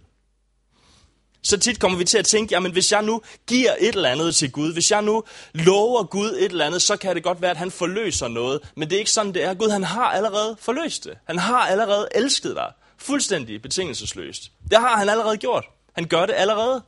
Så 1.43 1.59
tit 1.59 1.81
kommer 1.81 1.99
vi 1.99 2.05
til 2.05 2.19
at 2.19 2.25
tænke, 2.25 2.55
jamen 2.55 2.73
hvis 2.73 2.93
jeg 2.93 3.03
nu 3.03 3.23
giver 3.47 3.75
et 3.81 3.95
eller 3.95 4.09
andet 4.09 4.35
til 4.35 4.53
Gud, 4.53 4.73
hvis 4.73 4.91
jeg 4.91 5.03
nu 5.03 5.23
lover 5.55 6.05
Gud 6.05 6.31
et 6.31 6.45
eller 6.45 6.67
andet, 6.67 6.83
så 6.83 6.97
kan 6.97 7.15
det 7.15 7.23
godt 7.23 7.43
være, 7.43 7.51
at 7.51 7.57
han 7.57 7.71
forløser 7.71 8.29
noget. 8.29 8.61
Men 8.77 8.91
det 8.91 8.97
er 8.97 8.99
ikke 8.99 9.11
sådan, 9.11 9.35
det 9.35 9.45
er. 9.45 9.55
Gud, 9.55 9.71
han 9.71 9.85
har 9.85 10.11
allerede 10.11 10.57
forløst 10.61 11.05
det. 11.05 11.19
Han 11.27 11.39
har 11.39 11.61
allerede 11.61 12.09
elsket 12.15 12.57
dig. 12.57 12.73
Fuldstændig 12.99 13.63
betingelsesløst. 13.63 14.43
Det 14.71 14.79
har 14.79 14.97
han 14.97 15.09
allerede 15.09 15.37
gjort. 15.37 15.65
Han 15.95 16.05
gør 16.05 16.27
det 16.27 16.35
allerede. 16.37 16.83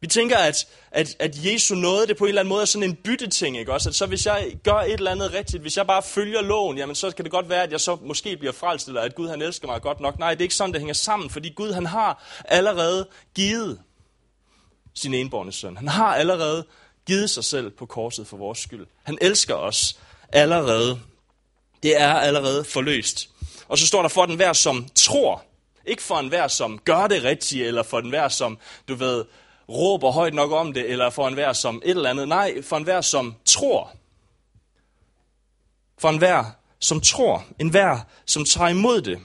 Vi 0.00 0.06
tænker, 0.06 0.36
at, 0.36 0.66
at, 0.90 1.16
at 1.18 1.44
Jesu 1.44 1.74
nåde, 1.74 2.06
det 2.06 2.16
på 2.16 2.24
en 2.24 2.28
eller 2.28 2.40
anden 2.40 2.48
måde 2.48 2.62
er 2.62 2.66
sådan 2.66 2.88
en 2.88 2.96
bytteting, 2.96 3.58
ikke 3.58 3.72
også? 3.72 3.88
At 3.88 3.94
så 3.94 4.06
hvis 4.06 4.26
jeg 4.26 4.56
gør 4.64 4.74
et 4.74 4.92
eller 4.92 5.10
andet 5.10 5.32
rigtigt, 5.32 5.62
hvis 5.62 5.76
jeg 5.76 5.86
bare 5.86 6.02
følger 6.02 6.42
loven, 6.42 6.78
jamen 6.78 6.96
så 6.96 7.10
kan 7.10 7.24
det 7.24 7.32
godt 7.32 7.48
være, 7.48 7.62
at 7.62 7.72
jeg 7.72 7.80
så 7.80 7.98
måske 8.02 8.36
bliver 8.36 8.52
frelst, 8.52 8.88
eller 8.88 9.00
at 9.00 9.14
Gud 9.14 9.28
han 9.28 9.42
elsker 9.42 9.66
mig 9.66 9.82
godt 9.82 10.00
nok. 10.00 10.18
Nej, 10.18 10.30
det 10.30 10.40
er 10.40 10.44
ikke 10.44 10.54
sådan, 10.54 10.72
det 10.72 10.80
hænger 10.80 10.94
sammen, 10.94 11.30
fordi 11.30 11.48
Gud 11.48 11.72
han 11.72 11.86
har 11.86 12.24
allerede 12.44 13.08
givet 13.34 13.80
sin 14.94 15.14
enborne 15.14 15.52
søn. 15.52 15.76
Han 15.76 15.88
har 15.88 16.14
allerede 16.14 16.66
givet 17.06 17.30
sig 17.30 17.44
selv 17.44 17.70
på 17.70 17.86
korset 17.86 18.26
for 18.26 18.36
vores 18.36 18.58
skyld. 18.58 18.86
Han 19.02 19.18
elsker 19.20 19.54
os 19.54 19.98
allerede. 20.32 21.00
Det 21.82 22.00
er 22.00 22.14
allerede 22.14 22.64
forløst. 22.64 23.28
Og 23.68 23.78
så 23.78 23.86
står 23.86 24.02
der 24.02 24.08
for 24.08 24.26
den 24.26 24.36
hver, 24.36 24.52
som 24.52 24.88
tror. 24.94 25.44
Ikke 25.86 26.02
for 26.02 26.18
en 26.18 26.28
hver, 26.28 26.48
som 26.48 26.78
gør 26.78 27.06
det 27.06 27.24
rigtigt, 27.24 27.66
eller 27.66 27.82
for 27.82 28.00
den 28.00 28.10
hver, 28.10 28.28
som, 28.28 28.58
du 28.88 28.94
ved, 28.94 29.24
råber 29.68 30.10
højt 30.10 30.34
nok 30.34 30.52
om 30.52 30.72
det, 30.72 30.90
eller 30.90 31.10
for 31.10 31.28
enhver 31.28 31.52
som 31.52 31.82
et 31.84 31.90
eller 31.90 32.10
andet. 32.10 32.28
Nej, 32.28 32.62
for 32.62 32.76
enhver 32.76 33.00
som 33.00 33.34
tror. 33.44 33.96
For 35.98 36.08
enhver 36.08 36.44
som 36.78 37.00
tror. 37.00 37.44
Enhver 37.58 37.98
som 38.26 38.44
tager 38.44 38.68
imod 38.68 39.02
det. 39.02 39.20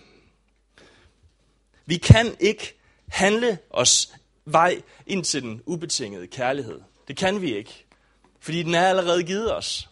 Vi 1.85 1.97
kan 1.97 2.35
ikke 2.39 2.79
handle 3.07 3.57
os 3.69 4.13
vej 4.45 4.81
ind 5.07 5.23
til 5.23 5.41
den 5.41 5.61
ubetingede 5.65 6.27
kærlighed. 6.27 6.81
Det 7.07 7.17
kan 7.17 7.41
vi 7.41 7.55
ikke. 7.55 7.85
Fordi 8.39 8.63
den 8.63 8.75
er 8.75 8.87
allerede 8.87 9.23
givet 9.23 9.55
os. 9.55 9.89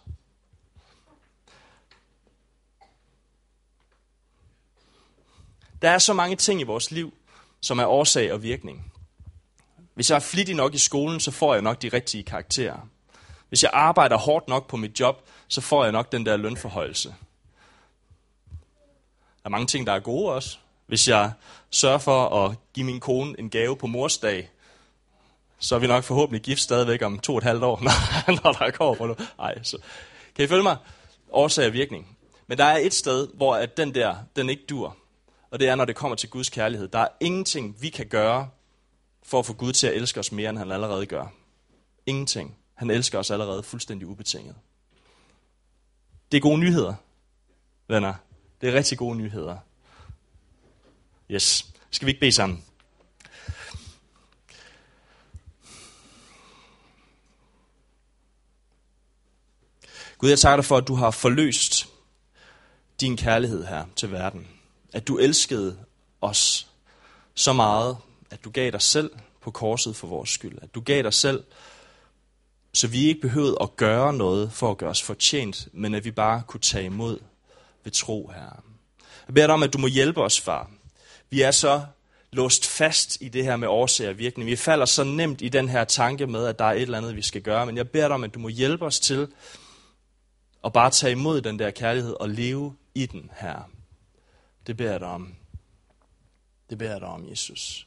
Der 5.82 5.90
er 5.90 5.98
så 5.98 6.12
mange 6.12 6.36
ting 6.36 6.60
i 6.60 6.64
vores 6.64 6.90
liv, 6.90 7.14
som 7.60 7.78
er 7.78 7.86
årsag 7.86 8.32
og 8.32 8.42
virkning. 8.42 8.91
Hvis 9.94 10.10
jeg 10.10 10.16
er 10.16 10.20
flittig 10.20 10.54
nok 10.54 10.74
i 10.74 10.78
skolen, 10.78 11.20
så 11.20 11.30
får 11.30 11.54
jeg 11.54 11.62
nok 11.62 11.82
de 11.82 11.88
rigtige 11.88 12.22
karakterer. 12.22 12.88
Hvis 13.48 13.62
jeg 13.62 13.70
arbejder 13.74 14.16
hårdt 14.16 14.48
nok 14.48 14.68
på 14.68 14.76
mit 14.76 15.00
job, 15.00 15.28
så 15.48 15.60
får 15.60 15.84
jeg 15.84 15.92
nok 15.92 16.12
den 16.12 16.26
der 16.26 16.36
lønforhøjelse. 16.36 17.14
Der 19.42 19.44
er 19.44 19.48
mange 19.48 19.66
ting, 19.66 19.86
der 19.86 19.92
er 19.92 20.00
gode 20.00 20.32
også. 20.32 20.58
Hvis 20.86 21.08
jeg 21.08 21.32
sørger 21.70 21.98
for 21.98 22.44
at 22.44 22.56
give 22.74 22.86
min 22.86 23.00
kone 23.00 23.34
en 23.38 23.50
gave 23.50 23.76
på 23.76 23.86
morsdag, 23.86 24.50
så 25.58 25.74
er 25.74 25.78
vi 25.78 25.86
nok 25.86 26.04
forhåbentlig 26.04 26.42
gift 26.42 26.60
stadigvæk 26.60 27.02
om 27.02 27.18
to 27.18 27.32
og 27.32 27.38
et 27.38 27.44
halvt 27.44 27.64
år, 27.64 27.80
når 28.44 28.52
der 28.52 28.70
går 28.70 28.94
på 28.94 29.06
noget. 29.06 29.28
Ej, 29.38 29.62
så. 29.62 29.78
Kan 30.36 30.44
I 30.44 30.48
følge 30.48 30.62
mig? 30.62 30.76
Årsag 31.30 31.66
og 31.66 31.72
virkning. 31.72 32.18
Men 32.46 32.58
der 32.58 32.64
er 32.64 32.78
et 32.78 32.94
sted, 32.94 33.28
hvor 33.34 33.54
at 33.54 33.76
den 33.76 33.94
der, 33.94 34.16
den 34.36 34.50
ikke 34.50 34.62
dur. 34.68 34.96
Og 35.50 35.60
det 35.60 35.68
er, 35.68 35.74
når 35.74 35.84
det 35.84 35.96
kommer 35.96 36.16
til 36.16 36.28
Guds 36.28 36.50
kærlighed. 36.50 36.88
Der 36.88 36.98
er 36.98 37.08
ingenting, 37.20 37.76
vi 37.80 37.88
kan 37.88 38.06
gøre 38.06 38.48
for 39.22 39.38
at 39.38 39.46
få 39.46 39.52
Gud 39.52 39.72
til 39.72 39.86
at 39.86 39.94
elske 39.94 40.20
os 40.20 40.32
mere, 40.32 40.50
end 40.50 40.58
han 40.58 40.72
allerede 40.72 41.06
gør. 41.06 41.26
Ingenting. 42.06 42.56
Han 42.74 42.90
elsker 42.90 43.18
os 43.18 43.30
allerede 43.30 43.62
fuldstændig 43.62 44.08
ubetinget. 44.08 44.54
Det 46.32 46.36
er 46.36 46.42
gode 46.42 46.58
nyheder, 46.58 46.94
venner. 47.88 48.14
Det 48.60 48.68
er 48.68 48.72
rigtig 48.72 48.98
gode 48.98 49.16
nyheder. 49.16 49.58
Yes. 51.30 51.66
Skal 51.90 52.06
vi 52.06 52.10
ikke 52.10 52.20
bede 52.20 52.32
sammen? 52.32 52.64
Gud, 60.18 60.28
jeg 60.28 60.38
takker 60.38 60.56
dig 60.56 60.64
for, 60.64 60.76
at 60.76 60.88
du 60.88 60.94
har 60.94 61.10
forløst 61.10 61.88
din 63.00 63.16
kærlighed 63.16 63.64
her 63.66 63.84
til 63.96 64.12
verden. 64.12 64.48
At 64.92 65.08
du 65.08 65.18
elskede 65.18 65.84
os 66.20 66.70
så 67.34 67.52
meget, 67.52 67.98
at 68.32 68.44
du 68.44 68.50
gav 68.50 68.70
dig 68.70 68.82
selv 68.82 69.10
på 69.40 69.50
korset 69.50 69.96
for 69.96 70.06
vores 70.06 70.30
skyld. 70.30 70.58
At 70.62 70.74
du 70.74 70.80
gav 70.80 71.02
dig 71.02 71.14
selv, 71.14 71.44
så 72.72 72.88
vi 72.88 73.06
ikke 73.06 73.20
behøvede 73.20 73.56
at 73.60 73.76
gøre 73.76 74.12
noget 74.12 74.52
for 74.52 74.70
at 74.70 74.78
gøre 74.78 74.90
os 74.90 75.02
fortjent, 75.02 75.68
men 75.72 75.94
at 75.94 76.04
vi 76.04 76.10
bare 76.10 76.42
kunne 76.46 76.60
tage 76.60 76.84
imod 76.84 77.18
ved 77.84 77.92
tro, 77.92 78.30
Herre. 78.34 78.56
Jeg 79.26 79.34
beder 79.34 79.46
dig 79.46 79.54
om, 79.54 79.62
at 79.62 79.72
du 79.72 79.78
må 79.78 79.86
hjælpe 79.86 80.22
os, 80.22 80.40
far. 80.40 80.70
Vi 81.30 81.42
er 81.42 81.50
så 81.50 81.82
låst 82.32 82.66
fast 82.66 83.18
i 83.20 83.28
det 83.28 83.44
her 83.44 83.56
med 83.56 83.68
årsag 83.68 84.08
og 84.08 84.18
virkning. 84.18 84.50
Vi 84.50 84.56
falder 84.56 84.86
så 84.86 85.04
nemt 85.04 85.42
i 85.42 85.48
den 85.48 85.68
her 85.68 85.84
tanke 85.84 86.26
med, 86.26 86.46
at 86.46 86.58
der 86.58 86.64
er 86.64 86.72
et 86.72 86.82
eller 86.82 86.98
andet, 86.98 87.16
vi 87.16 87.22
skal 87.22 87.42
gøre. 87.42 87.66
Men 87.66 87.76
jeg 87.76 87.90
beder 87.90 88.08
dig 88.08 88.14
om, 88.14 88.24
at 88.24 88.34
du 88.34 88.38
må 88.38 88.48
hjælpe 88.48 88.84
os 88.84 89.00
til 89.00 89.28
at 90.64 90.72
bare 90.72 90.90
tage 90.90 91.12
imod 91.12 91.40
den 91.40 91.58
der 91.58 91.70
kærlighed 91.70 92.12
og 92.20 92.28
leve 92.28 92.76
i 92.94 93.06
den 93.06 93.30
her. 93.36 93.70
Det 94.66 94.76
beder 94.76 94.90
jeg 94.90 95.00
dig 95.00 95.08
om. 95.08 95.34
Det 96.70 96.78
beder 96.78 96.92
jeg 96.92 97.00
dig 97.00 97.08
om, 97.08 97.30
Jesus. 97.30 97.86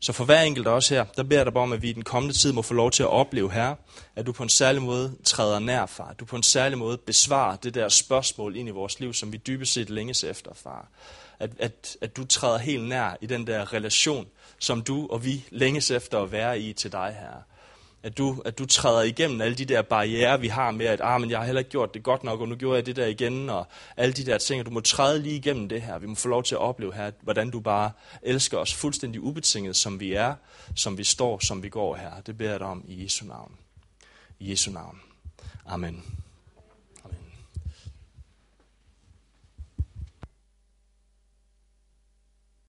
Så 0.00 0.12
for 0.12 0.24
hver 0.24 0.40
enkelt 0.40 0.66
også 0.66 0.94
her, 0.94 1.04
der 1.04 1.22
beder 1.22 1.38
jeg 1.38 1.46
dig 1.46 1.52
bare 1.52 1.62
om, 1.62 1.72
at 1.72 1.82
vi 1.82 1.90
i 1.90 1.92
den 1.92 2.02
kommende 2.02 2.34
tid 2.34 2.52
må 2.52 2.62
få 2.62 2.74
lov 2.74 2.90
til 2.90 3.02
at 3.02 3.08
opleve 3.08 3.52
her, 3.52 3.74
at 4.16 4.26
du 4.26 4.32
på 4.32 4.42
en 4.42 4.48
særlig 4.48 4.82
måde 4.82 5.16
træder 5.24 5.58
nær, 5.58 5.86
far. 5.86 6.08
At 6.08 6.20
du 6.20 6.24
på 6.24 6.36
en 6.36 6.42
særlig 6.42 6.78
måde 6.78 6.98
besvarer 6.98 7.56
det 7.56 7.74
der 7.74 7.88
spørgsmål 7.88 8.56
ind 8.56 8.68
i 8.68 8.72
vores 8.72 9.00
liv, 9.00 9.14
som 9.14 9.32
vi 9.32 9.36
dybest 9.36 9.72
set 9.72 9.90
længes 9.90 10.24
efter, 10.24 10.54
far. 10.54 10.88
At, 11.38 11.50
at, 11.58 11.96
at 12.00 12.16
du 12.16 12.24
træder 12.24 12.58
helt 12.58 12.88
nær 12.88 13.16
i 13.20 13.26
den 13.26 13.46
der 13.46 13.72
relation, 13.72 14.26
som 14.58 14.82
du 14.82 15.06
og 15.10 15.24
vi 15.24 15.44
længes 15.50 15.90
efter 15.90 16.22
at 16.22 16.32
være 16.32 16.60
i 16.60 16.72
til 16.72 16.92
dig, 16.92 17.16
her 17.20 17.42
at 18.02 18.18
du, 18.18 18.42
at 18.44 18.58
du 18.58 18.66
træder 18.66 19.02
igennem 19.02 19.40
alle 19.40 19.54
de 19.54 19.64
der 19.64 19.82
barriere, 19.82 20.40
vi 20.40 20.48
har 20.48 20.70
med, 20.70 20.86
at 20.86 21.00
ah, 21.02 21.20
men 21.20 21.30
jeg 21.30 21.38
har 21.38 21.46
heller 21.46 21.58
ikke 21.58 21.70
gjort 21.70 21.94
det 21.94 22.02
godt 22.02 22.24
nok, 22.24 22.40
og 22.40 22.48
nu 22.48 22.54
gjorde 22.54 22.76
jeg 22.76 22.86
det 22.86 22.96
der 22.96 23.06
igen, 23.06 23.50
og 23.50 23.66
alle 23.96 24.12
de 24.12 24.26
der 24.26 24.38
ting, 24.38 24.66
du 24.66 24.70
må 24.70 24.80
træde 24.80 25.22
lige 25.22 25.36
igennem 25.36 25.68
det 25.68 25.82
her. 25.82 25.98
Vi 25.98 26.06
må 26.06 26.14
få 26.14 26.28
lov 26.28 26.42
til 26.42 26.54
at 26.54 26.60
opleve 26.60 26.94
her, 26.94 27.10
hvordan 27.20 27.50
du 27.50 27.60
bare 27.60 27.90
elsker 28.22 28.58
os 28.58 28.74
fuldstændig 28.74 29.20
ubetinget, 29.20 29.76
som 29.76 30.00
vi 30.00 30.12
er, 30.12 30.34
som 30.74 30.98
vi 30.98 31.04
står, 31.04 31.38
som 31.44 31.62
vi 31.62 31.68
går 31.68 31.96
her. 31.96 32.20
Det 32.26 32.38
beder 32.38 32.50
jeg 32.50 32.60
dig 32.60 32.68
om 32.68 32.84
i 32.88 33.04
Jesu 33.04 33.26
navn. 33.26 33.52
I 34.38 34.50
Jesu 34.50 34.70
navn. 34.70 35.00
Amen. 35.66 36.04